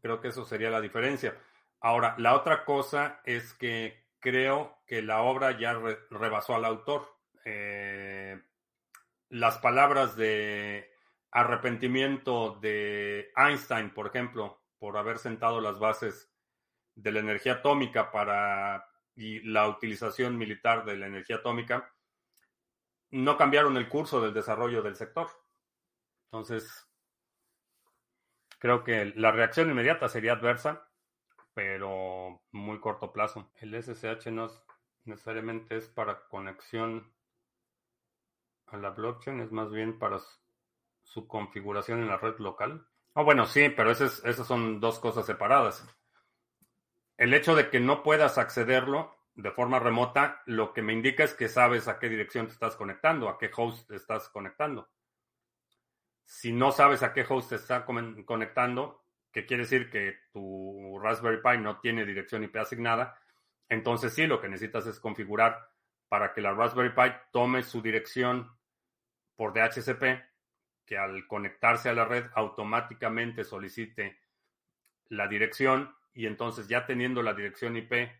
Creo 0.00 0.20
que 0.20 0.28
eso 0.28 0.44
sería 0.44 0.70
la 0.70 0.80
diferencia. 0.80 1.36
Ahora, 1.80 2.14
la 2.18 2.34
otra 2.34 2.64
cosa 2.64 3.20
es 3.24 3.54
que 3.54 4.06
creo 4.20 4.78
que 4.86 5.02
la 5.02 5.22
obra 5.22 5.58
ya 5.58 5.74
rebasó 6.10 6.54
al 6.54 6.64
autor. 6.64 7.08
Eh, 7.44 8.40
las 9.28 9.58
palabras 9.58 10.16
de 10.16 10.90
arrepentimiento 11.30 12.58
de 12.60 13.30
Einstein, 13.36 13.90
por 13.90 14.06
ejemplo, 14.06 14.62
por 14.78 14.96
haber 14.96 15.18
sentado 15.18 15.60
las 15.60 15.78
bases 15.78 16.32
de 16.94 17.12
la 17.12 17.20
energía 17.20 17.54
atómica 17.54 18.10
para 18.10 18.88
y 19.14 19.40
la 19.40 19.68
utilización 19.68 20.38
militar 20.38 20.84
de 20.84 20.96
la 20.96 21.06
energía 21.06 21.36
atómica, 21.36 21.92
no 23.10 23.36
cambiaron 23.36 23.76
el 23.76 23.88
curso 23.88 24.20
del 24.20 24.34
desarrollo 24.34 24.82
del 24.82 24.96
sector. 24.96 25.28
Entonces, 26.26 26.86
creo 28.58 28.84
que 28.84 29.12
la 29.16 29.32
reacción 29.32 29.70
inmediata 29.70 30.08
sería 30.08 30.32
adversa, 30.32 30.88
pero 31.54 32.42
muy 32.52 32.80
corto 32.80 33.12
plazo. 33.12 33.50
El 33.56 33.74
SSH 33.74 34.30
no 34.30 34.50
necesariamente 35.04 35.76
es 35.76 35.88
para 35.88 36.26
conexión 36.28 37.12
a 38.66 38.76
la 38.76 38.90
blockchain, 38.90 39.40
es 39.40 39.50
más 39.52 39.70
bien 39.70 39.98
para 39.98 40.18
su 41.02 41.26
configuración 41.26 42.00
en 42.00 42.08
la 42.08 42.18
red 42.18 42.38
local. 42.38 42.86
Ah, 43.14 43.22
bueno, 43.22 43.46
sí, 43.46 43.70
pero 43.70 43.90
esas, 43.90 44.22
esas 44.24 44.46
son 44.46 44.80
dos 44.80 44.98
cosas 44.98 45.24
separadas. 45.24 45.86
El 47.16 47.34
hecho 47.34 47.56
de 47.56 47.70
que 47.70 47.80
no 47.80 48.02
puedas 48.02 48.38
accederlo 48.38 49.17
de 49.38 49.52
forma 49.52 49.78
remota, 49.78 50.42
lo 50.46 50.72
que 50.72 50.82
me 50.82 50.92
indica 50.92 51.22
es 51.22 51.32
que 51.32 51.48
sabes 51.48 51.86
a 51.86 52.00
qué 52.00 52.08
dirección 52.08 52.46
te 52.46 52.54
estás 52.54 52.74
conectando, 52.74 53.28
a 53.28 53.38
qué 53.38 53.48
host 53.56 53.88
te 53.88 53.94
estás 53.94 54.28
conectando. 54.30 54.90
Si 56.24 56.52
no 56.52 56.72
sabes 56.72 57.04
a 57.04 57.12
qué 57.12 57.24
host 57.26 57.50
te 57.50 57.54
está 57.54 57.84
conectando, 57.84 59.04
que 59.30 59.46
quiere 59.46 59.62
decir 59.62 59.90
que 59.90 60.16
tu 60.32 60.98
Raspberry 61.00 61.40
Pi 61.40 61.62
no 61.62 61.78
tiene 61.78 62.04
dirección 62.04 62.42
IP 62.42 62.56
asignada, 62.56 63.16
entonces 63.68 64.12
sí, 64.12 64.26
lo 64.26 64.40
que 64.40 64.48
necesitas 64.48 64.88
es 64.88 64.98
configurar 64.98 65.70
para 66.08 66.32
que 66.32 66.40
la 66.40 66.52
Raspberry 66.52 66.92
Pi 66.92 67.16
tome 67.30 67.62
su 67.62 67.80
dirección 67.80 68.50
por 69.36 69.52
DHCP, 69.52 70.20
que 70.84 70.98
al 70.98 71.28
conectarse 71.28 71.88
a 71.88 71.94
la 71.94 72.04
red 72.04 72.24
automáticamente 72.34 73.44
solicite 73.44 74.18
la 75.10 75.28
dirección 75.28 75.94
y 76.12 76.26
entonces 76.26 76.66
ya 76.66 76.86
teniendo 76.86 77.22
la 77.22 77.34
dirección 77.34 77.76
IP 77.76 78.10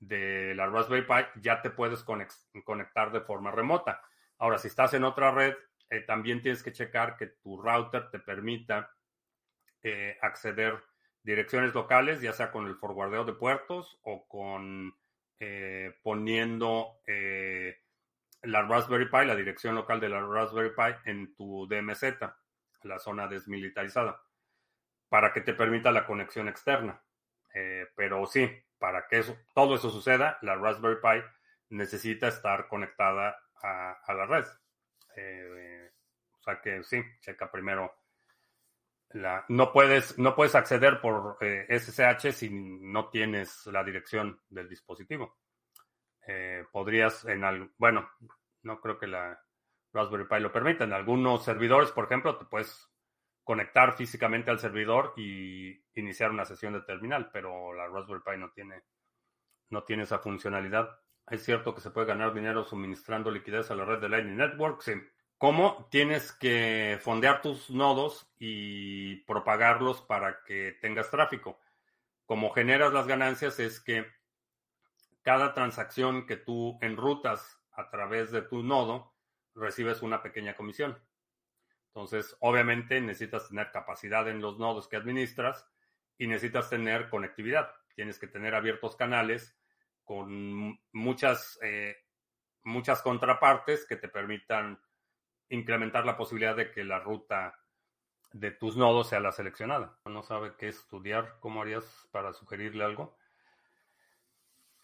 de 0.00 0.54
la 0.54 0.66
Raspberry 0.66 1.06
Pi, 1.06 1.40
ya 1.40 1.60
te 1.62 1.70
puedes 1.70 2.04
conectar 2.04 3.12
de 3.12 3.20
forma 3.20 3.50
remota. 3.50 4.00
Ahora, 4.38 4.58
si 4.58 4.68
estás 4.68 4.94
en 4.94 5.04
otra 5.04 5.30
red, 5.32 5.54
eh, 5.90 6.00
también 6.02 6.42
tienes 6.42 6.62
que 6.62 6.72
checar 6.72 7.16
que 7.16 7.26
tu 7.26 7.60
router 7.60 8.10
te 8.10 8.18
permita 8.18 8.94
eh, 9.82 10.18
acceder 10.20 10.82
direcciones 11.22 11.74
locales, 11.74 12.20
ya 12.20 12.32
sea 12.32 12.52
con 12.52 12.66
el 12.66 12.76
forwardeo 12.76 13.24
de 13.24 13.32
puertos 13.32 13.98
o 14.02 14.26
con 14.28 14.94
eh, 15.40 15.94
poniendo 16.02 17.00
la 18.42 18.62
Raspberry 18.62 19.06
Pi, 19.10 19.26
la 19.26 19.36
dirección 19.36 19.74
local 19.74 19.98
de 20.00 20.08
la 20.08 20.20
Raspberry 20.20 20.70
Pi 20.70 21.10
en 21.10 21.34
tu 21.34 21.66
DMZ, 21.66 22.04
la 22.82 22.98
zona 22.98 23.26
desmilitarizada, 23.26 24.22
para 25.08 25.32
que 25.32 25.40
te 25.40 25.54
permita 25.54 25.90
la 25.90 26.06
conexión 26.06 26.48
externa. 26.48 27.02
pero 27.96 28.26
sí, 28.26 28.48
para 28.78 29.06
que 29.06 29.18
eso, 29.18 29.36
todo 29.54 29.74
eso 29.74 29.90
suceda, 29.90 30.38
la 30.42 30.54
Raspberry 30.56 31.00
Pi 31.00 31.24
necesita 31.70 32.28
estar 32.28 32.68
conectada 32.68 33.38
a, 33.62 34.14
la 34.14 34.26
red. 34.26 34.44
Eh, 35.16 35.90
o 36.38 36.42
sea 36.42 36.60
que 36.60 36.82
sí, 36.82 37.02
checa 37.20 37.50
primero. 37.50 37.92
La, 39.10 39.44
no, 39.48 39.72
puedes, 39.72 40.18
no 40.18 40.34
puedes 40.34 40.54
acceder 40.54 41.00
por 41.00 41.38
SSH 41.40 42.28
eh, 42.28 42.32
si 42.32 42.50
no 42.50 43.08
tienes 43.08 43.66
la 43.66 43.82
dirección 43.82 44.40
del 44.48 44.68
dispositivo. 44.68 45.38
Eh, 46.26 46.64
podrías 46.70 47.24
en 47.24 47.42
al, 47.42 47.70
bueno, 47.78 48.10
no 48.62 48.80
creo 48.80 48.98
que 48.98 49.06
la 49.06 49.42
Raspberry 49.92 50.28
Pi 50.28 50.40
lo 50.40 50.52
permita. 50.52 50.84
En 50.84 50.92
algunos 50.92 51.44
servidores, 51.44 51.90
por 51.90 52.04
ejemplo, 52.04 52.36
te 52.36 52.44
puedes 52.44 52.87
conectar 53.48 53.94
físicamente 53.94 54.50
al 54.50 54.58
servidor 54.58 55.14
y 55.16 55.82
iniciar 55.94 56.30
una 56.30 56.44
sesión 56.44 56.74
de 56.74 56.82
terminal, 56.82 57.30
pero 57.32 57.72
la 57.72 57.86
Raspberry 57.86 58.20
Pi 58.20 58.36
no 58.38 58.50
tiene, 58.50 58.82
no 59.70 59.84
tiene 59.84 60.02
esa 60.02 60.18
funcionalidad. 60.18 61.00
Es 61.26 61.46
cierto 61.46 61.74
que 61.74 61.80
se 61.80 61.90
puede 61.90 62.08
ganar 62.08 62.34
dinero 62.34 62.62
suministrando 62.62 63.30
liquidez 63.30 63.70
a 63.70 63.74
la 63.74 63.86
red 63.86 64.00
de 64.00 64.10
Lightning 64.10 64.36
Network. 64.36 64.82
Sí. 64.82 64.92
¿Cómo 65.38 65.88
tienes 65.90 66.30
que 66.32 66.98
fondear 67.00 67.40
tus 67.40 67.70
nodos 67.70 68.30
y 68.38 69.22
propagarlos 69.24 70.02
para 70.02 70.42
que 70.44 70.76
tengas 70.82 71.10
tráfico? 71.10 71.58
Como 72.26 72.50
generas 72.50 72.92
las 72.92 73.06
ganancias 73.06 73.58
es 73.60 73.80
que 73.80 74.04
cada 75.22 75.54
transacción 75.54 76.26
que 76.26 76.36
tú 76.36 76.78
enrutas 76.82 77.58
a 77.72 77.88
través 77.88 78.30
de 78.30 78.42
tu 78.42 78.62
nodo, 78.62 79.14
recibes 79.54 80.02
una 80.02 80.22
pequeña 80.22 80.54
comisión. 80.54 80.98
Entonces, 81.98 82.36
obviamente 82.38 83.00
necesitas 83.00 83.48
tener 83.48 83.72
capacidad 83.72 84.28
en 84.28 84.40
los 84.40 84.56
nodos 84.56 84.86
que 84.86 84.94
administras 84.94 85.66
y 86.16 86.28
necesitas 86.28 86.70
tener 86.70 87.08
conectividad. 87.08 87.74
Tienes 87.96 88.20
que 88.20 88.28
tener 88.28 88.54
abiertos 88.54 88.94
canales 88.94 89.58
con 90.04 90.78
muchas, 90.92 91.58
eh, 91.60 91.96
muchas 92.62 93.02
contrapartes 93.02 93.84
que 93.84 93.96
te 93.96 94.08
permitan 94.08 94.80
incrementar 95.48 96.06
la 96.06 96.16
posibilidad 96.16 96.54
de 96.54 96.70
que 96.70 96.84
la 96.84 97.00
ruta 97.00 97.58
de 98.30 98.52
tus 98.52 98.76
nodos 98.76 99.08
sea 99.08 99.18
la 99.18 99.32
seleccionada. 99.32 99.98
No 100.04 100.22
sabe 100.22 100.54
qué 100.56 100.68
estudiar, 100.68 101.38
¿cómo 101.40 101.62
harías 101.62 102.08
para 102.12 102.32
sugerirle 102.32 102.84
algo? 102.84 103.18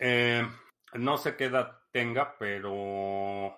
Eh, 0.00 0.44
no 0.94 1.16
sé 1.16 1.36
qué 1.36 1.44
edad 1.44 1.78
tenga, 1.92 2.36
pero 2.38 3.56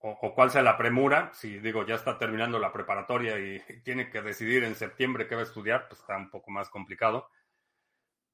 o, 0.00 0.34
cuál 0.34 0.50
sea 0.50 0.62
la 0.62 0.78
premura, 0.78 1.30
si 1.34 1.58
digo 1.58 1.86
ya 1.86 1.94
está 1.94 2.18
terminando 2.18 2.58
la 2.58 2.72
preparatoria 2.72 3.38
y 3.38 3.60
tiene 3.84 4.10
que 4.10 4.22
decidir 4.22 4.64
en 4.64 4.74
septiembre 4.74 5.26
qué 5.26 5.34
va 5.34 5.42
a 5.42 5.44
estudiar, 5.44 5.88
pues 5.88 6.00
está 6.00 6.16
un 6.16 6.30
poco 6.30 6.50
más 6.50 6.70
complicado. 6.70 7.28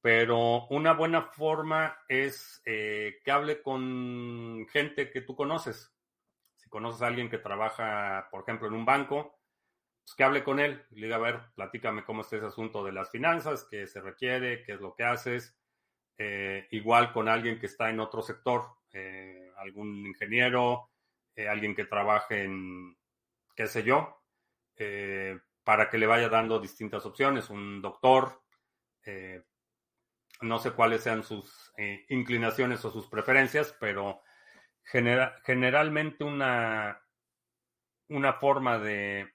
Pero 0.01 0.67
una 0.67 0.93
buena 0.93 1.23
forma 1.23 1.97
es 2.07 2.61
eh, 2.65 3.19
que 3.23 3.31
hable 3.31 3.61
con 3.61 4.65
gente 4.71 5.11
que 5.11 5.21
tú 5.21 5.35
conoces. 5.35 5.93
Si 6.55 6.69
conoces 6.69 7.01
a 7.01 7.07
alguien 7.07 7.29
que 7.29 7.39
trabaja, 7.39 8.27
por 8.31 8.43
ejemplo, 8.43 8.67
en 8.67 8.75
un 8.75 8.85
banco, 8.85 9.37
pues 10.03 10.15
que 10.15 10.23
hable 10.23 10.43
con 10.43 10.59
él. 10.59 10.85
Le 10.91 11.07
diga, 11.07 11.17
a 11.17 11.19
ver, 11.19 11.41
platícame 11.55 12.05
cómo 12.05 12.21
está 12.21 12.37
ese 12.37 12.45
asunto 12.45 12.85
de 12.85 12.93
las 12.93 13.09
finanzas, 13.09 13.67
qué 13.69 13.87
se 13.87 13.99
requiere, 13.99 14.63
qué 14.63 14.73
es 14.73 14.79
lo 14.79 14.95
que 14.95 15.03
haces. 15.03 15.57
Eh, 16.17 16.67
igual 16.71 17.11
con 17.11 17.27
alguien 17.27 17.59
que 17.59 17.65
está 17.65 17.89
en 17.89 17.99
otro 17.99 18.21
sector, 18.21 18.63
eh, 18.93 19.51
algún 19.57 20.07
ingeniero, 20.07 20.89
eh, 21.37 21.47
alguien 21.47 21.75
que 21.75 21.85
trabaje 21.85 22.45
en, 22.45 22.97
qué 23.55 23.67
sé 23.67 23.83
yo, 23.83 24.23
eh, 24.75 25.39
para 25.63 25.87
que 25.87 25.99
le 25.99 26.07
vaya 26.07 26.29
dando 26.29 26.59
distintas 26.59 27.05
opciones, 27.05 27.51
un 27.51 27.79
doctor, 27.79 28.41
eh, 29.05 29.43
no 30.41 30.57
sé 30.57 30.71
cuáles 30.71 31.03
sean 31.03 31.23
sus 31.23 31.71
inclinaciones 32.09 32.83
o 32.85 32.91
sus 32.91 33.07
preferencias, 33.07 33.75
pero 33.79 34.23
generalmente 34.83 36.23
una, 36.23 36.99
una 38.09 38.33
forma 38.33 38.79
de 38.79 39.31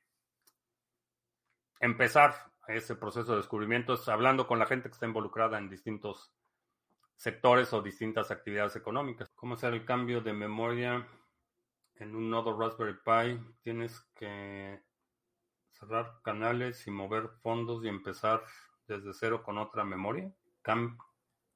empezar 1.78 2.34
ese 2.66 2.96
proceso 2.96 3.32
de 3.32 3.38
descubrimiento 3.38 3.94
es 3.94 4.08
hablando 4.08 4.48
con 4.48 4.58
la 4.58 4.66
gente 4.66 4.88
que 4.88 4.94
está 4.94 5.06
involucrada 5.06 5.58
en 5.58 5.68
distintos 5.68 6.32
sectores 7.14 7.72
o 7.72 7.80
distintas 7.80 8.32
actividades 8.32 8.74
económicas. 8.74 9.30
¿Cómo 9.36 9.54
hacer 9.54 9.74
el 9.74 9.84
cambio 9.84 10.20
de 10.20 10.32
memoria 10.32 11.06
en 12.02 12.16
un 12.16 12.30
nodo 12.30 12.58
Raspberry 12.58 12.94
Pi 13.04 13.40
tienes 13.62 14.00
que 14.14 14.82
cerrar 15.70 16.20
canales 16.22 16.86
y 16.86 16.90
mover 16.90 17.28
fondos 17.42 17.84
y 17.84 17.88
empezar 17.88 18.42
desde 18.86 19.14
cero 19.14 19.42
con 19.42 19.58
otra 19.58 19.84
memoria. 19.84 20.30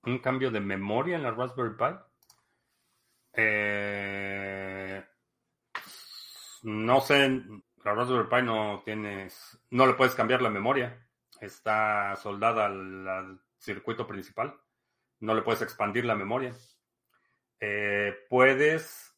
un 0.02 0.18
cambio 0.20 0.50
de 0.50 0.60
memoria 0.60 1.16
en 1.16 1.24
la 1.24 1.32
Raspberry 1.32 1.76
Pi. 1.76 1.98
Eh, 3.32 5.04
no 6.62 7.00
sé, 7.00 7.42
la 7.84 7.94
Raspberry 7.94 8.28
Pi 8.28 8.42
no 8.42 8.82
tienes, 8.84 9.58
no 9.70 9.86
le 9.86 9.94
puedes 9.94 10.14
cambiar 10.14 10.42
la 10.42 10.50
memoria. 10.50 11.08
Está 11.40 12.14
soldada 12.16 12.66
al, 12.66 13.40
circuito 13.58 14.06
principal. 14.06 14.56
No 15.20 15.34
le 15.34 15.42
puedes 15.42 15.62
expandir 15.62 16.04
la 16.04 16.14
memoria. 16.14 16.54
Eh, 17.58 18.14
puedes 18.28 19.15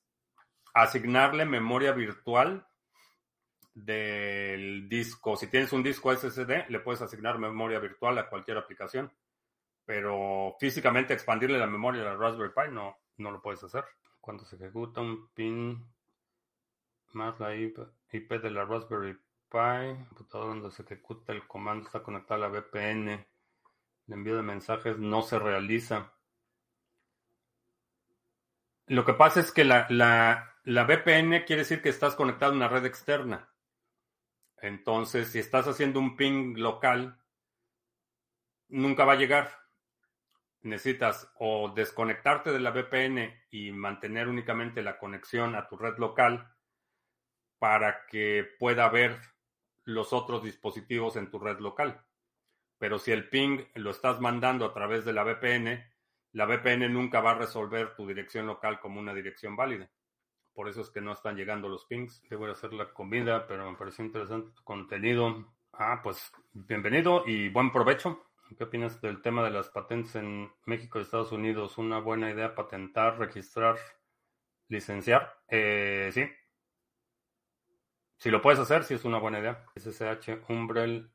asignarle 0.83 1.45
memoria 1.45 1.93
virtual 1.93 2.67
del 3.75 4.89
disco. 4.89 5.37
Si 5.37 5.47
tienes 5.47 5.73
un 5.73 5.83
disco 5.83 6.15
SSD, 6.15 6.69
le 6.69 6.81
puedes 6.81 7.03
asignar 7.03 7.39
memoria 7.39 7.79
virtual 7.79 8.19
a 8.19 8.29
cualquier 8.29 8.59
aplicación. 8.59 9.13
Pero 9.85 10.57
físicamente 10.61 11.15
expandirle 11.15 11.59
la 11.59 11.67
memoria 11.67 12.03
a 12.03 12.07
la 12.07 12.17
Raspberry 12.17 12.53
Pi 12.53 12.73
no, 12.73 12.97
no 13.19 13.31
lo 13.31 13.41
puedes 13.41 13.63
hacer. 13.65 13.85
Cuando 14.21 14.45
se 14.45 14.57
ejecuta 14.57 15.01
un 15.01 15.29
pin 15.29 15.87
más 17.13 17.39
la 17.41 17.55
IP, 17.55 17.79
de 18.11 18.51
la 18.51 18.65
Raspberry 18.65 19.15
Pi, 19.15 20.05
computador 20.09 20.49
donde 20.49 20.71
se 20.71 20.83
ejecuta 20.83 21.33
el 21.33 21.47
comando 21.47 21.87
está 21.87 22.03
conectado 22.03 22.45
a 22.45 22.49
la 22.49 22.61
VPN. 22.61 23.09
El 23.09 24.15
envío 24.15 24.37
de 24.37 24.43
mensajes 24.43 24.99
no 24.99 25.23
se 25.23 25.39
realiza. 25.39 26.13
Lo 28.87 29.05
que 29.05 29.15
pasa 29.15 29.41
es 29.41 29.53
que 29.53 29.65
la, 29.65 29.87
la 29.91 30.48
VPN 30.69 31.47
quiere 31.47 31.63
decir 31.63 31.81
que 31.81 31.89
estás 31.89 32.15
conectado 32.15 32.53
a 32.53 32.55
una 32.55 32.69
red 32.69 32.85
externa. 32.85 33.49
Entonces, 34.59 35.29
si 35.29 35.39
estás 35.39 35.67
haciendo 35.67 35.99
un 35.99 36.15
ping 36.15 36.59
local, 36.59 37.19
nunca 38.69 39.07
va 39.07 39.15
a 39.15 39.17
llegar. 39.17 39.51
Necesitas 40.61 41.33
o 41.39 41.73
desconectarte 41.75 42.53
de 42.53 42.61
la 42.61 42.73
VPN 42.73 43.47
y 43.51 43.73
mantener 43.73 44.29
únicamente 44.29 44.83
la 44.83 44.99
conexión 44.99 45.55
a 45.55 45.67
tu 45.69 45.79
red 45.79 45.97
local 45.97 46.55
para 47.59 48.05
que 48.05 48.47
pueda 48.59 48.91
ver 48.91 49.19
los 49.85 50.13
otros 50.13 50.43
dispositivos 50.43 51.17
en 51.17 51.31
tu 51.31 51.39
red 51.39 51.61
local. 51.61 52.05
Pero 52.77 52.99
si 52.99 53.11
el 53.11 53.31
ping 53.31 53.65
lo 53.77 53.91
estás 53.91 54.21
mandando 54.21 54.67
a 54.67 54.75
través 54.75 55.07
de 55.07 55.15
la 55.15 55.25
VPN, 55.25 55.83
la 56.33 56.45
VPN 56.45 56.93
nunca 56.93 57.23
va 57.23 57.31
a 57.31 57.39
resolver 57.39 57.97
tu 57.97 58.07
dirección 58.07 58.47
local 58.47 58.81
como 58.81 59.01
una 59.01 59.15
dirección 59.15 59.57
válida 59.57 59.91
por 60.59 60.69
eso 60.69 60.81
es 60.81 60.91
que 60.91 61.01
no 61.01 61.13
están 61.13 61.37
llegando 61.37 61.69
los 61.69 61.85
pings. 61.85 62.21
Debo 62.29 62.47
hacer 62.47 62.73
la 62.73 62.93
comida, 62.93 63.47
pero 63.47 63.71
me 63.71 63.79
pareció 63.79 64.05
interesante 64.05 64.51
tu 64.57 64.65
contenido. 64.65 65.55
Ah, 65.73 66.01
pues 66.03 66.33
bienvenido 66.53 67.23
y 67.25 67.49
buen 67.49 67.71
provecho. 67.71 68.27
¿Qué 68.57 68.65
opinas 68.65 69.01
del 69.01 69.23
tema 69.23 69.45
de 69.45 69.53
las 69.53 69.69
patentes 69.69 70.17
en 70.17 70.51
México 70.65 70.99
y 70.99 71.03
Estados 71.03 71.31
Unidos? 71.31 71.79
¿Una 71.79 72.01
buena 72.01 72.29
idea 72.29 72.57
patentar, 72.57 73.21
registrar, 73.21 73.77
licenciar? 74.67 75.33
Eh, 75.47 76.11
sí. 76.13 76.27
Si 78.17 78.29
lo 78.29 78.43
puedes 78.43 78.59
hacer, 78.59 78.83
sí 78.83 78.95
es 78.95 79.05
una 79.05 79.21
buena 79.21 79.39
idea. 79.39 79.65
SSH 79.77 80.41
Umbrel 80.49 81.13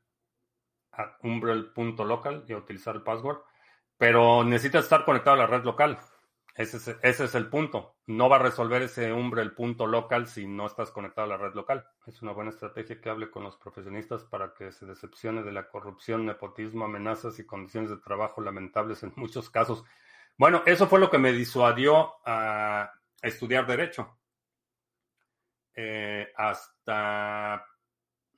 a 0.92 1.18
umbrel.local 1.20 2.46
y 2.48 2.54
a 2.54 2.56
utilizar 2.56 2.96
el 2.96 3.02
password, 3.02 3.42
pero 3.98 4.42
necesitas 4.42 4.84
estar 4.84 5.04
conectado 5.04 5.34
a 5.34 5.40
la 5.40 5.46
red 5.46 5.64
local. 5.64 5.98
Ese 6.54 6.96
es, 7.02 7.34
el 7.34 7.48
punto. 7.48 7.96
No 8.06 8.28
va 8.28 8.36
a 8.36 8.38
resolver 8.38 8.82
ese 8.82 9.12
umbrel.local 9.12 10.28
si 10.28 10.46
no 10.46 10.66
estás 10.66 10.92
conectado 10.92 11.26
a 11.26 11.36
la 11.36 11.36
red 11.36 11.54
local. 11.54 11.84
Es 12.06 12.22
una 12.22 12.30
buena 12.30 12.50
estrategia 12.50 13.00
que 13.00 13.10
hable 13.10 13.28
con 13.28 13.42
los 13.42 13.56
profesionistas 13.56 14.22
para 14.22 14.54
que 14.54 14.70
se 14.70 14.86
decepcione 14.86 15.42
de 15.42 15.50
la 15.50 15.68
corrupción, 15.68 16.24
nepotismo, 16.24 16.84
amenazas 16.84 17.40
y 17.40 17.46
condiciones 17.46 17.90
de 17.90 17.96
trabajo 17.96 18.40
lamentables 18.40 19.02
en 19.02 19.12
muchos 19.16 19.50
casos. 19.50 19.84
Bueno, 20.38 20.62
eso 20.64 20.86
fue 20.86 21.00
lo 21.00 21.10
que 21.10 21.18
me 21.18 21.32
disuadió 21.32 22.14
a 22.24 22.92
estudiar 23.20 23.66
derecho. 23.66 24.16
Eh, 25.74 26.32
hasta, 26.36 27.66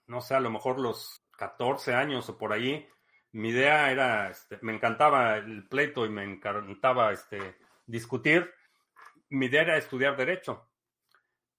no 0.06 0.20
sé, 0.22 0.34
a 0.34 0.40
lo 0.40 0.50
mejor 0.50 0.80
los 0.80 1.22
14 1.36 1.94
años 1.94 2.28
o 2.30 2.38
por 2.38 2.54
ahí, 2.54 2.88
mi 3.32 3.50
idea 3.50 3.90
era, 3.90 4.30
este, 4.30 4.58
me 4.62 4.74
encantaba 4.74 5.36
el 5.36 5.68
pleito 5.68 6.06
y 6.06 6.08
me 6.08 6.24
encantaba 6.24 7.12
este, 7.12 7.56
discutir. 7.86 8.52
Mi 9.30 9.46
idea 9.46 9.62
era 9.62 9.76
estudiar 9.76 10.16
derecho. 10.16 10.68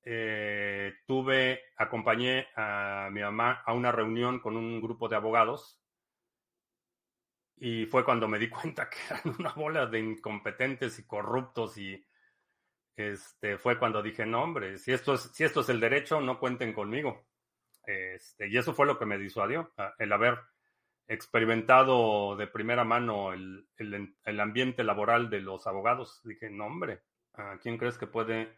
Eh, 0.04 0.94
tuve, 1.06 1.62
acompañé 1.76 2.48
a 2.56 3.10
mi 3.12 3.22
mamá 3.22 3.62
a 3.66 3.74
una 3.74 3.92
reunión 3.92 4.40
con 4.40 4.56
un 4.56 4.80
grupo 4.80 5.10
de 5.10 5.18
abogados 5.18 5.82
y 7.58 7.86
fue 7.88 8.06
cuando 8.06 8.28
me 8.28 8.40
di 8.40 8.50
cuenta 8.50 8.90
que 8.90 8.98
eran 9.10 9.36
una 9.40 9.52
bola 9.54 9.86
de 9.86 10.00
incompetentes 10.00 11.00
y 11.00 11.06
corruptos 11.06 11.78
y 11.78 12.06
este, 12.96 13.58
fue 13.58 13.78
cuando 13.78 14.02
dije, 14.02 14.26
no, 14.26 14.44
hombre, 14.44 14.78
si 14.78 14.92
esto 14.92 15.14
es, 15.14 15.22
si 15.34 15.44
esto 15.44 15.62
es 15.62 15.70
el 15.70 15.80
derecho, 15.80 16.20
no 16.20 16.40
cuenten 16.40 16.74
conmigo. 16.74 17.28
Este, 17.84 18.48
y 18.48 18.58
eso 18.58 18.74
fue 18.74 18.86
lo 18.86 18.98
que 18.98 19.06
me 19.06 19.18
disuadió, 19.18 19.72
el 20.00 20.12
haber 20.12 20.40
experimentado 21.08 22.36
de 22.36 22.48
primera 22.48 22.84
mano 22.84 23.34
el, 23.34 23.68
el, 23.78 24.40
ambiente 24.40 24.84
laboral 24.84 25.30
de 25.30 25.40
los 25.40 25.66
abogados. 25.68 26.22
Dije, 26.24 26.50
no, 26.50 26.66
hombre, 26.66 27.02
¿a 27.34 27.58
quién 27.62 27.78
crees 27.78 27.98
que 27.98 28.08
puede 28.08 28.58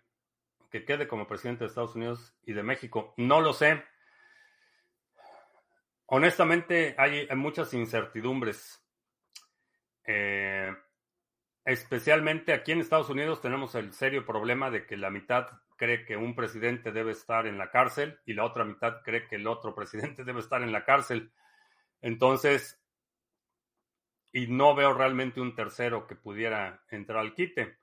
que 0.71 0.85
quede 0.85 1.07
como 1.07 1.27
presidente 1.27 1.63
de 1.63 1.67
Estados 1.67 1.95
Unidos 1.95 2.35
y 2.43 2.53
de 2.53 2.63
México? 2.63 3.13
No 3.17 3.41
lo 3.41 3.53
sé. 3.53 3.83
Honestamente, 6.05 6.95
hay, 6.97 7.27
hay 7.29 7.35
muchas 7.35 7.73
incertidumbres. 7.73 8.83
Eh, 10.05 10.75
especialmente 11.65 12.53
aquí 12.53 12.71
en 12.71 12.79
Estados 12.79 13.09
Unidos 13.09 13.41
tenemos 13.41 13.75
el 13.75 13.93
serio 13.93 14.25
problema 14.25 14.71
de 14.71 14.87
que 14.87 14.97
la 14.97 15.11
mitad 15.11 15.47
cree 15.75 16.03
que 16.03 16.17
un 16.17 16.35
presidente 16.35 16.91
debe 16.91 17.11
estar 17.11 17.45
en 17.45 17.59
la 17.59 17.69
cárcel 17.69 18.19
y 18.25 18.33
la 18.33 18.43
otra 18.43 18.65
mitad 18.65 19.01
cree 19.03 19.27
que 19.27 19.35
el 19.35 19.47
otro 19.47 19.75
presidente 19.75 20.23
debe 20.25 20.39
estar 20.39 20.63
en 20.63 20.71
la 20.71 20.83
cárcel. 20.83 21.31
Entonces, 22.01 22.79
y 24.31 24.47
no 24.47 24.75
veo 24.75 24.93
realmente 24.93 25.41
un 25.41 25.55
tercero 25.55 26.07
que 26.07 26.15
pudiera 26.15 26.83
entrar 26.89 27.19
al 27.19 27.33
quite. 27.33 27.79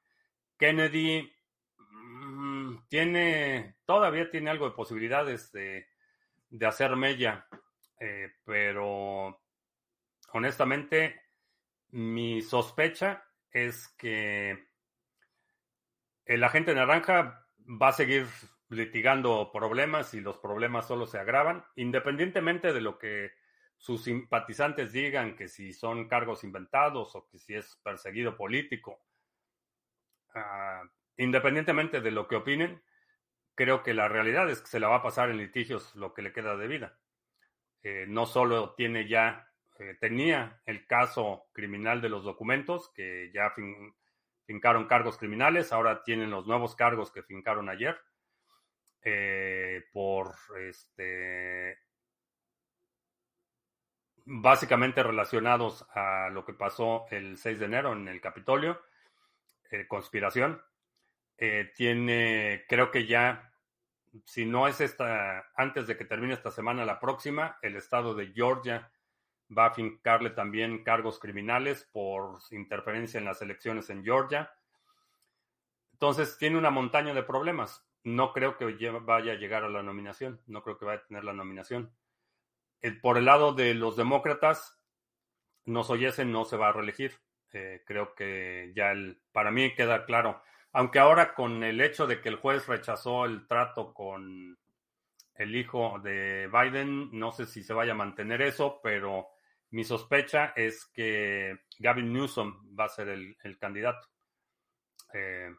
Kennedy 0.58 1.32
mm, 1.78 2.86
tiene, 2.88 3.76
todavía 3.84 4.30
tiene 4.30 4.50
algo 4.50 4.68
de 4.68 4.76
posibilidades 4.76 5.52
de, 5.52 5.86
hacer 6.66 6.96
mella, 6.96 7.46
eh, 8.00 8.30
pero 8.44 9.42
honestamente, 10.32 11.20
mi 11.90 12.40
sospecha 12.42 13.24
es 13.50 13.88
que 13.98 14.68
el 16.24 16.44
agente 16.44 16.74
naranja 16.74 17.46
va 17.60 17.88
a 17.88 17.92
seguir 17.92 18.26
litigando 18.68 19.50
problemas 19.52 20.14
y 20.14 20.20
los 20.20 20.38
problemas 20.38 20.86
solo 20.86 21.06
se 21.06 21.18
agravan, 21.18 21.64
independientemente 21.76 22.72
de 22.72 22.80
lo 22.80 22.98
que 22.98 23.30
sus 23.76 24.04
simpatizantes 24.04 24.92
digan 24.92 25.36
que 25.36 25.48
si 25.48 25.72
son 25.72 26.08
cargos 26.08 26.44
inventados 26.44 27.14
o 27.14 27.28
que 27.28 27.38
si 27.38 27.54
es 27.54 27.76
perseguido 27.82 28.36
político. 28.36 29.02
Ah, 30.34 30.82
independientemente 31.16 32.00
de 32.00 32.10
lo 32.10 32.28
que 32.28 32.36
opinen, 32.36 32.82
creo 33.54 33.82
que 33.82 33.94
la 33.94 34.08
realidad 34.08 34.50
es 34.50 34.60
que 34.60 34.68
se 34.68 34.80
la 34.80 34.88
va 34.88 34.96
a 34.96 35.02
pasar 35.02 35.30
en 35.30 35.38
litigios 35.38 35.94
lo 35.94 36.14
que 36.14 36.22
le 36.22 36.32
queda 36.32 36.56
de 36.56 36.68
vida. 36.68 36.98
Eh, 37.82 38.06
no 38.08 38.26
solo 38.26 38.74
tiene 38.74 39.08
ya 39.08 39.46
eh, 39.78 39.96
tenía 40.00 40.60
el 40.64 40.86
caso 40.86 41.46
criminal 41.52 42.00
de 42.00 42.08
los 42.08 42.24
documentos, 42.24 42.90
que 42.94 43.30
ya 43.32 43.52
fincaron 44.46 44.86
cargos 44.86 45.18
criminales, 45.18 45.72
ahora 45.72 46.02
tienen 46.02 46.30
los 46.30 46.46
nuevos 46.46 46.74
cargos 46.74 47.12
que 47.12 47.22
fincaron 47.22 47.68
ayer, 47.68 47.98
eh, 49.02 49.84
por 49.92 50.34
este 50.60 51.78
básicamente 54.26 55.02
relacionados 55.02 55.86
a 55.94 56.28
lo 56.30 56.44
que 56.44 56.52
pasó 56.52 57.06
el 57.10 57.38
6 57.38 57.58
de 57.58 57.64
enero 57.64 57.92
en 57.92 58.08
el 58.08 58.20
Capitolio, 58.20 58.82
eh, 59.70 59.86
conspiración. 59.88 60.60
tiene, 61.76 62.64
creo 62.68 62.90
que 62.90 63.06
ya, 63.06 63.52
si 64.24 64.44
no 64.46 64.68
es 64.68 64.80
esta, 64.80 65.46
antes 65.54 65.86
de 65.86 65.96
que 65.96 66.04
termine 66.04 66.34
esta 66.34 66.50
semana, 66.50 66.84
la 66.84 66.98
próxima, 66.98 67.58
el 67.62 67.76
estado 67.76 68.14
de 68.14 68.32
Georgia 68.32 68.90
va 69.56 69.66
a 69.66 69.74
fincarle 69.74 70.30
también 70.30 70.82
cargos 70.82 71.18
criminales 71.18 71.88
por 71.92 72.38
interferencia 72.50 73.18
en 73.18 73.24
las 73.24 73.42
elecciones 73.42 73.90
en 73.90 74.04
Georgia. 74.04 74.50
Entonces 75.92 76.36
tiene 76.38 76.58
una 76.58 76.70
montaña 76.70 77.14
de 77.14 77.22
problemas. 77.22 77.86
No 78.04 78.32
creo 78.32 78.56
que 78.56 78.64
vaya 79.00 79.32
a 79.32 79.36
llegar 79.36 79.64
a 79.64 79.68
la 79.68 79.82
nominación. 79.82 80.40
No 80.46 80.62
creo 80.62 80.78
que 80.78 80.84
vaya 80.84 81.00
a 81.00 81.06
tener 81.06 81.24
la 81.24 81.32
nominación. 81.32 81.90
Por 83.02 83.18
el 83.18 83.24
lado 83.24 83.52
de 83.52 83.74
los 83.74 83.96
demócratas, 83.96 84.80
no 85.64 85.82
ese 85.94 86.24
no 86.24 86.44
se 86.44 86.56
va 86.56 86.68
a 86.68 86.72
reelegir. 86.72 87.20
Eh, 87.52 87.82
creo 87.86 88.14
que 88.14 88.72
ya 88.74 88.92
el, 88.92 89.20
para 89.32 89.50
mí 89.50 89.74
queda 89.74 90.04
claro. 90.04 90.42
Aunque 90.72 90.98
ahora 90.98 91.34
con 91.34 91.64
el 91.64 91.80
hecho 91.80 92.06
de 92.06 92.20
que 92.20 92.28
el 92.28 92.36
juez 92.36 92.66
rechazó 92.66 93.24
el 93.24 93.46
trato 93.46 93.94
con 93.94 94.58
el 95.34 95.56
hijo 95.56 95.98
de 96.00 96.48
Biden, 96.52 97.10
no 97.12 97.32
sé 97.32 97.46
si 97.46 97.62
se 97.62 97.72
vaya 97.72 97.92
a 97.92 97.96
mantener 97.96 98.42
eso, 98.42 98.80
pero 98.82 99.28
mi 99.70 99.84
sospecha 99.84 100.52
es 100.56 100.86
que 100.86 101.60
Gavin 101.78 102.12
Newsom 102.12 102.76
va 102.78 102.84
a 102.84 102.88
ser 102.88 103.08
el, 103.08 103.58
candidato, 103.58 104.08
eh, 105.12 105.54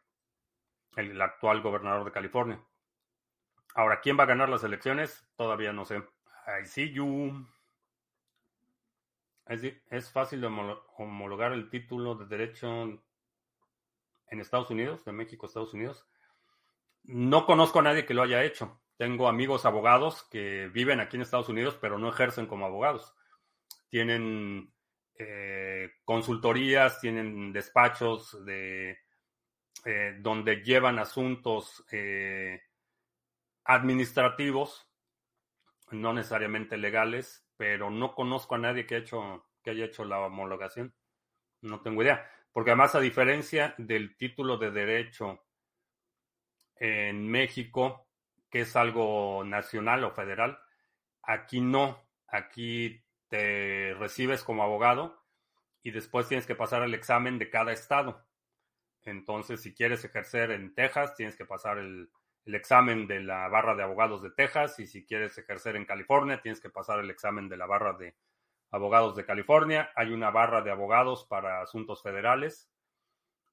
el, 0.95 1.21
actual 1.21 1.61
gobernador 1.61 2.05
de 2.05 2.11
California. 2.11 2.63
Ahora, 3.75 3.99
¿quién 4.01 4.17
va 4.17 4.23
a 4.23 4.27
ganar 4.27 4.49
las 4.49 4.63
elecciones? 4.63 5.27
Todavía 5.35 5.73
no 5.73 5.85
sé. 5.85 6.03
I 6.47 6.65
see 6.65 6.91
you. 6.91 7.45
Es, 9.45 10.11
fácil 10.11 10.41
de 10.41 10.47
homologar 10.97 11.53
el 11.53 11.69
título 11.69 12.15
de 12.15 12.25
derecho 12.25 12.83
en 14.29 14.39
Estados 14.39 14.69
Unidos, 14.69 15.05
de 15.05 15.11
México, 15.13 15.45
Estados 15.45 15.73
Unidos. 15.73 16.05
No 17.03 17.45
conozco 17.45 17.79
a 17.79 17.83
nadie 17.83 18.05
que 18.05 18.13
lo 18.13 18.23
haya 18.23 18.43
hecho. 18.43 18.81
Tengo 18.97 19.27
amigos 19.27 19.65
abogados 19.65 20.23
que 20.23 20.67
viven 20.73 20.99
aquí 20.99 21.15
en 21.15 21.21
Estados 21.21 21.49
Unidos, 21.49 21.77
pero 21.79 21.97
no 21.97 22.09
ejercen 22.09 22.47
como 22.47 22.65
abogados 22.65 23.13
tienen 23.89 24.71
eh, 25.17 25.91
consultorías, 26.03 26.99
tienen 26.99 27.53
despachos 27.53 28.43
de, 28.45 28.97
eh, 29.85 30.17
donde 30.19 30.57
llevan 30.57 30.99
asuntos 30.99 31.83
eh, 31.91 32.61
administrativos, 33.63 34.86
no 35.91 36.13
necesariamente 36.13 36.77
legales, 36.77 37.47
pero 37.57 37.89
no 37.89 38.13
conozco 38.13 38.55
a 38.55 38.59
nadie 38.59 38.85
que, 38.85 38.95
ha 38.95 38.99
hecho, 38.99 39.45
que 39.63 39.71
haya 39.71 39.85
hecho 39.85 40.05
la 40.05 40.19
homologación. 40.19 40.93
No 41.61 41.81
tengo 41.81 42.03
idea. 42.03 42.29
Porque 42.51 42.71
además, 42.71 42.95
a 42.95 42.99
diferencia 42.99 43.75
del 43.77 44.17
título 44.17 44.57
de 44.57 44.71
derecho 44.71 45.45
en 46.75 47.27
México, 47.27 48.07
que 48.49 48.61
es 48.61 48.75
algo 48.75 49.43
nacional 49.43 50.03
o 50.03 50.11
federal, 50.11 50.59
aquí 51.23 51.61
no. 51.61 52.05
Aquí 52.27 53.03
te 53.29 53.93
recibes 53.93 54.43
como 54.43 54.63
abogado 54.63 55.23
y 55.81 55.91
después 55.91 56.27
tienes 56.27 56.45
que 56.45 56.55
pasar 56.55 56.83
el 56.83 56.93
examen 56.93 57.39
de 57.39 57.49
cada 57.49 57.71
estado. 57.71 58.25
Entonces, 59.03 59.61
si 59.61 59.73
quieres 59.73 60.03
ejercer 60.03 60.51
en 60.51 60.73
Texas, 60.73 61.15
tienes 61.15 61.37
que 61.37 61.45
pasar 61.45 61.77
el, 61.77 62.09
examen 62.55 63.07
de 63.07 63.21
la 63.21 63.47
barra 63.49 63.75
de 63.75 63.83
abogados 63.83 64.21
de 64.21 64.31
Texas 64.31 64.79
y 64.79 64.87
si 64.87 65.05
quieres 65.05 65.37
ejercer 65.37 65.75
en 65.75 65.85
California, 65.85 66.41
tienes 66.41 66.61
que 66.61 66.69
pasar 66.69 66.99
el 66.99 67.09
examen 67.09 67.49
de 67.49 67.57
la 67.57 67.65
barra 67.65 67.93
de 67.93 68.15
abogados 68.71 69.15
de 69.15 69.25
California. 69.25 69.91
Hay 69.95 70.11
una 70.11 70.31
barra 70.31 70.61
de 70.61 70.71
abogados 70.71 71.25
para 71.25 71.61
asuntos 71.61 72.01
federales. 72.01 72.69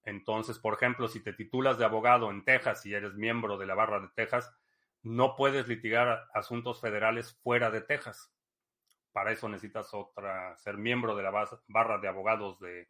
Entonces, 0.05 0.59
por 0.59 0.75
ejemplo, 0.75 1.09
si 1.09 1.23
te 1.23 1.33
titulas 1.33 1.79
de 1.79 1.85
abogado 1.85 2.31
en 2.31 2.45
Texas 2.45 2.85
y 2.87 2.95
eres 2.95 3.15
miembro 3.15 3.57
de 3.57 3.67
la 3.67 3.75
barra 3.75 4.01
de 4.01 4.09
Texas, 4.15 4.55
no 5.03 5.37
puedes 5.37 5.67
litigar 5.69 6.29
asuntos 6.35 6.81
federales 6.81 7.39
fuera 7.43 7.71
de 7.71 7.81
Texas 7.81 8.35
para 9.15 9.31
eso 9.31 9.49
necesitas 9.49 9.95
otra, 9.95 10.57
ser 10.57 10.77
miembro 10.77 11.15
de 11.15 11.23
la 11.23 11.31
barra 11.69 11.99
de 11.99 12.09
abogados 12.09 12.59
de, 12.59 12.89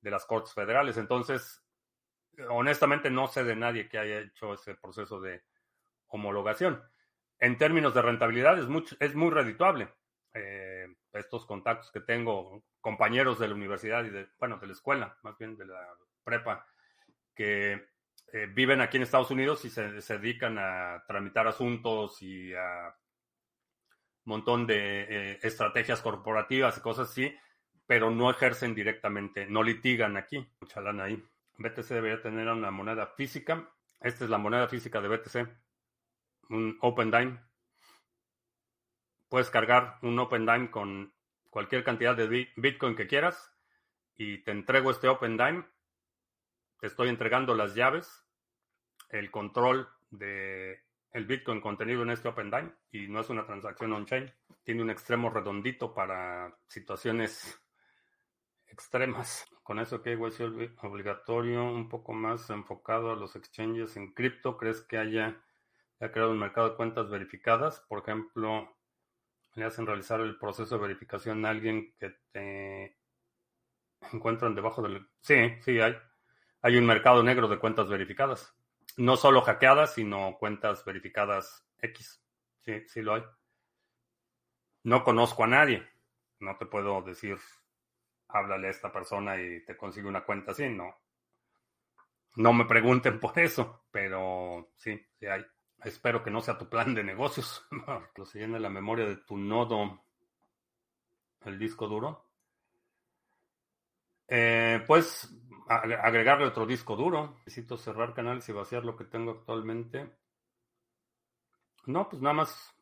las 0.00 0.24
Cortes 0.24 0.54
Federales. 0.54 0.96
Entonces, 0.96 1.62
honestamente 2.48 3.10
no 3.10 3.28
sé 3.28 3.44
de 3.44 3.56
nadie 3.56 3.88
que 3.88 3.98
haya 3.98 4.20
hecho 4.20 4.54
ese 4.54 4.74
proceso 4.74 5.20
de 5.20 5.42
homologación. 6.08 6.82
En 7.38 7.56
términos 7.58 7.94
de 7.94 8.02
rentabilidad 8.02 8.58
es, 8.58 8.66
mucho, 8.66 8.96
es 9.00 9.14
muy 9.14 9.30
redituable. 9.30 9.88
Eh, 10.34 10.86
estos 11.12 11.46
contactos 11.46 11.90
que 11.90 12.00
tengo, 12.00 12.62
compañeros 12.80 13.38
de 13.38 13.48
la 13.48 13.54
universidad 13.54 14.04
y 14.04 14.10
de, 14.10 14.28
bueno, 14.38 14.58
de 14.58 14.66
la 14.66 14.72
escuela, 14.72 15.18
más 15.22 15.36
bien 15.38 15.56
de 15.56 15.66
la 15.66 15.80
prepa, 16.22 16.66
que 17.34 17.72
eh, 18.32 18.46
viven 18.52 18.80
aquí 18.80 18.96
en 18.96 19.02
Estados 19.02 19.30
Unidos 19.30 19.64
y 19.64 19.70
se, 19.70 20.00
se, 20.00 20.18
dedican 20.18 20.56
a 20.58 21.02
tramitar 21.06 21.48
asuntos 21.48 22.22
y 22.22 22.54
a 22.54 22.94
un 24.24 24.30
montón 24.30 24.66
de 24.66 25.32
eh, 25.32 25.38
estrategias 25.42 26.00
corporativas 26.00 26.76
y 26.78 26.80
cosas 26.80 27.10
así, 27.10 27.34
pero 27.86 28.10
no 28.10 28.30
ejercen 28.30 28.74
directamente, 28.74 29.46
no 29.46 29.62
litigan 29.62 30.16
aquí. 30.16 30.46
Mucha 30.60 30.80
ahí. 31.02 31.20
BTC 31.60 31.88
debería 31.88 32.22
tener 32.22 32.48
una 32.48 32.70
moneda 32.70 33.06
física. 33.06 33.70
Esta 34.00 34.24
es 34.24 34.30
la 34.30 34.38
moneda 34.38 34.66
física 34.66 35.00
de 35.00 35.08
BTC, 35.08 35.48
un 36.48 36.78
Open 36.80 37.10
Dime. 37.10 37.38
Puedes 39.28 39.50
cargar 39.50 39.98
un 40.00 40.18
Open 40.18 40.46
Dime 40.46 40.70
con 40.70 41.12
cualquier 41.50 41.84
cantidad 41.84 42.16
de 42.16 42.48
Bitcoin 42.56 42.96
que 42.96 43.06
quieras 43.06 43.54
y 44.16 44.38
te 44.38 44.52
entrego 44.52 44.90
este 44.90 45.08
Open 45.08 45.36
Dime. 45.36 45.66
Te 46.80 46.86
estoy 46.86 47.10
entregando 47.10 47.54
las 47.54 47.74
llaves, 47.74 48.24
el 49.10 49.30
control 49.30 49.86
de 50.10 50.82
Bitcoin 51.12 51.60
contenido 51.60 52.02
en 52.02 52.10
este 52.10 52.28
Open 52.28 52.50
Dime 52.50 52.72
y 52.90 53.06
no 53.06 53.20
es 53.20 53.28
una 53.28 53.44
transacción 53.44 53.92
on-chain. 53.92 54.32
Tiene 54.64 54.80
un 54.80 54.88
extremo 54.88 55.28
redondito 55.28 55.92
para 55.92 56.56
situaciones 56.68 57.60
extremas. 58.72 59.46
Con 59.62 59.78
eso 59.78 60.02
que 60.02 60.16
ser 60.30 60.50
obligatorio, 60.82 61.64
un 61.64 61.88
poco 61.88 62.12
más 62.12 62.50
enfocado 62.50 63.12
a 63.12 63.16
los 63.16 63.36
exchanges 63.36 63.96
en 63.96 64.12
cripto, 64.12 64.56
¿crees 64.56 64.80
que 64.80 64.98
haya, 64.98 65.42
haya 66.00 66.12
creado 66.12 66.32
un 66.32 66.38
mercado 66.38 66.70
de 66.70 66.76
cuentas 66.76 67.08
verificadas? 67.08 67.80
Por 67.88 68.00
ejemplo, 68.00 68.76
le 69.54 69.64
hacen 69.64 69.86
realizar 69.86 70.20
el 70.20 70.38
proceso 70.38 70.76
de 70.76 70.82
verificación 70.82 71.44
a 71.44 71.50
alguien 71.50 71.94
que 71.98 72.10
te 72.32 72.98
encuentran 74.12 74.54
debajo 74.54 74.82
del... 74.82 75.06
Sí, 75.20 75.36
sí, 75.62 75.80
hay. 75.80 75.96
Hay 76.62 76.76
un 76.76 76.86
mercado 76.86 77.22
negro 77.22 77.48
de 77.48 77.58
cuentas 77.58 77.88
verificadas. 77.88 78.54
No 78.96 79.16
solo 79.16 79.42
hackeadas, 79.42 79.94
sino 79.94 80.36
cuentas 80.38 80.84
verificadas 80.84 81.66
X. 81.78 82.22
Sí, 82.60 82.86
sí 82.88 83.02
lo 83.02 83.14
hay. 83.14 83.22
No 84.82 85.04
conozco 85.04 85.44
a 85.44 85.46
nadie. 85.46 85.86
No 86.38 86.56
te 86.56 86.66
puedo 86.66 87.02
decir, 87.02 87.38
háblale 88.32 88.68
a 88.68 88.70
esta 88.70 88.92
persona 88.92 89.40
y 89.40 89.64
te 89.64 89.76
consigue 89.76 90.08
una 90.08 90.24
cuenta 90.24 90.52
así. 90.52 90.68
No. 90.68 90.94
No 92.36 92.52
me 92.52 92.64
pregunten 92.64 93.20
por 93.20 93.38
eso, 93.38 93.84
pero 93.90 94.72
sí, 94.76 95.00
sí 95.18 95.26
hay. 95.26 95.44
Espero 95.84 96.22
que 96.22 96.30
no 96.30 96.40
sea 96.40 96.58
tu 96.58 96.68
plan 96.68 96.94
de 96.94 97.02
negocios. 97.02 97.66
Lo 98.16 98.24
se 98.24 98.38
llena 98.38 98.58
la 98.58 98.68
memoria 98.68 99.06
de 99.06 99.16
tu 99.16 99.36
nodo, 99.36 100.04
el 101.44 101.58
disco 101.58 101.88
duro. 101.88 102.26
Eh, 104.28 104.84
pues 104.86 105.34
agregarle 105.68 106.46
otro 106.46 106.66
disco 106.66 106.96
duro. 106.96 107.36
Necesito 107.38 107.76
cerrar 107.76 108.14
canales 108.14 108.48
y 108.48 108.52
vaciar 108.52 108.84
lo 108.84 108.96
que 108.96 109.04
tengo 109.04 109.32
actualmente. 109.32 110.10
No, 111.86 112.08
pues 112.08 112.20
nada 112.20 112.34
más 112.34 112.74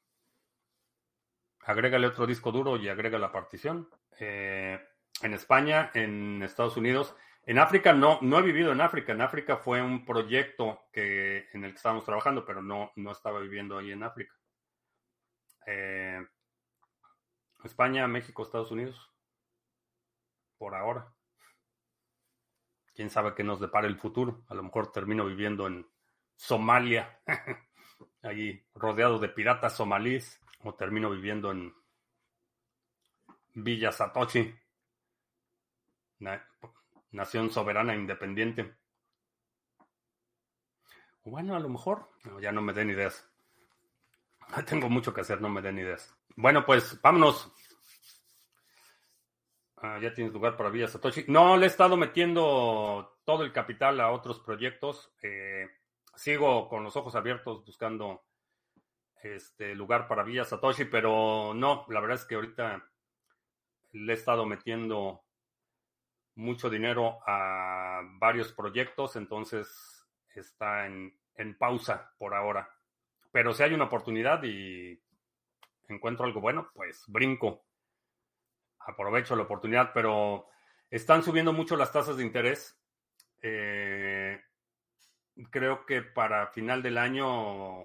agrégale 1.65 2.07
otro 2.07 2.27
disco 2.27 2.51
duro 2.51 2.77
y 2.77 2.89
agrega 2.89 3.19
la 3.19 3.31
partición. 3.31 3.89
Eh, 4.19 4.81
en 5.23 5.35
España, 5.35 5.91
en 5.95 6.43
Estados 6.43 6.77
Unidos, 6.77 7.14
en 7.49 7.59
África 7.59 7.95
no, 7.95 8.19
no 8.21 8.39
he 8.39 8.43
vivido 8.43 8.73
en 8.73 8.83
África. 8.83 9.12
En 9.12 9.23
África 9.23 9.57
fue 9.57 9.81
un 9.81 10.05
proyecto 10.05 10.83
que, 10.93 11.49
en 11.55 11.64
el 11.64 11.71
que 11.71 11.77
estábamos 11.77 12.05
trabajando, 12.05 12.45
pero 12.45 12.61
no, 12.61 12.93
no 12.97 13.11
estaba 13.11 13.41
viviendo 13.41 13.79
ahí 13.79 13.91
en 13.91 14.03
África. 14.03 14.35
Eh, 15.64 16.27
España, 17.64 18.07
México, 18.07 18.43
Estados 18.43 18.71
Unidos. 18.71 19.11
Por 20.59 20.75
ahora. 20.75 21.11
Quién 22.95 23.09
sabe 23.09 23.35
qué 23.35 23.45
nos 23.45 23.61
depara 23.61 23.87
el 23.87 23.99
futuro. 23.99 24.45
A 24.49 24.55
lo 24.55 24.62
mejor 24.62 24.93
termino 24.93 25.25
viviendo 25.25 25.66
en 25.69 25.89
Somalia, 26.37 27.19
allí 28.23 28.62
rodeado 28.75 29.19
de 29.19 29.31
piratas 29.31 29.75
somalíes, 29.75 30.39
o 30.64 30.75
termino 30.75 31.09
viviendo 31.09 31.51
en 31.51 31.75
Villa 33.55 33.91
Satoshi 33.91 34.55
nación 37.11 37.51
soberana 37.51 37.95
independiente. 37.95 38.75
Bueno, 41.25 41.57
a 41.57 41.61
lo 41.61 41.69
mejor, 41.69 42.09
ya 42.41 42.53
no 42.53 42.62
me 42.62 42.73
den 42.73 42.91
ideas. 42.91 43.29
Tengo 44.66 44.89
mucho 44.89 45.12
que 45.12 45.21
hacer, 45.21 45.41
no 45.41 45.49
me 45.49 45.62
den 45.62 45.79
ideas. 45.79 46.14
Bueno, 46.37 46.64
pues 46.64 47.01
vámonos. 47.03 47.53
Ah, 49.77 49.99
ya 50.01 50.12
tienes 50.12 50.33
lugar 50.33 50.57
para 50.57 50.71
Villa 50.71 50.89
Satoshi. 50.89 51.25
No, 51.29 51.57
le 51.57 51.66
he 51.66 51.69
estado 51.69 51.97
metiendo 51.97 53.21
todo 53.25 53.45
el 53.45 53.53
capital 53.53 54.01
a 54.01 54.11
otros 54.11 54.41
proyectos. 54.41 55.12
Eh, 55.23 55.69
sigo 56.16 56.69
con 56.69 56.83
los 56.83 56.97
ojos 56.97 57.14
abiertos 57.14 57.64
buscando 57.64 58.25
este 59.23 59.75
lugar 59.75 60.09
para 60.09 60.25
Villa 60.25 60.45
Satoshi, 60.45 60.85
pero 60.87 61.53
no, 61.55 61.85
la 61.89 62.01
verdad 62.01 62.16
es 62.16 62.25
que 62.25 62.35
ahorita 62.37 62.91
le 63.93 64.12
he 64.12 64.16
estado 64.16 64.47
metiendo 64.47 65.25
mucho 66.39 66.70
dinero 66.70 67.18
a 67.26 68.01
varios 68.18 68.53
proyectos, 68.53 69.16
entonces 69.16 70.07
está 70.34 70.86
en, 70.86 71.12
pausa 71.59 72.14
por 72.16 72.32
ahora. 72.34 72.68
Pero 73.32 73.53
si 73.53 73.62
hay 73.64 73.74
una 73.74 73.84
oportunidad 73.84 74.43
y 74.45 75.01
encuentro 75.89 76.24
algo 76.24 76.41
bueno, 76.41 76.70
pues 76.72 77.05
brinco. 77.09 77.64
Aprovecho 78.80 79.34
la 79.36 79.43
oportunidad, 79.43 79.93
pero 79.93 80.47
están 80.91 81.22
subiendo 81.22 81.53
mucho 81.53 81.76
las 81.76 81.93
tasas 81.93 82.16
de 82.16 82.24
interés. 82.24 82.80
Eh, 83.43 84.41
creo 85.51 85.86
que 85.86 86.03
para 86.03 86.49
final 86.49 86.82
del 86.82 86.99
año 86.99 87.82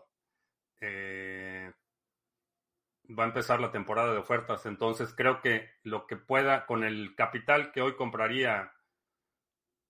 eh, 0.79 1.71
va 3.09 3.23
a 3.23 3.27
empezar 3.27 3.59
la 3.59 3.71
temporada 3.71 4.13
de 4.13 4.19
ofertas. 4.19 4.65
Entonces 4.65 5.13
creo 5.15 5.41
que 5.41 5.69
lo 5.83 6.07
que 6.07 6.15
pueda, 6.15 6.65
con 6.65 6.83
el 6.83 7.15
capital 7.15 7.71
que 7.71 7.81
hoy 7.81 7.95
compraría 7.95 8.71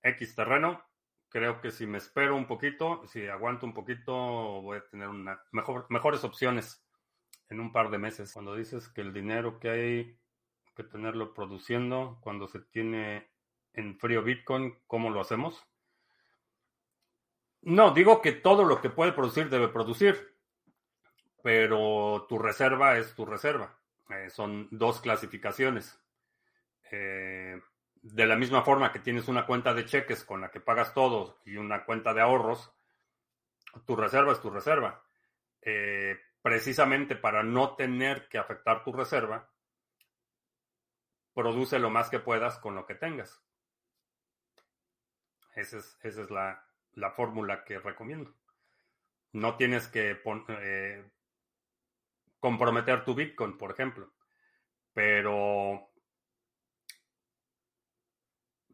X 0.01 0.35
terreno, 0.35 0.83
creo 1.29 1.61
que 1.61 1.71
si 1.71 1.87
me 1.87 1.97
espero 1.97 2.35
un 2.35 2.47
poquito, 2.47 3.05
si 3.07 3.27
aguanto 3.27 3.65
un 3.65 3.73
poquito, 3.73 4.13
voy 4.61 4.77
a 4.77 4.87
tener 4.87 5.07
una 5.07 5.41
mejor, 5.51 5.85
mejores 5.89 6.23
opciones 6.23 6.85
en 7.49 7.59
un 7.59 7.71
par 7.71 7.89
de 7.89 7.97
meses. 7.97 8.33
Cuando 8.33 8.55
dices 8.55 8.89
que 8.89 9.01
el 9.01 9.13
dinero 9.13 9.59
que 9.59 9.69
hay 9.69 10.19
que 10.75 10.83
tenerlo 10.83 11.33
produciendo, 11.33 12.19
cuando 12.21 12.47
se 12.47 12.59
tiene 12.59 13.31
en 13.73 13.97
frío 13.99 14.23
Bitcoin, 14.23 14.79
¿cómo 14.87 15.09
lo 15.09 15.21
hacemos? 15.21 15.65
No, 17.61 17.91
digo 17.91 18.21
que 18.21 18.33
todo 18.33 18.65
lo 18.65 18.81
que 18.81 18.89
puede 18.89 19.13
producir 19.13 19.49
debe 19.49 19.69
producir 19.69 20.32
pero 21.43 22.25
tu 22.29 22.39
reserva 22.39 22.97
es 22.97 23.13
tu 23.13 23.25
reserva. 23.25 23.77
Eh, 24.09 24.29
son 24.29 24.69
dos 24.71 25.01
clasificaciones. 25.01 25.99
Eh, 26.89 27.61
de 28.01 28.25
la 28.25 28.37
misma 28.37 28.63
forma 28.63 28.93
que 28.93 28.99
tienes 28.99 29.27
una 29.27 29.45
cuenta 29.45 29.73
de 29.73 29.85
cheques 29.85 30.23
con 30.23 30.39
la 30.39 30.49
que 30.49 30.61
pagas 30.61 30.93
todo 30.93 31.41
y 31.45 31.57
una 31.57 31.83
cuenta 31.83 32.13
de 32.13 32.21
ahorros, 32.21 32.71
tu 33.85 33.95
reserva 33.97 34.31
es 34.31 34.39
tu 34.39 34.49
reserva. 34.49 35.03
Eh, 35.61 36.17
precisamente 36.41 37.17
para 37.17 37.43
no 37.43 37.75
tener 37.75 38.29
que 38.29 38.37
afectar 38.37 38.85
tu 38.85 38.93
reserva, 38.93 39.49
produce 41.33 41.77
lo 41.77 41.89
más 41.89 42.09
que 42.09 42.19
puedas 42.19 42.57
con 42.57 42.73
lo 42.73 42.85
que 42.85 42.95
tengas. 42.95 43.43
Esa 45.55 45.77
es, 45.77 45.97
esa 46.03 46.21
es 46.21 46.31
la, 46.31 46.65
la 46.93 47.11
fórmula 47.11 47.65
que 47.65 47.79
recomiendo. 47.79 48.33
No 49.33 49.57
tienes 49.57 49.89
que 49.89 50.15
poner 50.15 51.11
comprometer 52.43 53.05
tu 53.05 53.15
Bitcoin, 53.15 53.57
por 53.57 53.71
ejemplo. 53.71 54.11
Pero 54.91 55.89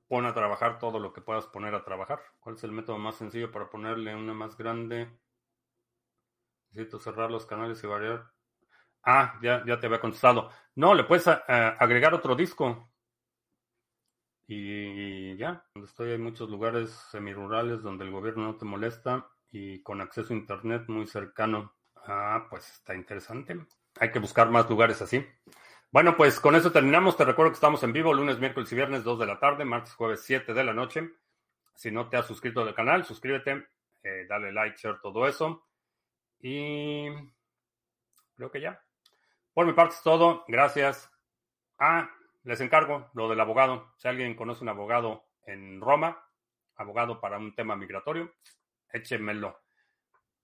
pon 0.07 0.25
a 0.25 0.33
trabajar 0.33 0.79
todo 0.79 0.97
lo 0.99 1.13
que 1.13 1.21
puedas 1.21 1.45
poner 1.45 1.75
a 1.75 1.83
trabajar. 1.83 2.19
¿Cuál 2.39 2.55
es 2.55 2.63
el 2.63 2.71
método 2.71 2.97
más 2.97 3.13
sencillo 3.13 3.51
para 3.51 3.69
ponerle 3.69 4.15
una 4.15 4.33
más 4.33 4.57
grande? 4.57 5.07
Necesito 6.71 6.97
cerrar 6.97 7.29
los 7.29 7.45
canales 7.45 7.83
y 7.83 7.85
variar. 7.85 8.31
Ah, 9.03 9.37
ya, 9.43 9.63
ya 9.67 9.79
te 9.79 9.85
había 9.85 10.01
contestado. 10.01 10.49
No, 10.73 10.95
le 10.95 11.03
puedes 11.03 11.27
agregar 11.27 12.15
otro 12.15 12.35
disco. 12.35 12.91
Y 14.47 15.37
ya, 15.37 15.63
donde 15.75 15.87
estoy 15.87 16.09
hay 16.13 16.17
muchos 16.17 16.49
lugares 16.49 16.89
semirurales 17.11 17.83
donde 17.83 18.05
el 18.05 18.09
gobierno 18.11 18.45
no 18.45 18.57
te 18.57 18.65
molesta 18.65 19.29
y 19.51 19.83
con 19.83 20.01
acceso 20.01 20.33
a 20.33 20.37
internet 20.37 20.85
muy 20.87 21.05
cercano. 21.05 21.78
Ah, 22.11 22.47
pues 22.49 22.67
está 22.71 22.95
interesante. 22.95 23.55
Hay 23.99 24.11
que 24.11 24.17
buscar 24.17 24.49
más 24.49 24.67
lugares 24.67 24.99
así. 24.99 25.23
Bueno, 25.91 26.17
pues 26.17 26.39
con 26.39 26.55
eso 26.55 26.71
terminamos. 26.71 27.15
Te 27.15 27.23
recuerdo 27.23 27.51
que 27.51 27.57
estamos 27.57 27.83
en 27.83 27.93
vivo 27.93 28.15
lunes, 28.15 28.39
miércoles 28.39 28.71
y 28.71 28.75
viernes 28.75 29.03
2 29.03 29.19
de 29.19 29.25
la 29.27 29.39
tarde, 29.39 29.63
martes, 29.63 29.93
jueves 29.93 30.23
7 30.23 30.55
de 30.55 30.63
la 30.63 30.73
noche. 30.73 31.07
Si 31.75 31.91
no 31.91 32.09
te 32.09 32.17
has 32.17 32.25
suscrito 32.25 32.61
al 32.61 32.73
canal, 32.73 33.05
suscríbete, 33.05 33.67
eh, 34.01 34.25
dale 34.27 34.51
like, 34.51 34.75
share, 34.75 34.99
todo 34.99 35.27
eso. 35.27 35.67
Y 36.39 37.09
creo 38.33 38.49
que 38.49 38.61
ya. 38.61 38.83
Por 39.53 39.67
mi 39.67 39.73
parte 39.73 39.93
es 39.93 40.01
todo. 40.01 40.45
Gracias. 40.47 41.11
Ah, 41.77 42.09
les 42.41 42.59
encargo 42.59 43.11
lo 43.13 43.29
del 43.29 43.39
abogado. 43.39 43.93
Si 43.97 44.07
alguien 44.07 44.35
conoce 44.35 44.63
un 44.63 44.69
abogado 44.69 45.27
en 45.43 45.79
Roma, 45.79 46.27
abogado 46.75 47.21
para 47.21 47.37
un 47.37 47.53
tema 47.53 47.75
migratorio, 47.75 48.33
échemelo. 48.91 49.59